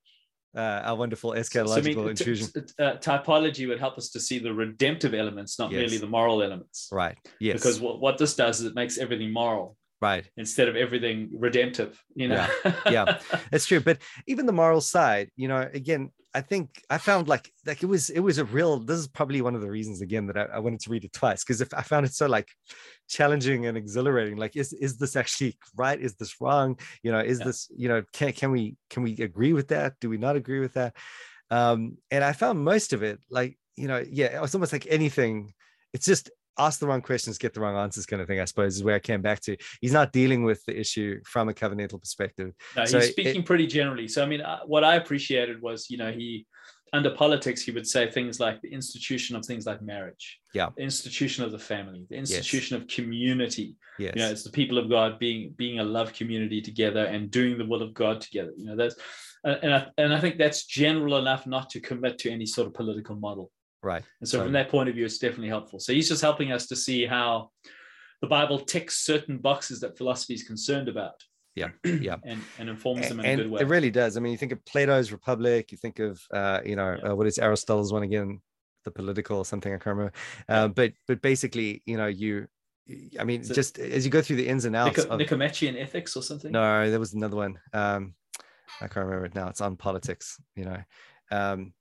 uh, 0.56 0.82
our 0.84 0.96
wonderful 0.96 1.32
eschatological 1.32 1.68
so, 1.68 1.78
I 1.78 1.80
mean, 1.82 2.08
intrusion. 2.08 2.48
T- 2.54 2.60
t- 2.60 2.82
uh, 2.82 2.96
typology 2.96 3.68
would 3.68 3.78
help 3.78 3.98
us 3.98 4.10
to 4.10 4.20
see 4.20 4.38
the 4.38 4.52
redemptive 4.52 5.14
elements, 5.14 5.58
not 5.58 5.70
yes. 5.70 5.80
merely 5.80 5.98
the 5.98 6.06
moral 6.06 6.42
elements. 6.42 6.88
Right. 6.90 7.16
Yes. 7.40 7.54
Because 7.54 7.80
what, 7.80 8.00
what 8.00 8.18
this 8.18 8.34
does 8.34 8.60
is 8.60 8.66
it 8.66 8.74
makes 8.74 8.98
everything 8.98 9.32
moral 9.32 9.76
right 10.00 10.28
instead 10.36 10.68
of 10.68 10.76
everything 10.76 11.30
redemptive 11.32 12.02
you 12.14 12.28
know 12.28 12.46
yeah, 12.64 12.74
yeah 12.90 13.18
it's 13.50 13.66
true 13.66 13.80
but 13.80 13.98
even 14.26 14.46
the 14.46 14.52
moral 14.52 14.80
side 14.80 15.30
you 15.36 15.48
know 15.48 15.68
again 15.72 16.10
I 16.34 16.42
think 16.42 16.82
I 16.90 16.98
found 16.98 17.28
like 17.28 17.50
like 17.64 17.82
it 17.82 17.86
was 17.86 18.10
it 18.10 18.20
was 18.20 18.36
a 18.36 18.44
real. 18.44 18.78
This 18.78 18.98
is 18.98 19.08
probably 19.08 19.40
one 19.40 19.54
of 19.54 19.62
the 19.62 19.70
reasons 19.70 20.02
again 20.02 20.26
that 20.26 20.36
I, 20.36 20.42
I 20.56 20.58
wanted 20.58 20.80
to 20.80 20.90
read 20.90 21.02
it 21.02 21.14
twice 21.14 21.42
because 21.42 21.62
if 21.62 21.72
I 21.72 21.80
found 21.80 22.04
it 22.04 22.12
so 22.12 22.26
like 22.26 22.48
challenging 23.08 23.66
and 23.66 23.76
exhilarating. 23.76 24.36
Like, 24.36 24.56
is 24.56 24.72
is 24.74 24.98
this 24.98 25.16
actually 25.16 25.56
right? 25.76 26.00
Is 26.00 26.14
this 26.16 26.40
wrong? 26.40 26.78
You 27.02 27.12
know, 27.12 27.20
is 27.20 27.38
yeah. 27.38 27.44
this 27.46 27.68
you 27.74 27.88
know 27.88 28.02
can 28.12 28.32
can 28.32 28.50
we 28.50 28.76
can 28.90 29.02
we 29.02 29.16
agree 29.16 29.52
with 29.52 29.68
that? 29.68 29.94
Do 30.00 30.10
we 30.10 30.18
not 30.18 30.36
agree 30.36 30.60
with 30.60 30.74
that? 30.74 30.94
Um, 31.50 31.98
and 32.10 32.24
I 32.24 32.32
found 32.32 32.64
most 32.64 32.92
of 32.92 33.02
it 33.02 33.20
like 33.30 33.58
you 33.76 33.88
know 33.88 34.04
yeah, 34.06 34.42
it's 34.42 34.54
almost 34.54 34.72
like 34.72 34.86
anything. 34.88 35.54
It's 35.92 36.06
just 36.06 36.30
ask 36.58 36.80
the 36.80 36.86
wrong 36.86 37.02
questions, 37.02 37.38
get 37.38 37.54
the 37.54 37.60
wrong 37.60 37.76
answers, 37.76 38.06
kind 38.06 38.22
of 38.22 38.28
thing. 38.28 38.40
I 38.40 38.44
suppose 38.44 38.76
is 38.76 38.84
where 38.84 38.94
I 38.94 38.98
came 38.98 39.22
back 39.22 39.40
to. 39.42 39.56
He's 39.80 39.92
not 39.92 40.12
dealing 40.12 40.44
with 40.44 40.64
the 40.64 40.78
issue 40.78 41.20
from 41.24 41.48
a 41.48 41.54
covenantal 41.54 42.00
perspective. 42.00 42.52
No, 42.76 42.84
so 42.84 43.00
he's 43.00 43.10
speaking 43.10 43.42
it, 43.42 43.46
pretty 43.46 43.66
generally. 43.66 44.08
So 44.08 44.22
I 44.22 44.26
mean, 44.26 44.40
uh, 44.40 44.60
what 44.66 44.84
I 44.84 44.96
appreciated 44.96 45.60
was, 45.60 45.90
you 45.90 45.98
know, 45.98 46.12
he 46.12 46.46
under 46.92 47.10
politics 47.10 47.62
he 47.62 47.72
would 47.72 47.86
say 47.86 48.08
things 48.08 48.38
like 48.38 48.62
the 48.62 48.72
institution 48.72 49.34
of 49.34 49.44
things 49.44 49.66
like 49.66 49.82
marriage, 49.82 50.38
yeah, 50.54 50.68
the 50.76 50.82
institution 50.82 51.44
of 51.44 51.52
the 51.52 51.58
family, 51.58 52.06
the 52.08 52.16
institution 52.16 52.76
yes. 52.76 52.82
of 52.82 52.88
community. 52.88 53.76
Yes. 53.98 54.12
You 54.14 54.22
know, 54.22 54.30
it's 54.30 54.44
the 54.44 54.50
people 54.50 54.78
of 54.78 54.88
God 54.88 55.18
being 55.18 55.54
being 55.56 55.80
a 55.80 55.84
love 55.84 56.12
community 56.12 56.60
together 56.60 57.04
and 57.06 57.30
doing 57.30 57.58
the 57.58 57.66
will 57.66 57.82
of 57.82 57.94
God 57.94 58.20
together. 58.20 58.52
You 58.56 58.66
know, 58.66 58.76
that's 58.76 58.96
and 59.44 59.74
I, 59.74 59.86
and 59.96 60.12
I 60.12 60.20
think 60.20 60.38
that's 60.38 60.66
general 60.66 61.18
enough 61.18 61.46
not 61.46 61.70
to 61.70 61.80
commit 61.80 62.18
to 62.18 62.30
any 62.30 62.46
sort 62.46 62.66
of 62.66 62.74
political 62.74 63.14
model. 63.16 63.50
Right. 63.86 64.02
And 64.20 64.28
so, 64.28 64.42
from 64.42 64.52
that 64.52 64.68
point 64.68 64.88
of 64.88 64.96
view, 64.96 65.04
it's 65.04 65.18
definitely 65.18 65.48
helpful. 65.48 65.78
So, 65.78 65.92
he's 65.92 66.08
just 66.08 66.22
helping 66.22 66.50
us 66.50 66.66
to 66.66 66.76
see 66.76 67.06
how 67.06 67.50
the 68.20 68.26
Bible 68.26 68.58
ticks 68.58 68.98
certain 69.04 69.38
boxes 69.38 69.80
that 69.80 69.96
philosophy 69.96 70.34
is 70.34 70.42
concerned 70.42 70.88
about. 70.88 71.14
Yeah, 71.54 71.68
yeah, 71.84 72.16
and, 72.24 72.40
and 72.58 72.68
informs 72.68 73.08
them 73.08 73.20
in 73.20 73.26
and 73.26 73.40
a 73.40 73.44
good 73.44 73.52
way. 73.52 73.60
It 73.60 73.68
really 73.68 73.90
does. 73.92 74.16
I 74.16 74.20
mean, 74.20 74.32
you 74.32 74.38
think 74.38 74.52
of 74.52 74.64
Plato's 74.64 75.12
Republic. 75.12 75.70
You 75.70 75.78
think 75.78 76.00
of, 76.00 76.20
uh, 76.32 76.60
you 76.64 76.74
know, 76.74 76.96
yeah. 76.98 77.10
uh, 77.10 77.14
what 77.14 77.28
is 77.28 77.38
Aristotle's 77.38 77.92
one 77.92 78.02
again? 78.02 78.40
The 78.84 78.90
political 78.90 79.38
or 79.38 79.44
something 79.44 79.72
I 79.72 79.76
can't 79.76 79.96
remember. 79.96 80.12
Uh, 80.48 80.68
but 80.68 80.92
but 81.08 81.22
basically, 81.22 81.82
you 81.86 81.96
know, 81.96 82.06
you 82.06 82.48
I 83.18 83.24
mean, 83.24 83.42
just 83.42 83.78
as 83.78 84.04
you 84.04 84.10
go 84.10 84.22
through 84.22 84.36
the 84.36 84.46
ins 84.46 84.64
and 84.64 84.76
outs 84.76 84.98
Nico, 84.98 85.10
of 85.10 85.18
Nicomachean 85.18 85.76
ethics 85.76 86.16
or 86.16 86.22
something. 86.22 86.52
No, 86.52 86.88
there 86.88 87.00
was 87.00 87.14
another 87.14 87.36
one. 87.36 87.58
Um, 87.72 88.14
I 88.80 88.86
can't 88.86 89.06
remember 89.06 89.26
it 89.26 89.34
now. 89.34 89.48
It's 89.48 89.60
on 89.60 89.76
politics, 89.76 90.40
you 90.54 90.64
know. 90.64 90.78
Um, 91.30 91.72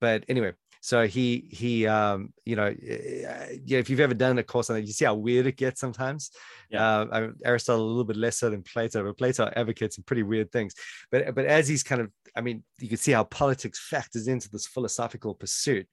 but 0.00 0.24
anyway, 0.28 0.52
so 0.80 1.06
he 1.06 1.48
he 1.50 1.86
um 1.86 2.32
you 2.44 2.56
know 2.56 2.74
yeah 2.80 3.78
if 3.78 3.90
you've 3.90 4.00
ever 4.00 4.14
done 4.14 4.38
a 4.38 4.42
course 4.42 4.70
on 4.70 4.76
it 4.76 4.84
you 4.84 4.92
see 4.92 5.04
how 5.04 5.14
weird 5.14 5.46
it 5.46 5.56
gets 5.56 5.80
sometimes. 5.80 6.30
Yeah. 6.70 6.98
Uh, 7.00 7.30
aristotle 7.44 7.84
a 7.84 7.86
little 7.86 8.04
bit 8.04 8.16
less 8.16 8.38
so 8.38 8.50
than 8.50 8.62
plato 8.62 9.04
but 9.04 9.18
plato 9.18 9.50
advocates 9.56 9.96
some 9.96 10.04
pretty 10.04 10.22
weird 10.22 10.50
things. 10.50 10.74
But 11.10 11.34
but 11.34 11.44
as 11.46 11.68
he's 11.68 11.82
kind 11.82 12.00
of 12.00 12.10
i 12.36 12.40
mean 12.40 12.62
you 12.78 12.88
can 12.88 12.98
see 12.98 13.12
how 13.12 13.24
politics 13.24 13.78
factors 13.78 14.28
into 14.28 14.50
this 14.50 14.66
philosophical 14.66 15.34
pursuit. 15.34 15.86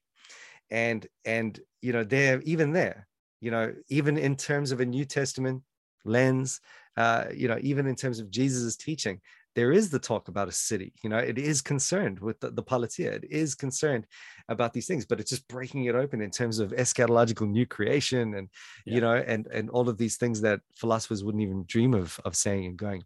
And 0.70 1.06
and 1.24 1.58
you 1.82 1.92
know 1.92 2.04
there 2.04 2.40
even 2.42 2.72
there 2.72 3.06
you 3.40 3.50
know 3.50 3.74
even 3.88 4.16
in 4.16 4.36
terms 4.36 4.72
of 4.72 4.80
a 4.80 4.86
new 4.86 5.04
testament 5.04 5.62
lens 6.04 6.60
uh 6.96 7.26
you 7.34 7.48
know 7.48 7.58
even 7.60 7.86
in 7.86 7.94
terms 7.94 8.18
of 8.18 8.30
jesus's 8.30 8.76
teaching 8.76 9.20
there 9.54 9.72
is 9.72 9.90
the 9.90 9.98
talk 9.98 10.28
about 10.28 10.48
a 10.48 10.52
city 10.52 10.92
you 11.02 11.10
know 11.10 11.18
it 11.18 11.38
is 11.38 11.60
concerned 11.60 12.18
with 12.18 12.38
the, 12.40 12.50
the 12.50 12.62
politeia 12.62 13.12
it 13.12 13.24
is 13.30 13.54
concerned 13.54 14.06
about 14.48 14.72
these 14.72 14.86
things 14.86 15.04
but 15.04 15.20
it's 15.20 15.30
just 15.30 15.46
breaking 15.48 15.84
it 15.84 15.94
open 15.94 16.20
in 16.20 16.30
terms 16.30 16.58
of 16.58 16.72
eschatological 16.72 17.48
new 17.48 17.66
creation 17.66 18.34
and 18.34 18.48
yeah. 18.84 18.94
you 18.94 19.00
know 19.00 19.14
and 19.14 19.46
and 19.48 19.70
all 19.70 19.88
of 19.88 19.98
these 19.98 20.16
things 20.16 20.40
that 20.40 20.60
philosophers 20.74 21.24
wouldn't 21.24 21.42
even 21.42 21.64
dream 21.66 21.94
of 21.94 22.20
of 22.24 22.36
saying 22.36 22.66
and 22.66 22.76
going 22.76 23.02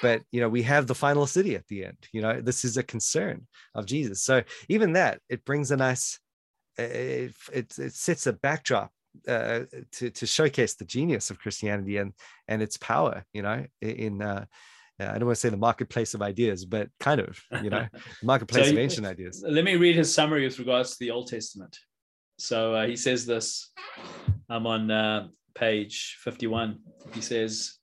but 0.00 0.22
you 0.30 0.40
know 0.40 0.48
we 0.48 0.62
have 0.62 0.86
the 0.86 0.94
final 0.94 1.26
city 1.26 1.54
at 1.54 1.66
the 1.68 1.84
end 1.84 1.98
you 2.12 2.20
know 2.20 2.40
this 2.40 2.64
is 2.64 2.76
a 2.76 2.82
concern 2.82 3.46
of 3.74 3.86
jesus 3.86 4.22
so 4.22 4.42
even 4.68 4.92
that 4.92 5.20
it 5.28 5.44
brings 5.44 5.70
a 5.70 5.76
nice 5.76 6.18
it, 6.78 7.34
it, 7.52 7.78
it 7.78 7.92
sets 7.92 8.26
a 8.26 8.32
backdrop 8.32 8.90
uh, 9.28 9.60
to 9.92 10.10
to 10.10 10.26
showcase 10.26 10.74
the 10.74 10.84
genius 10.84 11.30
of 11.30 11.38
Christianity 11.38 11.98
and 11.98 12.12
and 12.48 12.62
its 12.62 12.76
power, 12.78 13.24
you 13.32 13.42
know, 13.42 13.66
in 13.80 14.22
uh, 14.22 14.46
I 15.00 15.18
don't 15.18 15.26
want 15.26 15.36
to 15.36 15.40
say 15.40 15.48
the 15.48 15.56
marketplace 15.56 16.14
of 16.14 16.22
ideas, 16.22 16.64
but 16.64 16.88
kind 17.00 17.20
of, 17.20 17.38
you 17.62 17.70
know, 17.70 17.86
marketplace 18.22 18.66
so, 18.66 18.72
of 18.72 18.78
ancient 18.78 19.06
ideas. 19.06 19.44
Let 19.48 19.64
me 19.64 19.76
read 19.76 19.96
his 19.96 20.12
summary 20.12 20.44
with 20.44 20.58
regards 20.58 20.92
to 20.92 20.96
the 21.00 21.10
Old 21.10 21.28
Testament. 21.28 21.76
So 22.38 22.74
uh, 22.74 22.86
he 22.86 22.96
says 22.96 23.26
this. 23.26 23.70
I'm 24.48 24.66
on 24.66 24.90
uh, 24.90 25.28
page 25.54 26.18
51. 26.20 26.78
He 27.14 27.20
says, 27.20 27.78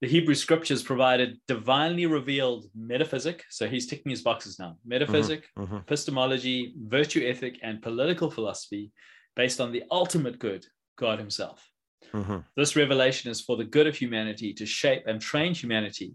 the 0.00 0.08
Hebrew 0.08 0.34
scriptures 0.34 0.82
provided 0.82 1.38
divinely 1.48 2.06
revealed 2.06 2.66
metaphysic. 2.74 3.44
So 3.50 3.66
he's 3.66 3.86
ticking 3.86 4.10
his 4.10 4.22
boxes 4.22 4.58
now 4.58 4.76
metaphysic, 4.84 5.48
mm-hmm, 5.58 5.62
mm-hmm. 5.62 5.76
epistemology, 5.76 6.74
virtue 6.86 7.26
ethic, 7.26 7.58
and 7.62 7.82
political 7.82 8.30
philosophy 8.30 8.92
based 9.34 9.60
on 9.60 9.72
the 9.72 9.84
ultimate 9.90 10.38
good, 10.38 10.66
God 10.96 11.18
Himself. 11.18 11.67
Mm-hmm. 12.12 12.38
This 12.56 12.76
revelation 12.76 13.30
is 13.30 13.40
for 13.40 13.56
the 13.56 13.64
good 13.64 13.86
of 13.86 13.96
humanity 13.96 14.52
to 14.54 14.66
shape 14.66 15.04
and 15.06 15.20
train 15.20 15.54
humanity 15.54 16.14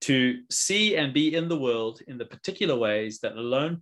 to 0.00 0.40
see 0.50 0.96
and 0.96 1.12
be 1.12 1.34
in 1.34 1.48
the 1.48 1.58
world 1.58 2.00
in 2.06 2.18
the 2.18 2.24
particular 2.24 2.76
ways 2.76 3.18
that 3.20 3.36
alone 3.36 3.78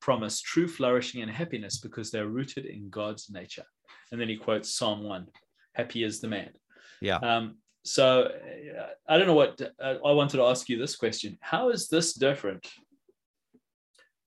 promise 0.00 0.40
true 0.40 0.68
flourishing 0.68 1.22
and 1.22 1.30
happiness 1.30 1.78
because 1.78 2.10
they're 2.10 2.28
rooted 2.28 2.66
in 2.66 2.90
God's 2.90 3.30
nature. 3.30 3.64
And 4.12 4.20
then 4.20 4.28
he 4.28 4.36
quotes 4.36 4.76
Psalm 4.76 5.02
1 5.02 5.26
Happy 5.72 6.04
is 6.04 6.20
the 6.20 6.28
man. 6.28 6.50
Yeah. 7.00 7.16
Um, 7.16 7.56
so 7.82 8.24
uh, 8.24 8.86
I 9.08 9.18
don't 9.18 9.26
know 9.26 9.34
what 9.34 9.60
uh, 9.82 9.94
I 10.04 10.12
wanted 10.12 10.36
to 10.36 10.44
ask 10.44 10.68
you 10.68 10.78
this 10.78 10.96
question. 10.96 11.36
How 11.40 11.70
is 11.70 11.88
this 11.88 12.14
different 12.14 12.66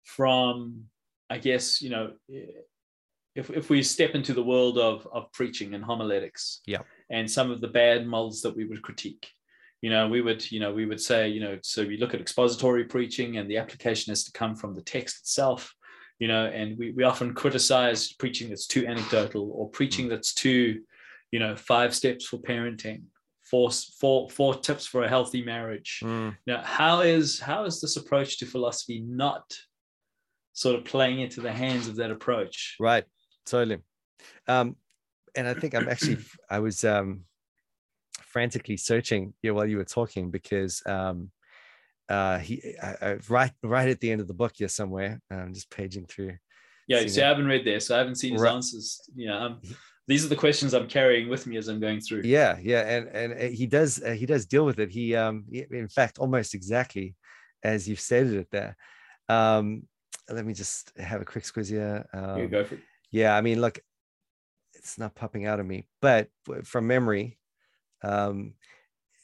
from, 0.04 0.86
I 1.30 1.40
guess, 1.40 1.82
you 1.82 1.90
know, 1.90 2.14
if, 3.36 3.50
if 3.50 3.70
we 3.70 3.84
step 3.84 4.16
into 4.16 4.34
the 4.34 4.44
world 4.44 4.78
of, 4.78 5.08
of 5.12 5.32
preaching 5.34 5.74
and 5.74 5.84
homiletics 5.84 6.62
yeah. 6.66 6.82
and 7.10 7.30
some 7.30 7.52
of 7.52 7.62
the 7.62 7.68
bad 7.68 8.08
molds 8.08 8.42
that 8.42 8.56
we 8.56 8.66
would 8.66 8.82
critique? 8.82 9.28
you 9.86 9.92
know 9.92 10.08
we 10.08 10.22
would 10.22 10.52
you 10.52 10.60
know 10.60 10.74
we 10.74 10.88
would 10.88 11.00
say 11.00 11.28
you 11.28 11.40
know 11.40 11.60
so 11.62 11.86
we 11.86 11.98
look 11.98 12.16
at 12.16 12.20
expository 12.20 12.86
preaching 12.86 13.38
and 13.38 13.48
the 13.48 13.58
application 13.58 14.10
has 14.10 14.24
to 14.24 14.32
come 14.32 14.56
from 14.56 14.74
the 14.74 14.82
text 14.82 15.20
itself 15.20 15.76
you 16.18 16.28
know 16.28 16.48
and 16.48 16.76
we, 16.80 16.92
we 16.92 17.04
often 17.04 17.36
criticize 17.36 18.14
preaching 18.14 18.50
that's 18.50 18.66
too 18.66 18.88
anecdotal 18.88 19.52
or 19.52 19.70
preaching 19.70 20.10
that's 20.10 20.34
too 20.34 20.82
you 21.32 21.40
know 21.40 21.56
five 21.56 21.94
steps 21.94 22.26
for 22.26 22.38
parenting 22.38 23.04
four 23.44 23.70
four 24.00 24.28
four 24.30 24.56
tips 24.56 24.88
for 24.88 25.04
a 25.04 25.10
healthy 25.10 25.44
marriage 25.44 26.00
mm. 26.04 26.36
now 26.48 26.62
how 26.64 27.02
is 27.02 27.40
how 27.40 27.66
is 27.66 27.80
this 27.80 27.96
approach 27.96 28.40
to 28.40 28.46
philosophy 28.48 29.04
not 29.08 29.56
sort 30.54 30.76
of 30.76 30.84
playing 30.84 31.20
into 31.20 31.42
the 31.42 31.52
hands 31.52 31.88
of 31.88 31.98
that 31.98 32.10
approach 32.10 32.76
right 32.80 33.06
totally. 33.46 33.80
Um 34.48 34.76
and 35.36 35.48
i 35.48 35.54
think 35.54 35.76
i'm 35.76 35.88
actually 35.88 36.18
i 36.50 36.60
was 36.60 36.84
um 36.84 37.22
frantically 38.22 38.78
searching 38.78 39.34
you 39.42 39.50
know, 39.52 39.56
while 39.56 39.66
you 39.66 39.78
were 39.78 39.86
talking 39.86 40.32
because 40.32 40.82
um 40.86 41.30
uh 42.10 42.38
he 42.38 42.76
I, 42.82 42.96
I, 43.02 43.18
right 43.30 43.52
right 43.64 43.90
at 43.90 44.00
the 44.00 44.12
end 44.12 44.22
of 44.22 44.28
the 44.28 44.34
book 44.34 44.54
here 44.56 44.68
somewhere 44.68 45.20
i'm 45.32 45.54
just 45.54 45.70
paging 45.70 46.06
through 46.06 46.38
yeah 46.88 47.06
so 47.08 47.24
i 47.24 47.28
haven't 47.28 47.48
read 47.48 47.66
this 47.66 47.88
so 47.88 47.96
i 47.96 47.98
haven't 47.98 48.16
seen 48.16 48.34
his 48.34 48.42
right. 48.42 48.54
answers. 48.54 49.02
Yeah 49.16 49.46
um, 49.46 49.62
these 50.08 50.24
are 50.24 50.30
the 50.30 50.36
questions 50.36 50.74
i'm 50.74 50.88
carrying 50.88 51.30
with 51.30 51.48
me 51.48 51.58
as 51.58 51.68
i'm 51.68 51.80
going 51.80 52.00
through. 52.00 52.22
Yeah 52.24 52.58
yeah 52.62 52.82
and 52.82 53.08
and 53.08 53.54
he 53.54 53.66
does 53.66 54.04
uh, 54.04 54.12
he 54.12 54.28
does 54.28 54.46
deal 54.46 54.64
with 54.64 54.80
it. 54.80 54.92
He 54.92 55.16
um 55.16 55.46
in 55.52 55.88
fact 55.88 56.20
almost 56.20 56.54
exactly 56.54 57.16
as 57.64 57.90
you've 57.90 58.00
stated 58.00 58.34
it 58.34 58.48
there. 58.52 58.78
Um 59.30 59.88
let 60.30 60.46
me 60.46 60.54
just 60.54 60.92
have 61.00 61.22
a 61.22 61.26
quick 61.26 61.44
squeeze 61.44 61.70
here. 61.70 62.06
Um, 62.14 62.40
you 62.40 62.48
go 62.48 62.64
for 62.64 62.76
it 62.76 62.82
yeah 63.16 63.36
i 63.36 63.42
mean 63.42 63.62
look 63.62 63.80
it's 64.74 64.98
not 64.98 65.16
popping 65.16 65.46
out 65.46 65.60
of 65.60 65.66
me 65.66 65.88
but 66.02 66.28
from 66.64 66.86
memory 66.86 67.38
um 68.04 68.54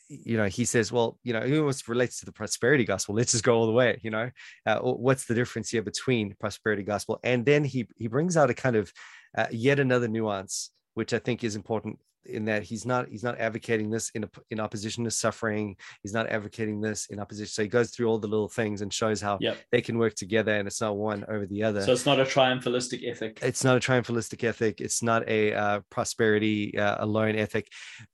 you 0.07 0.35
know 0.37 0.45
he 0.45 0.65
says 0.65 0.91
well 0.91 1.17
you 1.23 1.33
know 1.33 1.39
it 1.39 1.57
almost 1.57 1.87
relates 1.87 2.19
to 2.19 2.25
the 2.25 2.31
prosperity 2.31 2.83
gospel? 2.83 3.15
Let's 3.15 3.31
just 3.31 3.43
go 3.43 3.55
all 3.55 3.65
the 3.65 3.71
way 3.71 3.99
you 4.03 4.11
know? 4.11 4.29
Uh, 4.65 4.79
what's 4.79 5.25
the 5.25 5.33
difference 5.33 5.69
here 5.69 5.81
between 5.81 6.35
prosperity 6.39 6.83
gospel? 6.83 7.19
And 7.23 7.45
then 7.45 7.63
he 7.63 7.87
he 7.97 8.07
brings 8.07 8.35
out 8.35 8.49
a 8.49 8.53
kind 8.53 8.75
of 8.75 8.91
uh, 9.37 9.47
yet 9.51 9.79
another 9.79 10.09
nuance 10.09 10.71
which 10.93 11.13
i 11.13 11.19
think 11.19 11.43
is 11.43 11.55
important 11.55 11.97
in 12.25 12.45
that 12.45 12.63
he's 12.63 12.85
not 12.85 13.07
he's 13.09 13.23
not 13.23 13.39
advocating 13.39 13.89
this 13.89 14.09
in 14.11 14.23
a, 14.23 14.29
in 14.51 14.59
opposition 14.59 15.03
to 15.03 15.11
suffering. 15.11 15.75
He's 16.03 16.13
not 16.13 16.27
advocating 16.27 16.81
this 16.81 17.07
in 17.07 17.19
opposition. 17.19 17.51
So 17.51 17.63
he 17.63 17.67
goes 17.67 17.91
through 17.91 18.07
all 18.07 18.19
the 18.19 18.27
little 18.27 18.47
things 18.47 18.81
and 18.81 18.93
shows 18.93 19.21
how 19.21 19.37
yep. 19.41 19.57
they 19.71 19.81
can 19.81 19.97
work 19.97 20.15
together 20.15 20.53
and 20.53 20.67
it's 20.67 20.81
not 20.81 20.97
one 20.97 21.25
over 21.27 21.45
the 21.45 21.63
other. 21.63 21.81
So 21.81 21.93
it's 21.93 22.05
not 22.05 22.19
a 22.19 22.23
triumphalistic 22.23 23.07
ethic. 23.07 23.39
It's 23.41 23.63
not 23.63 23.77
a 23.77 23.79
triumphalistic 23.79 24.43
ethic. 24.43 24.81
It's 24.81 25.01
not 25.01 25.27
a 25.27 25.53
uh, 25.53 25.79
prosperity 25.89 26.77
uh, 26.77 27.03
alone 27.03 27.35
ethic. 27.35 27.67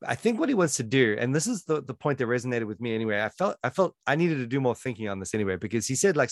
I 0.05 0.15
think 0.15 0.39
what 0.39 0.49
he 0.49 0.55
wants 0.55 0.77
to 0.77 0.83
do 0.83 1.17
and 1.19 1.35
this 1.35 1.47
is 1.47 1.63
the, 1.63 1.81
the 1.81 1.93
point 1.93 2.19
that 2.19 2.27
resonated 2.27 2.65
with 2.65 2.79
me 2.79 2.95
anyway. 2.95 3.21
I 3.21 3.29
felt 3.29 3.57
i 3.63 3.69
felt 3.69 3.95
i 4.05 4.15
needed 4.15 4.37
to 4.37 4.47
do 4.47 4.61
more 4.61 4.75
thinking 4.75 5.09
on 5.09 5.19
this 5.19 5.33
anyway 5.33 5.55
because 5.55 5.87
he 5.87 5.95
said 5.95 6.15
like 6.15 6.29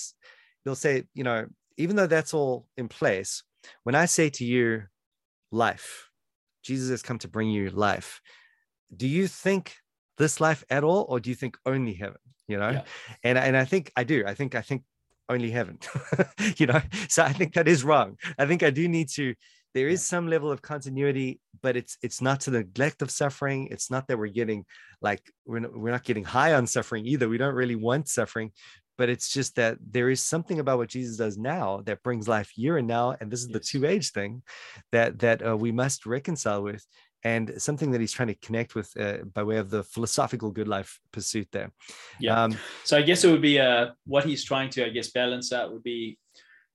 he'll 0.64 0.76
say 0.76 1.04
you 1.14 1.24
know 1.24 1.46
even 1.78 1.96
though 1.96 2.08
that's 2.08 2.34
all 2.34 2.68
in 2.78 2.88
place 2.88 3.44
when 3.84 3.96
i 3.96 4.06
say 4.06 4.30
to 4.30 4.46
you 4.46 4.84
life 5.52 6.10
Jesus 6.66 6.90
has 6.90 7.04
come 7.04 7.20
to 7.20 7.28
bring 7.28 7.50
you 7.50 7.70
life. 7.70 8.22
Do 8.96 9.08
you 9.08 9.28
think 9.28 9.76
this 10.18 10.42
life 10.42 10.64
at 10.70 10.84
all, 10.84 11.06
or 11.10 11.20
do 11.20 11.30
you 11.30 11.36
think 11.36 11.58
only 11.66 11.94
heaven? 11.94 12.18
You 12.48 12.58
know, 12.58 12.70
yeah. 12.70 12.84
and 13.24 13.38
and 13.38 13.56
I 13.56 13.66
think 13.66 13.92
I 13.96 14.04
do. 14.04 14.24
I 14.26 14.34
think 14.34 14.56
I 14.56 14.62
think 14.62 14.84
only 15.30 15.52
heaven. 15.52 15.80
you 16.58 16.66
know, 16.68 16.82
so 17.10 17.24
I 17.24 17.34
think 17.34 17.54
that 17.54 17.68
is 17.68 17.84
wrong. 17.84 18.18
I 18.38 18.46
think 18.46 18.64
I 18.64 18.70
do 18.70 18.88
need 18.88 19.10
to. 19.16 19.36
There 19.74 19.90
is 19.90 20.06
some 20.06 20.28
level 20.28 20.52
of 20.52 20.62
continuity, 20.62 21.40
but 21.62 21.76
it's 21.76 21.98
it's 22.02 22.22
not 22.22 22.40
to 22.42 22.52
the 22.52 22.60
neglect 22.60 23.02
of 23.02 23.12
suffering. 23.12 23.68
It's 23.72 23.92
not 23.92 24.08
that 24.08 24.18
we're 24.18 24.28
getting 24.28 24.66
like 25.02 25.22
we're 25.46 25.60
not, 25.60 25.78
we're 25.78 25.92
not 25.92 26.04
getting 26.04 26.24
high 26.24 26.54
on 26.54 26.66
suffering 26.66 27.06
either. 27.06 27.28
We 27.28 27.38
don't 27.38 27.56
really 27.56 27.76
want 27.76 28.08
suffering, 28.08 28.52
but 28.98 29.10
it's 29.10 29.30
just 29.32 29.56
that 29.56 29.78
there 29.82 30.10
is 30.10 30.22
something 30.22 30.60
about 30.60 30.78
what 30.78 30.90
Jesus 30.90 31.18
does 31.18 31.38
now 31.38 31.82
that 31.86 32.04
brings 32.04 32.28
life 32.28 32.50
here 32.54 32.78
and 32.78 32.88
now, 32.88 33.16
and 33.20 33.32
this 33.32 33.42
is 33.42 33.50
yes. 33.50 33.54
the 33.54 33.60
two 33.60 33.86
age 33.86 34.12
thing 34.12 34.42
that 34.92 35.20
that 35.20 35.46
uh, 35.46 35.58
we 35.58 35.72
must 35.72 36.06
reconcile 36.06 36.64
with, 36.64 36.86
and 37.24 37.54
something 37.58 37.92
that 37.92 38.02
he's 38.02 38.12
trying 38.12 38.28
to 38.28 38.36
connect 38.36 38.76
with 38.76 38.92
uh, 39.00 39.18
by 39.34 39.44
way 39.44 39.58
of 39.58 39.70
the 39.70 39.84
philosophical 39.84 40.52
good 40.52 40.68
life 40.68 41.00
pursuit 41.12 41.48
there. 41.52 41.72
Yeah. 42.20 42.44
Um, 42.44 42.58
so 42.84 42.98
I 42.98 43.02
guess 43.02 43.24
it 43.24 43.32
would 43.32 43.42
be 43.42 43.60
uh, 43.60 43.88
what 44.06 44.26
he's 44.26 44.44
trying 44.44 44.70
to, 44.72 44.86
I 44.86 44.90
guess, 44.90 45.12
balance 45.12 45.52
out 45.52 45.74
would 45.74 45.84
be 45.84 46.18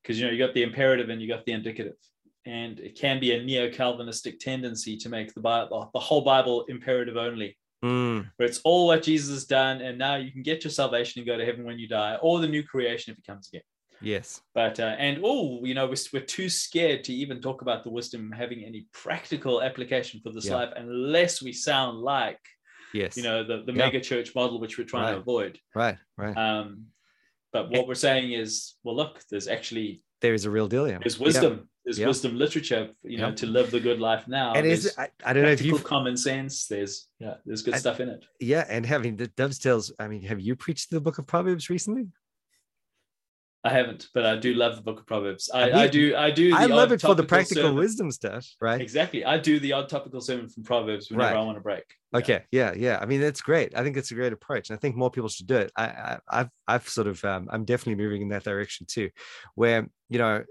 because 0.02 0.18
you 0.18 0.26
know 0.26 0.32
you 0.32 0.38
got 0.38 0.54
the 0.54 0.62
imperative 0.62 1.08
and 1.08 1.20
you 1.20 1.28
got 1.28 1.44
the 1.44 1.52
indicative. 1.52 1.94
And 2.46 2.80
it 2.80 2.98
can 2.98 3.20
be 3.20 3.32
a 3.32 3.42
neo-Calvinistic 3.44 4.40
tendency 4.40 4.96
to 4.96 5.10
make 5.10 5.34
the 5.34 5.40
Bible, 5.40 5.90
the 5.92 6.00
whole 6.00 6.22
Bible 6.22 6.64
imperative 6.68 7.18
only 7.18 7.56
mm. 7.82 8.30
where 8.36 8.48
it's 8.48 8.60
all 8.64 8.86
what 8.86 9.02
Jesus 9.02 9.30
has 9.30 9.44
done, 9.44 9.80
and 9.80 9.98
now 9.98 10.16
you 10.16 10.30
can 10.30 10.42
get 10.42 10.64
your 10.64 10.70
salvation 10.70 11.20
and 11.20 11.26
go 11.26 11.36
to 11.36 11.44
heaven 11.44 11.64
when 11.64 11.78
you 11.78 11.88
die, 11.88 12.16
or 12.22 12.40
the 12.40 12.48
new 12.48 12.62
creation 12.62 13.12
if 13.12 13.18
it 13.18 13.26
comes 13.26 13.48
again. 13.48 13.62
Yes. 14.00 14.40
But 14.54 14.80
uh, 14.80 14.96
and 14.98 15.20
oh, 15.22 15.64
you 15.64 15.74
know, 15.74 15.86
we're, 15.86 15.96
we're 16.12 16.24
too 16.24 16.48
scared 16.48 17.04
to 17.04 17.12
even 17.12 17.40
talk 17.40 17.62
about 17.62 17.84
the 17.84 17.90
wisdom 17.90 18.32
having 18.32 18.64
any 18.64 18.86
practical 18.92 19.62
application 19.62 20.20
for 20.22 20.32
this 20.32 20.46
yeah. 20.46 20.56
life 20.56 20.70
unless 20.76 21.42
we 21.42 21.52
sound 21.52 21.98
like 21.98 22.40
yes, 22.94 23.16
you 23.16 23.22
know, 23.22 23.44
the, 23.44 23.62
the 23.66 23.72
yeah. 23.72 23.84
mega 23.84 24.00
church 24.00 24.34
model 24.34 24.58
which 24.58 24.78
we're 24.78 24.84
trying 24.84 25.04
right. 25.04 25.12
to 25.12 25.18
avoid. 25.18 25.58
Right, 25.74 25.98
right. 26.16 26.36
Um, 26.36 26.86
but 27.52 27.70
what 27.70 27.88
we're 27.88 27.94
saying 27.94 28.32
is, 28.32 28.74
well, 28.84 28.96
look, 28.96 29.22
there's 29.28 29.48
actually 29.48 30.02
there 30.20 30.34
is 30.34 30.44
a 30.44 30.50
real 30.50 30.68
deal. 30.68 30.88
Yeah. 30.88 30.98
There's 30.98 31.18
wisdom 31.18 31.68
there's 31.84 31.98
yep. 31.98 32.08
wisdom 32.08 32.36
literature, 32.36 32.90
you 33.02 33.18
know, 33.18 33.28
yep. 33.28 33.36
to 33.36 33.46
live 33.46 33.70
the 33.70 33.80
good 33.80 34.00
life 34.00 34.28
now. 34.28 34.52
And 34.52 34.66
is 34.66 34.94
I, 34.98 35.08
I, 35.24 35.32
don't 35.32 35.44
know 35.44 35.50
if 35.50 35.62
you 35.62 35.78
common 35.78 36.16
sense. 36.16 36.66
There's 36.66 37.08
yeah, 37.18 37.34
there's 37.46 37.62
good 37.62 37.76
stuff 37.76 38.00
in 38.00 38.08
it. 38.08 38.24
Yeah, 38.38 38.66
and 38.68 38.84
having 38.84 39.16
the 39.16 39.28
dovetails. 39.28 39.92
I 39.98 40.06
mean, 40.06 40.22
have 40.22 40.40
you 40.40 40.54
preached 40.54 40.90
the 40.90 41.00
Book 41.00 41.18
of 41.18 41.26
Proverbs 41.26 41.70
recently? 41.70 42.08
I 43.62 43.70
haven't, 43.70 44.08
but 44.14 44.24
I 44.24 44.36
do 44.36 44.54
love 44.54 44.76
the 44.76 44.82
Book 44.82 45.00
of 45.00 45.06
Proverbs. 45.06 45.50
I, 45.52 45.62
I, 45.62 45.66
mean, 45.66 45.74
I 45.74 45.86
do. 45.88 46.16
I 46.16 46.30
do. 46.30 46.54
I 46.54 46.64
love 46.64 46.92
it 46.92 47.02
for 47.02 47.14
the 47.14 47.24
practical 47.24 47.64
sermon. 47.64 47.76
wisdom 47.76 48.10
stuff, 48.10 48.46
right? 48.58 48.80
Exactly. 48.80 49.22
I 49.22 49.38
do 49.38 49.60
the 49.60 49.74
odd 49.74 49.90
topical 49.90 50.22
sermon 50.22 50.48
from 50.48 50.62
Proverbs 50.62 51.10
whenever 51.10 51.34
right. 51.34 51.40
I 51.40 51.44
want 51.44 51.58
to 51.58 51.62
break. 51.62 51.84
Okay. 52.14 52.44
Yeah. 52.50 52.72
Yeah. 52.74 52.98
I 53.00 53.04
mean, 53.04 53.20
that's 53.20 53.42
great. 53.42 53.76
I 53.76 53.82
think 53.82 53.98
it's 53.98 54.12
a 54.12 54.14
great 54.14 54.32
approach, 54.32 54.70
and 54.70 54.78
I 54.78 54.80
think 54.80 54.96
more 54.96 55.10
people 55.10 55.28
should 55.28 55.46
do 55.46 55.56
it. 55.56 55.72
I, 55.76 56.18
I 56.28 56.38
have 56.38 56.50
I've 56.66 56.88
sort 56.88 57.06
of 57.06 57.22
um, 57.24 57.48
I'm 57.50 57.66
definitely 57.66 58.02
moving 58.02 58.22
in 58.22 58.28
that 58.30 58.44
direction 58.44 58.86
too, 58.88 59.10
where 59.56 59.86
you 60.08 60.18
know 60.18 60.42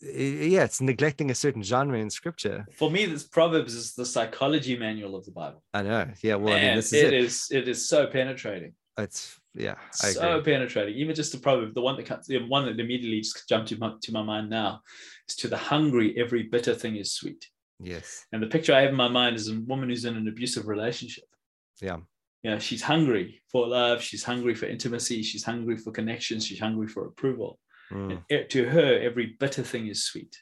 yeah, 0.00 0.64
it's 0.64 0.80
neglecting 0.80 1.30
a 1.30 1.34
certain 1.34 1.62
genre 1.62 1.98
in 1.98 2.10
scripture. 2.10 2.66
For 2.74 2.90
me, 2.90 3.06
this 3.06 3.24
Proverbs 3.24 3.74
is 3.74 3.94
the 3.94 4.06
psychology 4.06 4.76
manual 4.76 5.14
of 5.14 5.24
the 5.24 5.30
Bible. 5.30 5.62
I 5.74 5.82
know. 5.82 6.08
Yeah. 6.22 6.36
Well, 6.36 6.54
Man, 6.54 6.64
I 6.64 6.66
mean, 6.68 6.76
this 6.76 6.92
is 6.92 7.02
it, 7.02 7.12
it 7.12 7.24
is 7.24 7.48
it 7.50 7.68
is 7.68 7.88
so 7.88 8.06
penetrating. 8.06 8.72
It's 8.96 9.38
yeah, 9.58 9.74
I 10.02 10.10
so 10.10 10.38
agree. 10.38 10.54
penetrating. 10.54 10.94
Even 10.94 11.14
just 11.14 11.32
the 11.32 11.38
proverb, 11.38 11.74
the 11.74 11.80
one 11.80 11.96
that 11.96 12.06
comes, 12.06 12.26
the 12.26 12.38
one 12.46 12.66
that 12.66 12.80
immediately 12.80 13.20
just 13.20 13.48
jumped 13.48 13.68
to 13.68 13.78
my, 13.78 13.92
to 14.02 14.12
my 14.12 14.22
mind 14.22 14.48
now 14.48 14.80
is 15.28 15.36
to 15.36 15.48
the 15.48 15.56
hungry, 15.56 16.14
every 16.18 16.44
bitter 16.44 16.74
thing 16.74 16.96
is 16.96 17.12
sweet. 17.12 17.46
Yes. 17.80 18.24
And 18.32 18.42
the 18.42 18.46
picture 18.46 18.74
I 18.74 18.82
have 18.82 18.90
in 18.90 18.96
my 18.96 19.08
mind 19.08 19.36
is 19.36 19.48
a 19.48 19.60
woman 19.60 19.88
who's 19.88 20.04
in 20.04 20.16
an 20.16 20.28
abusive 20.28 20.66
relationship. 20.66 21.24
Yeah. 21.80 21.98
Yeah, 22.42 22.58
she's 22.58 22.82
hungry 22.82 23.42
for 23.50 23.66
love. 23.66 24.00
She's 24.00 24.22
hungry 24.22 24.54
for 24.54 24.66
intimacy. 24.66 25.22
She's 25.22 25.44
hungry 25.44 25.76
for 25.76 25.90
connection. 25.90 26.38
She's 26.40 26.60
hungry 26.60 26.86
for 26.86 27.06
approval. 27.06 27.58
Mm. 27.92 28.22
And 28.30 28.50
to 28.50 28.68
her, 28.68 28.98
every 29.00 29.36
bitter 29.40 29.62
thing 29.62 29.88
is 29.88 30.04
sweet. 30.04 30.36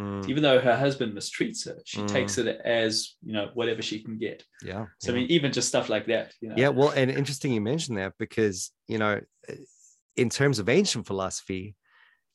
Mm. 0.00 0.28
Even 0.28 0.42
though 0.42 0.58
her 0.58 0.76
husband 0.76 1.16
mistreats 1.16 1.66
her, 1.66 1.78
she 1.84 1.98
mm. 1.98 2.08
takes 2.08 2.38
it 2.38 2.60
as 2.64 3.16
you 3.22 3.32
know 3.32 3.50
whatever 3.54 3.82
she 3.82 4.02
can 4.02 4.18
get. 4.18 4.42
Yeah. 4.64 4.86
So 4.98 5.12
yeah. 5.12 5.18
I 5.18 5.20
mean, 5.20 5.30
even 5.30 5.52
just 5.52 5.68
stuff 5.68 5.88
like 5.88 6.06
that. 6.06 6.32
You 6.40 6.48
know? 6.48 6.54
Yeah. 6.56 6.68
Well, 6.68 6.90
and 6.90 7.10
interesting 7.10 7.52
you 7.52 7.60
mentioned 7.60 7.98
that 7.98 8.14
because 8.18 8.70
you 8.88 8.98
know, 8.98 9.20
in 10.16 10.30
terms 10.30 10.58
of 10.58 10.68
ancient 10.68 11.06
philosophy, 11.06 11.76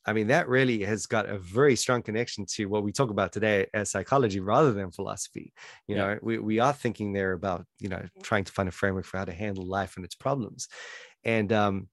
I 0.08 0.14
mean, 0.14 0.28
that 0.28 0.48
really 0.48 0.84
has 0.84 1.06
got 1.06 1.28
a 1.28 1.38
very 1.38 1.76
strong 1.76 2.02
connection 2.02 2.46
to 2.54 2.68
what 2.68 2.84
we 2.84 2.94
talk 2.94 3.10
about 3.10 3.34
today 3.34 3.68
as 3.74 3.92
psychology 3.92 4.40
rather 4.40 4.72
than 4.72 4.90
philosophy. 4.90 5.52
You 5.86 5.98
yeah. 5.98 6.02
know, 6.02 6.20
we, 6.22 6.38
we 6.40 6.60
are 6.60 6.72
thinking 6.72 7.12
there 7.12 7.34
about, 7.34 7.66
you 7.80 7.90
know, 7.90 8.02
trying 8.24 8.46
to 8.46 8.52
find 8.54 8.70
a 8.70 8.72
framework 8.72 9.04
for 9.04 9.18
how 9.18 9.26
to 9.26 9.34
handle 9.34 9.66
life 9.66 9.98
and 9.98 10.06
its 10.06 10.16
problems. 10.16 10.70
And 11.26 11.52
um, 11.52 11.90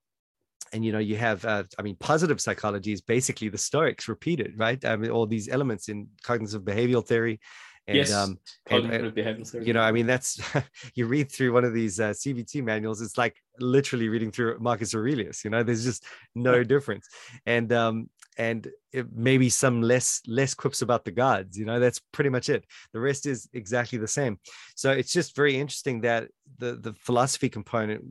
and 0.75 0.85
you 0.85 0.93
know 0.93 0.99
you 0.99 1.17
have 1.17 1.45
uh, 1.45 1.63
i 1.79 1.83
mean 1.83 1.97
positive 2.01 2.41
psychology 2.41 2.93
is 2.93 3.01
basically 3.01 3.49
the 3.49 3.57
stoics 3.57 4.09
repeated 4.09 4.59
right? 4.59 4.85
I 4.85 4.97
mean 4.97 5.11
all 5.11 5.27
these 5.27 5.49
elements 5.49 5.89
in 5.89 6.09
cognitive 6.23 6.63
behavioral 6.63 7.07
theory 7.07 7.41
and 7.87 7.97
yes, 7.97 8.13
um 8.13 8.39
cognitive 8.67 9.07
and, 9.07 9.17
behavioral 9.17 9.67
you 9.67 9.73
know 9.73 9.81
i 9.81 9.93
mean 9.93 10.07
that's 10.07 10.41
you 10.95 11.07
read 11.07 11.31
through 11.31 11.53
one 11.53 11.65
of 11.65 11.73
these 11.73 12.01
uh, 12.01 12.11
cbt 12.11 12.63
manuals 12.63 13.01
it's 13.01 13.17
like 13.17 13.37
literally 13.61 14.09
reading 14.09 14.31
through 14.31 14.59
marcus 14.59 14.95
aurelius 14.95 15.45
you 15.45 15.51
know? 15.51 15.63
There's 15.63 15.85
just 15.85 16.05
no 16.35 16.65
difference. 16.65 17.09
And 17.47 17.73
um 17.73 18.11
and 18.37 18.69
maybe 19.15 19.49
some 19.49 19.81
less 19.81 20.21
less 20.27 20.55
quips 20.55 20.83
about 20.83 21.05
the 21.05 21.13
gods 21.13 21.57
you 21.57 21.65
know? 21.65 21.79
That's 21.79 22.01
pretty 22.13 22.31
much 22.31 22.49
it. 22.49 22.65
The 22.93 23.01
rest 23.01 23.27
is 23.27 23.49
exactly 23.53 23.99
the 23.99 24.09
same. 24.09 24.39
So 24.75 24.91
it's 24.91 25.13
just 25.13 25.37
very 25.37 25.57
interesting 25.57 26.01
that 26.03 26.29
the 26.59 26.77
the 26.77 26.95
philosophy 26.95 27.49
component 27.49 28.05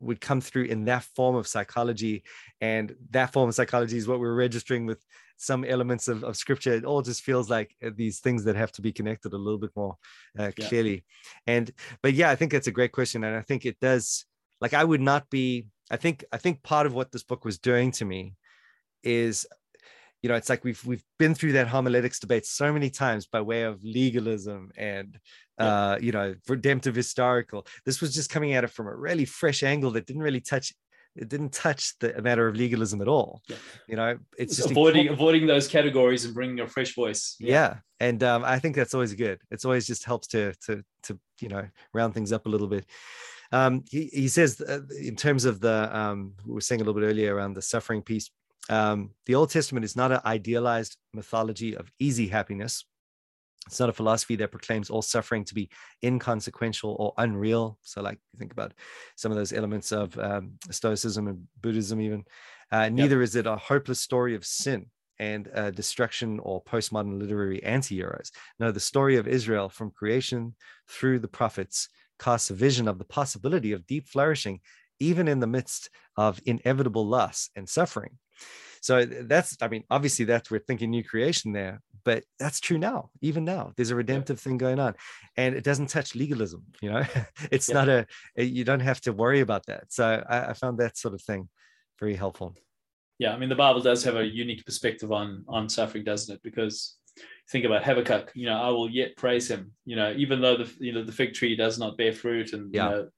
would 0.00 0.20
come 0.20 0.40
through 0.40 0.64
in 0.64 0.84
that 0.84 1.02
form 1.02 1.36
of 1.36 1.46
psychology. 1.46 2.22
And 2.60 2.94
that 3.10 3.32
form 3.32 3.48
of 3.48 3.54
psychology 3.54 3.96
is 3.96 4.06
what 4.06 4.20
we're 4.20 4.34
registering 4.34 4.86
with 4.86 5.04
some 5.38 5.64
elements 5.64 6.08
of, 6.08 6.24
of 6.24 6.36
scripture. 6.36 6.72
It 6.72 6.84
all 6.84 7.02
just 7.02 7.22
feels 7.22 7.48
like 7.48 7.74
uh, 7.84 7.90
these 7.94 8.20
things 8.20 8.44
that 8.44 8.56
have 8.56 8.72
to 8.72 8.82
be 8.82 8.92
connected 8.92 9.32
a 9.32 9.38
little 9.38 9.58
bit 9.58 9.70
more 9.74 9.96
uh, 10.38 10.50
clearly. 10.60 11.04
Yeah. 11.46 11.54
and 11.54 11.70
but 12.02 12.14
yeah 12.14 12.30
i 12.30 12.36
think 12.36 12.52
that's 12.52 12.66
a 12.66 12.72
great 12.72 12.92
question. 12.92 13.24
And 13.24 13.36
i 13.36 13.42
think 13.42 13.64
it 13.64 13.78
does 13.80 14.26
like 14.60 14.74
i 14.74 14.84
would 14.84 15.00
not 15.00 15.30
be 15.30 15.66
i 15.90 15.96
think 15.96 16.24
i 16.32 16.36
think 16.36 16.62
part 16.62 16.86
of 16.86 16.94
what 16.94 17.12
this 17.12 17.22
book 17.22 17.44
was 17.44 17.58
doing 17.58 17.92
to 17.92 18.04
me 18.04 18.34
is 19.02 19.46
you 20.22 20.28
know 20.28 20.34
it's 20.34 20.48
like 20.48 20.64
we've 20.64 20.84
we've 20.84 21.04
been 21.18 21.34
through 21.34 21.52
that 21.52 21.68
homiletics 21.68 22.18
debate 22.18 22.46
so 22.46 22.72
many 22.72 22.90
times 22.90 23.26
by 23.26 23.40
way 23.40 23.62
of 23.62 23.82
legalism 23.84 24.70
and 24.76 25.18
yeah. 25.58 25.66
uh 25.66 25.98
you 26.00 26.12
know 26.12 26.34
redemptive 26.48 26.94
historical 26.94 27.66
this 27.84 28.00
was 28.00 28.14
just 28.14 28.30
coming 28.30 28.54
at 28.54 28.64
it 28.64 28.70
from 28.70 28.86
a 28.86 28.94
really 28.94 29.24
fresh 29.24 29.62
angle 29.62 29.90
that 29.90 30.06
didn't 30.06 30.22
really 30.22 30.40
touch 30.40 30.72
it 31.16 31.28
didn't 31.28 31.52
touch 31.52 31.98
the 31.98 32.20
matter 32.22 32.46
of 32.46 32.56
legalism 32.56 33.00
at 33.00 33.08
all 33.08 33.42
yeah. 33.48 33.56
you 33.88 33.96
know 33.96 34.18
it's 34.38 34.56
just 34.56 34.70
avoiding 34.70 35.08
avoiding 35.08 35.46
those 35.46 35.66
categories 35.66 36.24
and 36.24 36.34
bringing 36.34 36.60
a 36.60 36.66
fresh 36.66 36.94
voice 36.94 37.36
yeah, 37.40 37.50
yeah. 37.50 37.76
and 38.00 38.22
um, 38.22 38.44
i 38.44 38.58
think 38.58 38.76
that's 38.76 38.94
always 38.94 39.14
good 39.14 39.40
it's 39.50 39.64
always 39.64 39.86
just 39.86 40.04
helps 40.04 40.26
to 40.28 40.52
to 40.64 40.82
to 41.02 41.18
you 41.40 41.48
know 41.48 41.66
round 41.92 42.14
things 42.14 42.32
up 42.32 42.46
a 42.46 42.48
little 42.48 42.68
bit 42.68 42.84
um, 43.50 43.82
he, 43.90 44.10
he 44.12 44.28
says 44.28 44.60
uh, 44.60 44.80
in 45.00 45.16
terms 45.16 45.46
of 45.46 45.60
the 45.60 45.96
um, 45.96 46.34
we 46.44 46.52
were 46.52 46.60
saying 46.60 46.82
a 46.82 46.84
little 46.84 47.00
bit 47.00 47.06
earlier 47.06 47.34
around 47.34 47.54
the 47.54 47.62
suffering 47.62 48.02
piece 48.02 48.30
um, 48.68 49.10
the 49.26 49.34
Old 49.34 49.50
Testament 49.50 49.84
is 49.84 49.96
not 49.96 50.12
an 50.12 50.20
idealized 50.24 50.96
mythology 51.12 51.76
of 51.76 51.90
easy 51.98 52.28
happiness. 52.28 52.84
It's 53.66 53.80
not 53.80 53.88
a 53.88 53.94
philosophy 53.94 54.36
that 54.36 54.50
proclaims 54.50 54.88
all 54.88 55.02
suffering 55.02 55.44
to 55.44 55.54
be 55.54 55.68
inconsequential 56.02 56.96
or 56.98 57.12
unreal. 57.18 57.78
So, 57.82 58.00
like, 58.00 58.18
think 58.38 58.52
about 58.52 58.72
some 59.16 59.30
of 59.30 59.36
those 59.36 59.52
elements 59.52 59.92
of 59.92 60.18
um, 60.18 60.52
Stoicism 60.70 61.28
and 61.28 61.46
Buddhism, 61.60 62.00
even. 62.00 62.24
Uh, 62.70 62.88
neither 62.88 63.18
yep. 63.18 63.24
is 63.24 63.36
it 63.36 63.46
a 63.46 63.56
hopeless 63.56 64.00
story 64.00 64.34
of 64.34 64.44
sin 64.44 64.86
and 65.18 65.50
uh, 65.54 65.70
destruction 65.70 66.38
or 66.40 66.62
postmodern 66.62 67.18
literary 67.18 67.62
anti 67.62 67.96
heroes. 67.96 68.30
No, 68.58 68.70
the 68.70 68.80
story 68.80 69.16
of 69.16 69.26
Israel 69.26 69.68
from 69.68 69.90
creation 69.90 70.54
through 70.88 71.18
the 71.18 71.28
prophets 71.28 71.88
casts 72.18 72.50
a 72.50 72.54
vision 72.54 72.88
of 72.88 72.98
the 72.98 73.04
possibility 73.04 73.72
of 73.72 73.86
deep 73.86 74.06
flourishing, 74.08 74.60
even 75.00 75.28
in 75.28 75.40
the 75.40 75.46
midst 75.46 75.90
of 76.16 76.40
inevitable 76.46 77.06
loss 77.06 77.50
and 77.56 77.68
suffering. 77.68 78.18
So 78.80 79.04
that's, 79.04 79.56
I 79.60 79.68
mean, 79.68 79.84
obviously 79.90 80.24
that's 80.24 80.50
we're 80.50 80.60
thinking 80.60 80.90
new 80.90 81.04
creation 81.04 81.52
there, 81.52 81.80
but 82.04 82.24
that's 82.38 82.60
true 82.60 82.78
now. 82.78 83.10
Even 83.20 83.44
now, 83.44 83.72
there's 83.76 83.90
a 83.90 83.96
redemptive 83.96 84.40
thing 84.40 84.56
going 84.56 84.78
on, 84.78 84.94
and 85.36 85.54
it 85.54 85.64
doesn't 85.64 85.88
touch 85.88 86.14
legalism. 86.14 86.64
You 86.80 86.92
know, 86.92 87.04
it's 87.50 87.68
yeah. 87.68 87.74
not 87.74 87.88
a, 87.88 88.06
you 88.36 88.64
don't 88.64 88.80
have 88.80 89.00
to 89.02 89.12
worry 89.12 89.40
about 89.40 89.66
that. 89.66 89.92
So 89.92 90.24
I, 90.28 90.50
I 90.50 90.52
found 90.52 90.78
that 90.78 90.96
sort 90.96 91.14
of 91.14 91.22
thing 91.22 91.48
very 91.98 92.14
helpful. 92.14 92.56
Yeah, 93.18 93.34
I 93.34 93.38
mean, 93.38 93.48
the 93.48 93.56
Bible 93.56 93.80
does 93.80 94.04
have 94.04 94.16
a 94.16 94.24
unique 94.24 94.64
perspective 94.64 95.10
on 95.12 95.44
on 95.48 95.68
suffering, 95.68 96.04
doesn't 96.04 96.36
it? 96.36 96.42
Because 96.42 96.96
think 97.50 97.64
about 97.64 97.84
Habakkuk, 97.84 98.30
you 98.34 98.46
know, 98.46 98.60
I 98.60 98.68
will 98.68 98.88
yet 98.88 99.16
praise 99.16 99.50
him. 99.50 99.72
You 99.84 99.96
know, 99.96 100.14
even 100.16 100.40
though 100.40 100.56
the 100.56 100.72
you 100.78 100.92
know 100.92 101.02
the 101.02 101.12
fig 101.12 101.34
tree 101.34 101.56
does 101.56 101.78
not 101.78 101.96
bear 101.96 102.12
fruit, 102.12 102.52
and 102.52 102.72
yeah. 102.72 102.84
you 102.84 102.90
know, 102.90 103.08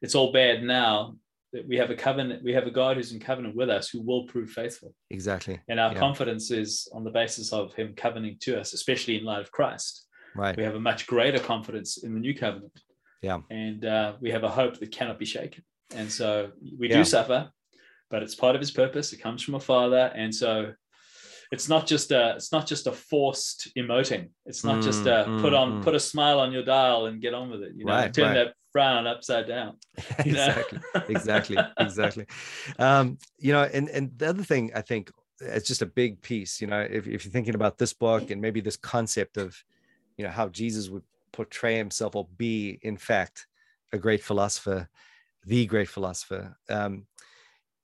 it's 0.00 0.14
all 0.14 0.32
bad 0.32 0.62
now 0.62 1.16
that 1.52 1.66
we 1.68 1.76
have 1.76 1.90
a 1.90 1.94
covenant, 1.94 2.42
we 2.42 2.52
have 2.52 2.66
a 2.66 2.70
God 2.70 2.96
who's 2.96 3.12
in 3.12 3.20
covenant 3.20 3.54
with 3.54 3.68
us 3.68 3.88
who 3.88 4.00
will 4.00 4.24
prove 4.24 4.50
faithful. 4.50 4.94
Exactly. 5.10 5.60
And 5.68 5.78
our 5.78 5.92
yeah. 5.92 5.98
confidence 5.98 6.50
is 6.50 6.88
on 6.92 7.04
the 7.04 7.10
basis 7.10 7.52
of 7.52 7.74
him 7.74 7.94
covenanting 7.94 8.38
to 8.40 8.58
us, 8.60 8.72
especially 8.72 9.18
in 9.18 9.24
light 9.24 9.40
of 9.40 9.50
Christ. 9.50 10.06
Right. 10.34 10.56
We 10.56 10.62
have 10.62 10.74
a 10.74 10.80
much 10.80 11.06
greater 11.06 11.38
confidence 11.38 12.02
in 12.02 12.14
the 12.14 12.20
new 12.20 12.34
covenant. 12.34 12.72
Yeah. 13.20 13.40
And 13.50 13.84
uh, 13.84 14.14
we 14.20 14.30
have 14.30 14.44
a 14.44 14.50
hope 14.50 14.78
that 14.80 14.92
cannot 14.92 15.18
be 15.18 15.26
shaken. 15.26 15.62
And 15.94 16.10
so 16.10 16.50
we 16.78 16.88
yeah. 16.88 16.98
do 16.98 17.04
suffer, 17.04 17.50
but 18.10 18.22
it's 18.22 18.34
part 18.34 18.54
of 18.54 18.60
his 18.60 18.70
purpose. 18.70 19.12
It 19.12 19.18
comes 19.18 19.42
from 19.42 19.54
a 19.54 19.60
father. 19.60 20.10
And 20.14 20.34
so 20.34 20.72
it's 21.52 21.68
not 21.68 21.86
just 21.86 22.10
a 22.10 22.34
it's 22.36 22.50
not 22.50 22.66
just 22.66 22.86
a 22.86 22.92
forced 22.92 23.68
emoting. 23.76 24.30
It's 24.46 24.64
not 24.64 24.76
mm, 24.76 24.82
just 24.82 25.04
a 25.04 25.26
mm, 25.28 25.40
put 25.42 25.52
on 25.52 25.80
mm. 25.80 25.84
put 25.84 25.94
a 25.94 26.00
smile 26.00 26.40
on 26.40 26.50
your 26.50 26.64
dial 26.64 27.06
and 27.06 27.20
get 27.20 27.34
on 27.34 27.50
with 27.50 27.62
it. 27.62 27.72
You 27.76 27.84
know, 27.84 27.92
right, 27.92 28.12
turn 28.12 28.34
right. 28.34 28.34
that 28.46 28.54
frown 28.72 29.06
upside 29.06 29.46
down. 29.46 29.76
exactly, 30.18 30.80
exactly, 31.08 31.58
exactly. 31.78 32.26
Um, 32.78 33.18
you 33.38 33.52
know, 33.52 33.62
and 33.72 33.88
and 33.88 34.10
the 34.16 34.28
other 34.28 34.42
thing 34.42 34.72
I 34.74 34.80
think 34.80 35.10
it's 35.40 35.66
just 35.66 35.82
a 35.82 35.86
big 35.86 36.20
piece. 36.22 36.60
You 36.60 36.66
know, 36.68 36.80
if 36.80 37.06
if 37.06 37.24
you're 37.24 37.32
thinking 37.32 37.54
about 37.54 37.78
this 37.78 37.92
book 37.92 38.30
and 38.30 38.40
maybe 38.40 38.60
this 38.60 38.76
concept 38.76 39.36
of, 39.36 39.56
you 40.16 40.24
know, 40.24 40.30
how 40.30 40.48
Jesus 40.48 40.88
would 40.88 41.04
portray 41.32 41.76
himself 41.76 42.16
or 42.16 42.26
be 42.36 42.78
in 42.82 42.96
fact 42.96 43.46
a 43.92 43.98
great 43.98 44.22
philosopher, 44.22 44.88
the 45.44 45.66
great 45.66 45.88
philosopher. 45.88 46.56
Um, 46.68 47.06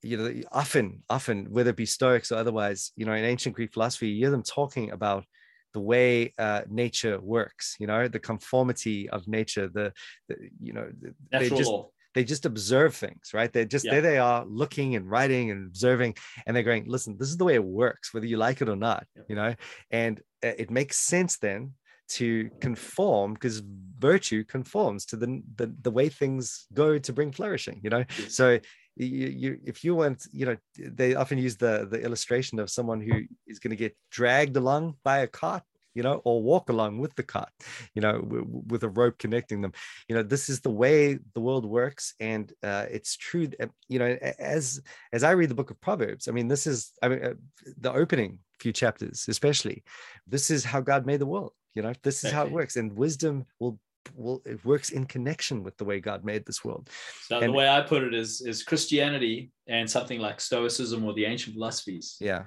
you 0.01 0.17
know, 0.17 0.33
often, 0.51 1.03
often, 1.09 1.51
whether 1.51 1.71
it 1.71 1.75
be 1.75 1.85
Stoics 1.85 2.31
or 2.31 2.35
otherwise, 2.35 2.91
you 2.95 3.05
know, 3.05 3.13
in 3.13 3.25
ancient 3.25 3.55
Greek 3.55 3.73
philosophy, 3.73 4.07
you 4.07 4.19
hear 4.19 4.31
them 4.31 4.43
talking 4.43 4.91
about 4.91 5.25
the 5.73 5.79
way 5.79 6.33
uh, 6.37 6.61
nature 6.69 7.19
works 7.19 7.75
you 7.79 7.87
know 7.87 8.07
the 8.07 8.19
conformity 8.19 9.09
of 9.09 9.27
nature 9.27 9.67
the, 9.67 9.93
the 10.27 10.35
you 10.61 10.73
know 10.73 10.89
Natural 11.31 11.49
they 11.49 11.57
just 11.57 11.71
law. 11.71 11.89
they 12.15 12.23
just 12.23 12.45
observe 12.45 12.95
things 12.95 13.31
right 13.33 13.51
they're 13.51 13.65
just 13.65 13.85
yeah. 13.85 13.93
there 13.93 14.01
they 14.01 14.17
are 14.17 14.45
looking 14.45 14.95
and 14.95 15.09
writing 15.09 15.51
and 15.51 15.67
observing 15.67 16.15
and 16.45 16.55
they're 16.55 16.63
going 16.63 16.85
listen 16.87 17.17
this 17.19 17.29
is 17.29 17.37
the 17.37 17.45
way 17.45 17.55
it 17.55 17.63
works 17.63 18.13
whether 18.13 18.25
you 18.25 18.37
like 18.37 18.61
it 18.61 18.69
or 18.69 18.75
not 18.75 19.05
yeah. 19.15 19.23
you 19.27 19.35
know 19.35 19.55
and 19.91 20.19
uh, 20.43 20.51
it 20.57 20.71
makes 20.71 20.97
sense 20.97 21.37
then 21.37 21.73
to 22.09 22.49
conform 22.59 23.33
because 23.33 23.61
virtue 23.99 24.43
conforms 24.43 25.05
to 25.05 25.15
the, 25.15 25.41
the 25.55 25.73
the 25.81 25.91
way 25.91 26.09
things 26.09 26.65
go 26.73 26.97
to 26.97 27.13
bring 27.13 27.31
flourishing 27.31 27.79
you 27.83 27.89
know 27.89 28.03
so 28.27 28.59
you, 29.05 29.27
you 29.27 29.59
if 29.65 29.83
you 29.83 29.95
want 29.95 30.27
you 30.31 30.45
know 30.45 30.57
they 30.77 31.15
often 31.15 31.37
use 31.37 31.57
the 31.57 31.87
the 31.89 32.01
illustration 32.01 32.59
of 32.59 32.69
someone 32.69 33.01
who 33.01 33.21
is 33.47 33.59
going 33.59 33.71
to 33.71 33.75
get 33.75 33.95
dragged 34.11 34.57
along 34.57 34.95
by 35.03 35.19
a 35.19 35.27
cart 35.27 35.63
you 35.95 36.03
know 36.03 36.21
or 36.23 36.41
walk 36.41 36.69
along 36.69 36.99
with 36.99 37.15
the 37.15 37.23
cart 37.23 37.49
you 37.95 38.01
know 38.01 38.19
w- 38.21 38.45
with 38.67 38.83
a 38.83 38.89
rope 38.89 39.17
connecting 39.17 39.61
them. 39.61 39.73
You 40.07 40.15
know 40.15 40.23
this 40.23 40.49
is 40.49 40.61
the 40.61 40.69
way 40.69 41.17
the 41.33 41.39
world 41.39 41.65
works 41.65 42.13
and 42.19 42.51
uh, 42.63 42.85
it's 42.89 43.15
true 43.15 43.47
that, 43.47 43.71
you 43.87 43.99
know 43.99 44.17
as 44.39 44.81
as 45.13 45.23
i 45.23 45.31
read 45.31 45.49
the 45.49 45.55
book 45.55 45.71
of 45.71 45.81
proverbs 45.81 46.27
i 46.27 46.31
mean 46.31 46.47
this 46.47 46.67
is 46.67 46.93
i 47.01 47.07
mean 47.09 47.23
uh, 47.23 47.33
the 47.79 47.91
opening 47.91 48.39
few 48.59 48.73
chapters 48.73 49.25
especially 49.27 49.83
this 50.27 50.51
is 50.51 50.63
how 50.63 50.81
god 50.81 51.05
made 51.05 51.19
the 51.19 51.25
world 51.25 51.53
you 51.75 51.81
know 51.81 51.93
this 52.03 52.23
is 52.23 52.31
how 52.31 52.43
it 52.45 52.51
works 52.51 52.75
and 52.75 52.93
wisdom 52.93 53.45
will 53.59 53.79
well 54.15 54.41
it 54.45 54.63
works 54.65 54.89
in 54.89 55.05
connection 55.05 55.63
with 55.63 55.77
the 55.77 55.85
way 55.85 55.99
god 55.99 56.23
made 56.23 56.45
this 56.45 56.63
world 56.63 56.89
so 57.27 57.39
and, 57.39 57.49
the 57.49 57.51
way 57.51 57.67
i 57.67 57.81
put 57.81 58.03
it 58.03 58.13
is 58.13 58.41
is 58.41 58.63
christianity 58.63 59.51
and 59.67 59.89
something 59.89 60.19
like 60.19 60.39
stoicism 60.39 61.03
or 61.03 61.13
the 61.13 61.25
ancient 61.25 61.55
philosophies 61.55 62.17
yeah 62.19 62.43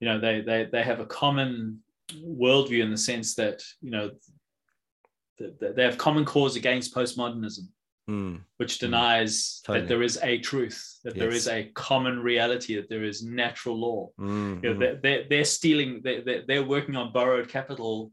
you 0.00 0.08
know 0.08 0.18
they 0.18 0.40
they, 0.40 0.68
they 0.70 0.82
have 0.82 1.00
a 1.00 1.06
common 1.06 1.80
worldview 2.12 2.82
in 2.82 2.90
the 2.90 2.96
sense 2.96 3.34
that 3.34 3.62
you 3.80 3.90
know 3.90 4.10
they 5.38 5.82
have 5.82 5.98
common 5.98 6.24
cause 6.24 6.56
against 6.56 6.94
postmodernism 6.94 7.66
mm. 8.08 8.40
which 8.58 8.78
hmm. 8.78 8.86
denies 8.86 9.60
totally. 9.64 9.80
that 9.80 9.88
there 9.88 10.02
is 10.02 10.18
a 10.22 10.38
truth 10.38 11.00
that 11.04 11.16
yes. 11.16 11.20
there 11.20 11.32
is 11.32 11.48
a 11.48 11.70
common 11.74 12.20
reality 12.20 12.76
that 12.76 12.88
there 12.88 13.04
is 13.04 13.24
natural 13.24 13.78
law 13.78 14.08
mm. 14.20 14.62
you 14.62 14.72
know, 14.72 14.78
they're, 14.78 14.96
they're, 14.96 15.24
they're 15.28 15.44
stealing 15.44 16.00
they're, 16.04 16.42
they're 16.46 16.64
working 16.64 16.96
on 16.96 17.12
borrowed 17.12 17.48
capital 17.48 18.12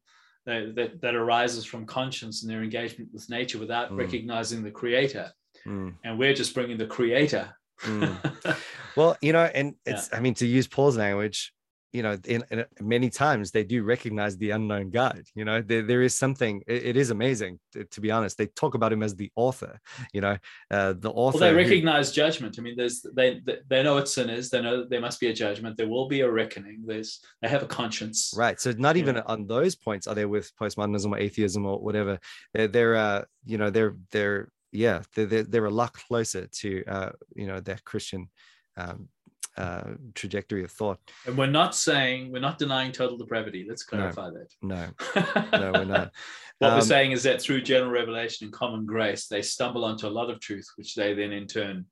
that, 0.52 0.76
that, 0.76 1.02
that 1.02 1.16
arises 1.16 1.66
from 1.66 1.86
conscience 1.86 2.44
and 2.44 2.52
their 2.52 2.64
engagement 2.64 3.10
with 3.14 3.30
nature 3.30 3.58
without 3.58 3.92
mm. 3.92 3.98
recognizing 3.98 4.64
the 4.64 4.72
creator. 4.72 5.32
Mm. 5.66 5.94
And 6.04 6.20
we're 6.20 6.34
just 6.34 6.54
bringing 6.54 6.78
the 6.78 6.88
creator. 6.88 7.56
mm. 7.82 8.58
Well, 8.98 9.16
you 9.22 9.32
know, 9.32 9.46
and 9.46 9.76
it's, 9.86 10.10
yeah. 10.12 10.18
I 10.18 10.22
mean, 10.22 10.34
to 10.36 10.46
use 10.46 10.68
Paul's 10.68 10.98
language, 10.98 11.54
you 11.92 12.04
know 12.04 12.18
in, 12.26 12.44
in, 12.52 12.66
many 12.80 13.10
times 13.10 13.52
they 13.52 13.64
do 13.64 13.84
recognize 13.84 14.38
the 14.38 14.52
unknown 14.52 14.90
god 14.90 15.24
you 15.36 15.44
know 15.44 15.62
there, 15.62 15.82
there 15.82 16.02
is 16.02 16.16
something 16.16 16.62
it, 16.68 16.86
it 16.86 16.98
is 16.98 17.10
amazing 17.10 17.60
to, 17.74 17.84
to, 17.86 18.02
be 18.02 18.12
honest. 18.12 18.38
They 18.38 18.48
talk 18.48 18.76
about 18.76 18.94
him 18.94 19.04
as 19.04 19.16
the 19.16 19.32
author 19.36 19.80
you 20.14 20.22
know 20.22 20.38
uh, 20.70 20.94
the 20.98 21.12
author 21.12 21.40
well, 21.40 21.50
they 21.50 21.56
recognize 21.56 22.10
who, 22.10 22.16
judgment. 22.16 22.56
I 22.58 22.62
mean 22.62 22.76
there's 22.76 23.06
they 23.16 23.42
they 23.70 23.84
know 23.84 23.96
what 23.96 24.10
sin 24.10 24.30
is 24.30 24.50
they 24.50 24.62
know 24.62 24.86
there 24.86 25.02
must 25.02 25.20
be 25.20 25.28
a 25.28 25.34
judgment. 25.34 25.78
There 25.78 25.88
will 25.88 26.08
be 26.08 26.22
a 26.22 26.32
reckoning. 26.32 26.84
There's 26.86 27.20
they 27.42 27.48
have 27.48 27.64
a 27.64 27.68
conscience. 27.68 28.34
Right. 28.36 28.60
So 28.60 28.74
not 28.78 28.98
even 28.98 29.16
yeah. 29.16 29.24
on 29.26 29.48
those 29.48 29.76
points 29.76 30.08
are 30.08 30.16
they 30.16 30.26
with 30.26 30.52
postmodernism 30.60 31.12
or 31.12 31.18
atheism 31.18 31.66
or 31.66 31.80
whatever. 31.80 32.20
They're, 32.54 32.68
they're 32.68 32.96
uh 32.96 33.24
you 33.46 33.58
know 33.58 33.70
they're 33.70 33.96
they're 34.12 34.50
yeah 34.72 35.02
they're, 35.16 35.26
they're, 35.26 35.44
they're 35.44 35.66
a 35.66 35.70
lot 35.70 35.94
closer 35.94 36.48
to 36.48 36.84
uh 36.86 37.12
you 37.36 37.46
know 37.46 37.60
that 37.60 37.84
christian 37.84 38.30
um 38.78 39.10
uh, 39.58 39.92
trajectory 40.16 40.64
of 40.64 40.72
thought. 40.72 41.00
And 41.26 41.38
we're 41.38 41.48
not 41.48 41.76
saying 41.76 42.32
we're 42.32 42.40
not 42.40 42.58
denying 42.58 42.92
total 42.92 43.18
depravity. 43.18 43.66
Let's 43.68 43.84
clarify 43.84 44.30
no, 44.62 44.88
that. 45.14 45.46
No, 45.54 45.58
no, 45.60 45.72
we're 45.74 45.86
not. 45.86 46.12
what 46.60 46.72
um, 46.72 46.76
we're 46.76 46.82
saying 46.82 47.12
is 47.12 47.24
that 47.24 47.42
through 47.42 47.62
general 47.62 47.92
revelation 47.92 48.46
and 48.46 48.54
common 48.54 48.86
grace, 48.86 49.28
they 49.28 49.42
stumble 49.42 49.86
onto 49.86 50.08
a 50.08 50.10
lot 50.10 50.30
of 50.30 50.40
truth, 50.40 50.68
which 50.76 50.96
they 50.96 51.14
then 51.14 51.32
in 51.32 51.48
turn 51.48 51.86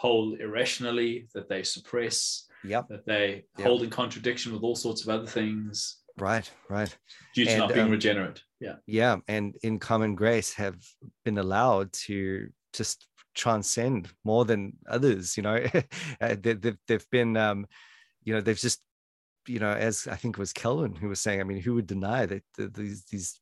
hold 0.00 0.40
irrationally, 0.40 1.28
that 1.34 1.46
they 1.48 1.62
suppress, 1.62 2.46
yep. 2.64 2.88
that 2.88 3.04
they 3.04 3.44
yep. 3.58 3.66
hold 3.66 3.82
in 3.82 3.90
contradiction 3.90 4.50
with 4.50 4.62
all 4.62 4.74
sorts 4.74 5.02
of 5.02 5.10
other 5.10 5.26
things. 5.26 5.98
Right, 6.18 6.50
right. 6.70 6.94
Due 7.34 7.44
to 7.44 7.50
and, 7.50 7.58
not 7.58 7.74
being 7.74 7.86
um, 7.86 7.90
regenerate. 7.90 8.42
Yeah. 8.60 8.76
Yeah. 8.86 9.16
And 9.28 9.56
in 9.62 9.78
common 9.78 10.14
grace 10.14 10.54
have 10.54 10.76
been 11.24 11.36
allowed 11.36 11.92
to 12.06 12.48
just 12.72 13.06
transcend 13.40 14.08
more 14.24 14.44
than 14.44 14.76
others 14.88 15.36
you 15.36 15.42
know? 15.42 15.58
Uh, 16.20 16.36
they've, 16.38 16.76
they've 16.86 17.10
been 17.10 17.36
um 17.36 17.66
you 18.24 18.34
know 18.34 18.40
they've 18.40 18.58
just 18.58 18.82
you 19.46 19.58
know 19.58 19.72
as 19.72 20.06
i 20.06 20.16
think 20.16 20.36
it 20.36 20.40
was 20.40 20.52
calvin 20.52 20.94
who 20.94 21.08
was 21.08 21.20
saying 21.20 21.40
i 21.40 21.44
mean 21.44 21.60
who 21.60 21.74
would 21.74 21.86
deny 21.86 22.26
that 22.26 22.42
these 22.74 23.04
these 23.04 23.40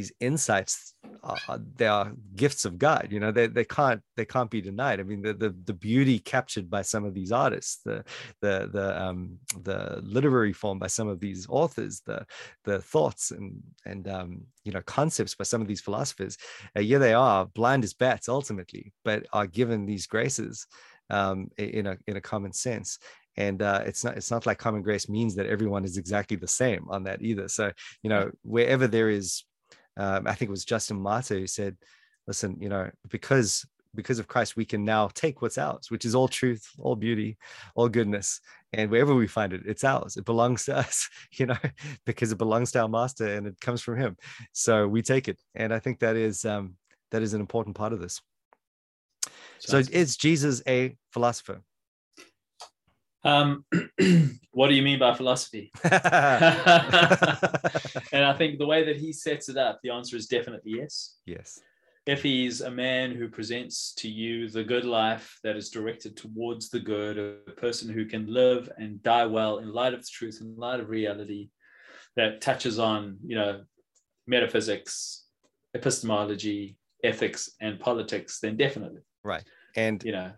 these 0.00 0.12
insights 0.20 0.94
are, 1.22 1.60
they 1.76 1.86
are 1.86 2.12
gifts 2.34 2.64
of 2.64 2.78
god 2.78 3.08
you 3.10 3.20
know 3.20 3.30
they, 3.30 3.46
they 3.46 3.64
can't 3.64 4.00
they 4.16 4.24
can't 4.24 4.50
be 4.50 4.62
denied. 4.70 5.00
I 5.00 5.04
mean 5.10 5.22
the, 5.26 5.34
the 5.34 5.50
the 5.64 5.78
beauty 5.88 6.18
captured 6.18 6.68
by 6.76 6.82
some 6.92 7.04
of 7.04 7.12
these 7.14 7.32
artists 7.44 7.74
the 7.84 7.96
the 8.44 8.54
the 8.76 8.86
um 9.04 9.38
the 9.68 10.00
literary 10.16 10.54
form 10.62 10.78
by 10.78 10.90
some 10.98 11.08
of 11.08 11.18
these 11.20 11.46
authors 11.48 11.94
the 12.06 12.18
the 12.64 12.78
thoughts 12.92 13.24
and 13.30 13.52
and 13.90 14.08
um 14.08 14.30
you 14.66 14.72
know 14.72 14.82
concepts 14.98 15.34
by 15.34 15.44
some 15.44 15.60
of 15.60 15.68
these 15.68 15.84
philosophers 15.86 16.34
uh, 16.76 16.80
yeah 16.90 16.98
they 16.98 17.14
are 17.14 17.46
blind 17.60 17.84
as 17.84 17.94
bats 17.94 18.28
ultimately 18.28 18.84
but 19.04 19.26
are 19.32 19.46
given 19.46 19.84
these 19.86 20.06
graces 20.06 20.66
um 21.10 21.38
in 21.58 21.86
a 21.86 21.94
in 22.06 22.16
a 22.16 22.20
common 22.32 22.52
sense. 22.52 22.98
And 23.36 23.62
uh, 23.62 23.82
it's 23.86 24.04
not 24.04 24.16
it's 24.18 24.30
not 24.30 24.44
like 24.46 24.58
common 24.58 24.82
grace 24.82 25.08
means 25.08 25.34
that 25.36 25.46
everyone 25.46 25.84
is 25.84 25.96
exactly 25.96 26.36
the 26.36 26.48
same 26.62 26.86
on 26.90 27.04
that 27.04 27.22
either. 27.22 27.48
So 27.48 27.64
you 28.02 28.10
know 28.10 28.30
wherever 28.42 28.86
there 28.86 29.08
is 29.08 29.44
um, 30.00 30.26
I 30.26 30.34
think 30.34 30.48
it 30.48 30.52
was 30.52 30.64
Justin 30.64 31.00
Martyr 31.00 31.38
who 31.38 31.46
said, 31.46 31.76
listen, 32.26 32.56
you 32.60 32.68
know, 32.68 32.90
because 33.08 33.66
because 33.94 34.20
of 34.20 34.28
Christ, 34.28 34.56
we 34.56 34.64
can 34.64 34.84
now 34.84 35.08
take 35.14 35.42
what's 35.42 35.58
ours, 35.58 35.90
which 35.90 36.04
is 36.04 36.14
all 36.14 36.28
truth, 36.28 36.64
all 36.78 36.94
beauty, 36.94 37.36
all 37.74 37.88
goodness. 37.88 38.40
And 38.72 38.88
wherever 38.88 39.14
we 39.14 39.26
find 39.26 39.52
it, 39.52 39.62
it's 39.66 39.82
ours. 39.82 40.16
It 40.16 40.24
belongs 40.24 40.64
to 40.66 40.76
us, 40.84 41.08
you 41.32 41.46
know, 41.46 41.56
because 42.06 42.30
it 42.32 42.38
belongs 42.38 42.72
to 42.72 42.82
our 42.82 42.88
master 42.88 43.26
and 43.26 43.46
it 43.46 43.60
comes 43.60 43.82
from 43.82 43.98
him. 43.98 44.16
So 44.52 44.86
we 44.86 45.02
take 45.02 45.28
it. 45.28 45.40
And 45.54 45.74
I 45.74 45.80
think 45.80 45.98
that 46.00 46.16
is 46.16 46.44
um, 46.44 46.76
that 47.10 47.22
is 47.22 47.34
an 47.34 47.40
important 47.40 47.76
part 47.76 47.92
of 47.92 48.00
this. 48.00 48.20
Sounds 49.58 49.88
so 49.88 49.92
is 49.92 50.16
Jesus 50.16 50.62
a 50.66 50.96
philosopher? 51.12 51.60
Um, 53.24 53.64
what 54.52 54.68
do 54.68 54.74
you 54.74 54.82
mean 54.82 54.98
by 54.98 55.14
philosophy? 55.14 55.70
and 55.84 55.94
I 58.24 58.34
think 58.36 58.58
the 58.58 58.66
way 58.66 58.84
that 58.84 58.96
he 58.96 59.12
sets 59.12 59.48
it 59.48 59.56
up, 59.56 59.80
the 59.82 59.90
answer 59.90 60.16
is 60.16 60.26
definitely 60.26 60.72
yes. 60.76 61.16
Yes. 61.26 61.60
If 62.06 62.22
he's 62.22 62.62
a 62.62 62.70
man 62.70 63.12
who 63.12 63.28
presents 63.28 63.92
to 63.98 64.08
you 64.08 64.48
the 64.48 64.64
good 64.64 64.84
life 64.84 65.38
that 65.44 65.56
is 65.56 65.68
directed 65.68 66.16
towards 66.16 66.70
the 66.70 66.80
good, 66.80 67.18
a 67.18 67.52
person 67.52 67.92
who 67.92 68.06
can 68.06 68.32
live 68.32 68.70
and 68.78 69.02
die 69.02 69.26
well 69.26 69.58
in 69.58 69.72
light 69.72 69.92
of 69.92 70.00
the 70.00 70.08
truth, 70.10 70.38
in 70.40 70.56
light 70.56 70.80
of 70.80 70.88
reality, 70.88 71.50
that 72.16 72.40
touches 72.40 72.78
on, 72.78 73.18
you 73.24 73.36
know, 73.36 73.60
metaphysics, 74.26 75.26
epistemology, 75.74 76.78
ethics, 77.04 77.50
and 77.60 77.78
politics, 77.78 78.40
then 78.40 78.56
definitely. 78.56 79.02
Right. 79.22 79.44
And 79.76 80.02
you 80.02 80.12
know, 80.12 80.32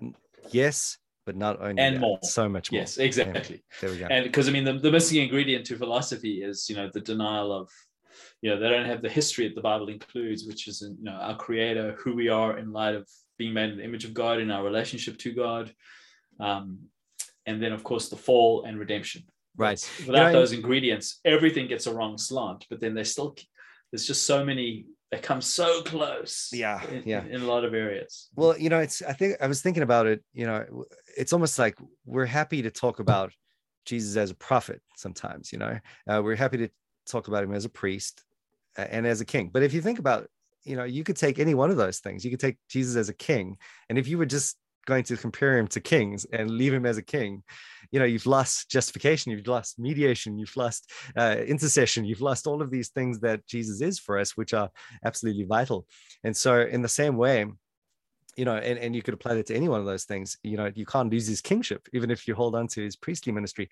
yes, 0.51 0.99
but 1.25 1.37
not 1.37 1.61
only 1.61 1.81
and 1.81 1.97
that, 1.97 2.01
more. 2.01 2.19
so 2.23 2.49
much 2.49 2.73
more. 2.73 2.81
Yes 2.81 2.99
exactly 2.99 3.57
yeah, 3.57 3.77
there 3.81 3.91
we 3.91 3.99
go. 3.99 4.07
And 4.11 4.25
because 4.25 4.49
i 4.49 4.53
mean 4.53 4.65
the, 4.65 4.75
the 4.75 4.91
missing 4.91 5.23
ingredient 5.23 5.67
to 5.67 5.77
philosophy 5.77 6.43
is 6.43 6.69
you 6.69 6.77
know 6.77 6.91
the 6.93 7.01
denial 7.01 7.53
of 7.53 7.71
you 8.41 8.51
know 8.51 8.59
they 8.59 8.69
don't 8.69 8.87
have 8.87 9.03
the 9.03 9.09
history 9.09 9.49
that 9.49 9.55
the 9.55 9.61
bible 9.61 9.89
includes 9.89 10.45
which 10.47 10.69
is 10.69 10.83
you 10.83 11.05
know 11.05 11.13
our 11.13 11.37
creator 11.37 11.97
who 11.99 12.15
we 12.15 12.29
are 12.29 12.59
in 12.59 12.73
light 12.73 12.95
of 12.95 13.09
being 13.39 13.55
made 13.55 13.71
in 13.71 13.79
the 13.79 13.85
image 13.85 14.05
of 14.05 14.15
god 14.15 14.41
in 14.41 14.51
our 14.51 14.65
relationship 14.65 15.19
to 15.19 15.33
god. 15.33 15.73
Um, 16.41 16.79
and 17.47 17.63
then 17.63 17.73
of 17.73 17.83
course 17.83 18.09
the 18.09 18.17
fall 18.17 18.65
and 18.65 18.79
redemption. 18.79 19.25
Right. 19.57 19.91
Without 20.07 20.29
you 20.29 20.33
know, 20.33 20.39
those 20.39 20.53
ingredients 20.53 21.21
everything 21.25 21.67
gets 21.69 21.87
a 21.87 21.95
wrong 21.95 22.17
slant 22.19 22.67
but 22.71 22.81
then 22.81 22.95
there's 22.95 23.13
still 23.13 23.35
there's 23.91 24.07
just 24.07 24.27
so 24.27 24.45
many 24.45 24.87
they 25.13 25.19
come 25.19 25.41
so 25.41 25.83
close 25.83 26.49
yeah 26.53 26.83
in, 26.91 27.03
yeah. 27.05 27.25
in, 27.27 27.43
a 27.43 27.47
lot 27.47 27.65
of 27.65 27.75
areas. 27.75 28.31
Well 28.35 28.59
you 28.59 28.71
know 28.71 28.81
it's 28.81 29.03
i 29.03 29.13
think 29.13 29.37
i 29.41 29.47
was 29.47 29.63
thinking 29.63 29.83
about 29.83 30.07
it 30.07 30.25
you 30.33 30.47
know 30.47 30.85
it's 31.17 31.33
almost 31.33 31.59
like 31.59 31.79
we're 32.07 32.27
happy 32.27 32.63
to 32.63 32.71
talk 32.71 32.99
about 32.99 33.33
jesus 33.85 34.17
as 34.17 34.31
a 34.31 34.35
prophet 34.35 34.81
sometimes 34.97 35.53
you 35.53 35.59
know? 35.59 35.79
Uh, 36.09 36.21
we're 36.25 36.35
happy 36.35 36.57
to 36.57 36.69
talk 37.07 37.29
about 37.29 37.45
him 37.45 37.53
as 37.53 37.65
a 37.65 37.69
priest 37.69 38.25
and 38.77 39.07
as 39.07 39.21
a 39.21 39.25
king. 39.25 39.51
But 39.53 39.63
if 39.63 39.75
you 39.75 39.83
think 39.83 39.99
about 39.99 40.29
you 40.65 40.77
know 40.77 40.85
you 40.85 41.05
could 41.05 41.17
take 41.17 41.39
any 41.39 41.55
one 41.55 41.71
of 41.71 41.77
those 41.77 41.99
things. 41.99 42.25
You 42.25 42.31
could 42.31 42.41
take 42.41 42.57
jesus 42.69 42.97
as 42.97 43.09
a 43.09 43.15
king 43.15 43.59
and 43.89 43.99
if 43.99 44.09
you 44.09 44.19
were 44.19 44.27
just 44.27 44.57
going 44.87 45.05
to 45.05 45.17
compare 45.17 45.59
him 45.59 45.69
to 45.69 45.81
kings 45.81 46.27
and 46.33 46.51
leave 46.51 46.75
him 46.75 46.87
as 46.87 46.99
a 46.99 47.03
king. 47.03 47.43
You 47.91 47.99
know 47.99 48.07
you've 48.07 48.27
lost 48.27 48.71
justification 48.71 49.33
you've 49.33 49.47
lost 49.47 49.79
mediation 49.79 50.39
you've 50.39 50.57
lost 50.57 50.91
uh, 51.17 51.37
intercession 51.47 52.05
you've 52.05 52.23
lost 52.23 52.47
all 52.47 52.63
of 52.63 52.71
these 52.71 52.89
things 52.89 53.21
that 53.21 53.47
jesus 53.47 53.83
is 53.83 53.99
for 53.99 54.19
us 54.19 54.37
which 54.37 54.55
are 54.55 54.71
absolutely 55.05 55.45
vital. 55.45 55.87
And 56.25 56.37
so 56.37 56.61
in 56.61 56.83
the 56.83 56.89
same 56.89 57.17
way 57.17 57.45
you 58.37 58.45
know 58.45 58.57
and, 58.57 58.79
and 58.79 58.95
you 58.97 59.03
could 59.03 59.15
apply 59.15 59.35
that 59.35 59.47
to 59.47 59.55
any 59.55 59.69
one 59.69 59.81
of 59.81 59.87
those 59.87 60.05
things 60.05 60.39
you 60.43 60.57
know 60.57 60.71
you 60.75 60.87
can't 60.87 61.11
lose 61.11 61.27
his 61.27 61.41
kingship 61.41 61.89
even 61.93 62.11
if 62.11 62.27
you 62.27 62.35
hold 62.35 62.55
on 62.55 62.67
to 62.69 62.83
his 62.83 62.97
priestly 62.97 63.33
ministry. 63.33 63.69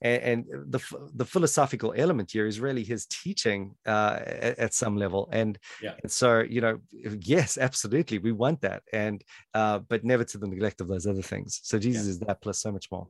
And, 0.00 0.22
and 0.22 0.72
the 0.72 0.80
the 1.14 1.24
philosophical 1.24 1.92
element 1.96 2.30
here 2.30 2.46
is 2.46 2.60
really 2.60 2.84
his 2.84 3.06
teaching 3.06 3.74
uh, 3.84 4.20
at, 4.20 4.58
at, 4.58 4.72
some 4.72 4.96
level. 4.96 5.28
And, 5.32 5.58
yeah. 5.82 5.94
and 6.00 6.12
so 6.12 6.38
you 6.48 6.60
know 6.60 6.78
yes 7.20 7.58
absolutely 7.58 8.18
we 8.18 8.30
want 8.30 8.60
that. 8.60 8.82
And 8.92 9.24
uh, 9.54 9.80
but 9.80 10.04
never 10.04 10.22
to 10.22 10.38
the 10.38 10.46
neglect 10.46 10.80
of 10.80 10.86
those 10.86 11.06
other 11.06 11.22
things. 11.22 11.60
So 11.64 11.78
jesus 11.80 12.04
yeah. 12.04 12.10
is 12.10 12.18
that 12.20 12.40
plus 12.40 12.60
so 12.60 12.70
much 12.70 12.86
more. 12.92 13.08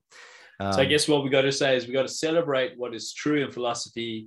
Um, 0.61 0.73
so 0.73 0.81
i 0.81 0.85
guess 0.85 1.07
what 1.07 1.23
we 1.23 1.31
got 1.31 1.43
to 1.43 1.53
say 1.53 1.77
is 1.77 1.87
we 1.87 1.93
got 1.93 2.03
to 2.03 2.09
celebrate 2.09 2.77
what 2.77 2.93
is 2.93 3.13
true 3.13 3.45
in 3.45 3.53
philosophy 3.53 4.27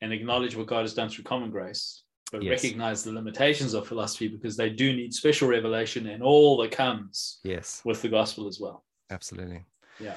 and 0.00 0.14
acknowledge 0.14 0.56
what 0.56 0.66
god 0.66 0.80
has 0.80 0.94
done 0.94 1.10
through 1.10 1.24
common 1.24 1.50
grace 1.50 2.04
but 2.32 2.42
yes. 2.42 2.62
recognize 2.62 3.02
the 3.02 3.12
limitations 3.12 3.74
of 3.74 3.86
philosophy 3.86 4.28
because 4.28 4.56
they 4.56 4.70
do 4.70 4.92
need 4.92 5.14
special 5.14 5.48
revelation 5.48 6.06
and 6.08 6.22
all 6.22 6.56
that 6.58 6.70
comes 6.70 7.40
yes 7.44 7.82
with 7.84 8.02
the 8.02 8.08
gospel 8.08 8.46
as 8.46 8.60
well 8.60 8.84
absolutely 9.10 9.64
yeah 10.00 10.14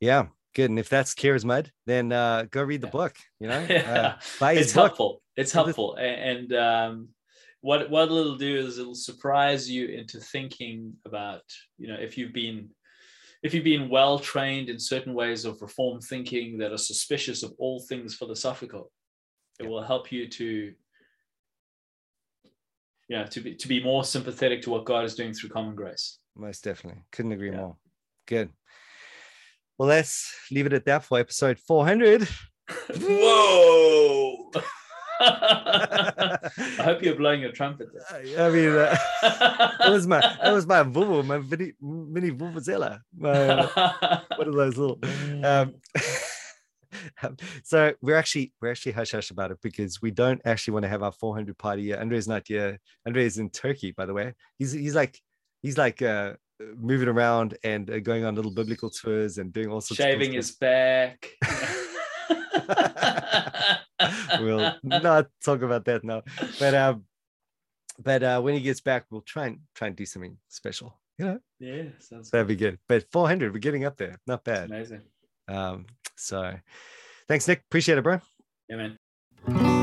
yeah 0.00 0.26
good 0.54 0.70
and 0.70 0.78
if 0.78 0.88
that's 0.88 1.14
as 1.24 1.44
mud 1.44 1.70
then 1.86 2.12
uh 2.12 2.44
go 2.50 2.62
read 2.62 2.80
the 2.80 2.86
yeah. 2.86 2.92
book 2.92 3.16
you 3.40 3.48
know 3.48 3.66
yeah. 3.68 4.16
uh, 4.40 4.46
it's 4.46 4.72
book. 4.72 4.82
helpful 4.82 5.22
it's 5.36 5.52
helpful 5.52 5.96
and 5.96 6.52
um 6.52 7.08
what 7.60 7.90
what 7.90 8.04
it'll 8.04 8.36
do 8.36 8.56
is 8.56 8.78
it'll 8.78 8.94
surprise 8.94 9.68
you 9.70 9.86
into 9.86 10.20
thinking 10.20 10.94
about 11.04 11.42
you 11.76 11.88
know 11.88 11.96
if 11.98 12.16
you've 12.16 12.32
been 12.32 12.68
if 13.42 13.54
you've 13.54 13.64
been 13.64 13.88
well 13.88 14.18
trained 14.18 14.68
in 14.68 14.78
certain 14.78 15.14
ways 15.14 15.44
of 15.44 15.60
reform 15.62 16.00
thinking 16.00 16.58
that 16.58 16.72
are 16.72 16.78
suspicious 16.78 17.42
of 17.42 17.52
all 17.58 17.80
things 17.80 18.14
philosophical 18.14 18.90
it 19.58 19.64
yeah. 19.64 19.68
will 19.68 19.82
help 19.82 20.12
you 20.12 20.28
to 20.28 20.72
yeah, 23.08 23.24
to 23.24 23.40
be 23.40 23.54
to 23.54 23.68
be 23.68 23.82
more 23.82 24.04
sympathetic 24.04 24.62
to 24.62 24.70
what 24.70 24.84
God 24.84 25.04
is 25.04 25.14
doing 25.14 25.32
through 25.32 25.50
common 25.50 25.74
grace. 25.74 26.18
Most 26.36 26.62
definitely. 26.62 27.02
Couldn't 27.10 27.32
agree 27.32 27.50
yeah. 27.50 27.56
more. 27.56 27.76
Good. 28.26 28.50
Well, 29.78 29.88
let's 29.88 30.34
leave 30.50 30.66
it 30.66 30.72
at 30.72 30.84
that 30.86 31.04
for 31.04 31.18
episode 31.18 31.58
400. 31.58 32.28
Whoa. 33.00 34.50
I 35.20 36.38
hope 36.82 37.02
you're 37.02 37.16
blowing 37.16 37.40
your 37.40 37.52
trumpet. 37.52 37.88
There. 37.92 38.46
I 38.46 38.50
mean, 38.50 38.68
uh, 38.68 38.96
that 39.78 39.90
was 39.90 40.06
my 40.06 40.20
that 40.20 40.52
was 40.52 40.66
my 40.66 40.82
vuvu, 40.82 41.24
my 41.24 41.38
mini 41.38 41.72
mini 41.80 42.30
vuvuzela. 42.30 43.00
My, 43.16 43.64
one 44.36 44.48
of 44.48 44.54
those 44.54 44.76
little. 44.76 45.00
Um, 45.44 45.74
um, 47.22 47.36
so 47.62 47.92
we're 48.00 48.16
actually 48.16 48.52
we're 48.60 48.70
actually 48.70 48.92
hush 48.92 49.12
hush 49.12 49.30
about 49.30 49.50
it 49.50 49.58
because 49.62 50.02
we 50.02 50.10
don't 50.10 50.40
actually 50.44 50.72
want 50.72 50.84
to 50.84 50.88
have 50.88 51.02
our 51.02 51.12
400 51.12 51.56
party 51.58 51.82
yet. 51.82 52.00
Andre's 52.00 52.28
not 52.28 52.46
here. 52.46 52.78
Andre 53.06 53.24
is 53.24 53.38
in 53.38 53.50
Turkey, 53.50 53.92
by 53.92 54.06
the 54.06 54.14
way. 54.14 54.34
He's 54.58 54.72
he's 54.72 54.94
like 54.94 55.18
he's 55.62 55.78
like 55.78 56.02
uh, 56.02 56.34
moving 56.76 57.08
around 57.08 57.56
and 57.64 57.90
uh, 57.90 58.00
going 58.00 58.24
on 58.24 58.34
little 58.34 58.52
biblical 58.52 58.90
tours 58.90 59.38
and 59.38 59.52
doing 59.52 59.68
all 59.68 59.80
sorts. 59.80 60.02
Shaving 60.02 60.32
his 60.32 60.52
back. 60.52 61.30
we'll 64.40 64.74
not 64.82 65.26
talk 65.44 65.62
about 65.62 65.84
that 65.86 66.04
now, 66.04 66.22
but 66.58 66.74
um, 66.74 67.04
but 67.98 68.22
uh, 68.22 68.40
when 68.40 68.54
he 68.54 68.60
gets 68.60 68.80
back, 68.80 69.06
we'll 69.10 69.22
try 69.22 69.46
and 69.46 69.58
try 69.74 69.88
and 69.88 69.96
do 69.96 70.06
something 70.06 70.36
special. 70.48 70.98
You 71.18 71.24
know? 71.24 71.38
Yeah, 71.58 71.82
sounds. 71.98 72.30
That'd 72.30 72.46
good. 72.46 72.58
be 72.58 72.64
good. 72.64 72.78
But 72.88 73.10
400, 73.10 73.52
we're 73.52 73.58
getting 73.58 73.84
up 73.84 73.96
there. 73.96 74.20
Not 74.26 74.44
bad. 74.44 74.70
Amazing. 74.70 75.02
Um, 75.48 75.86
so 76.16 76.54
thanks, 77.28 77.46
Nick. 77.46 77.62
Appreciate 77.68 77.98
it, 77.98 78.02
bro. 78.04 78.20
Yeah, 78.68 78.76
man. 79.46 79.77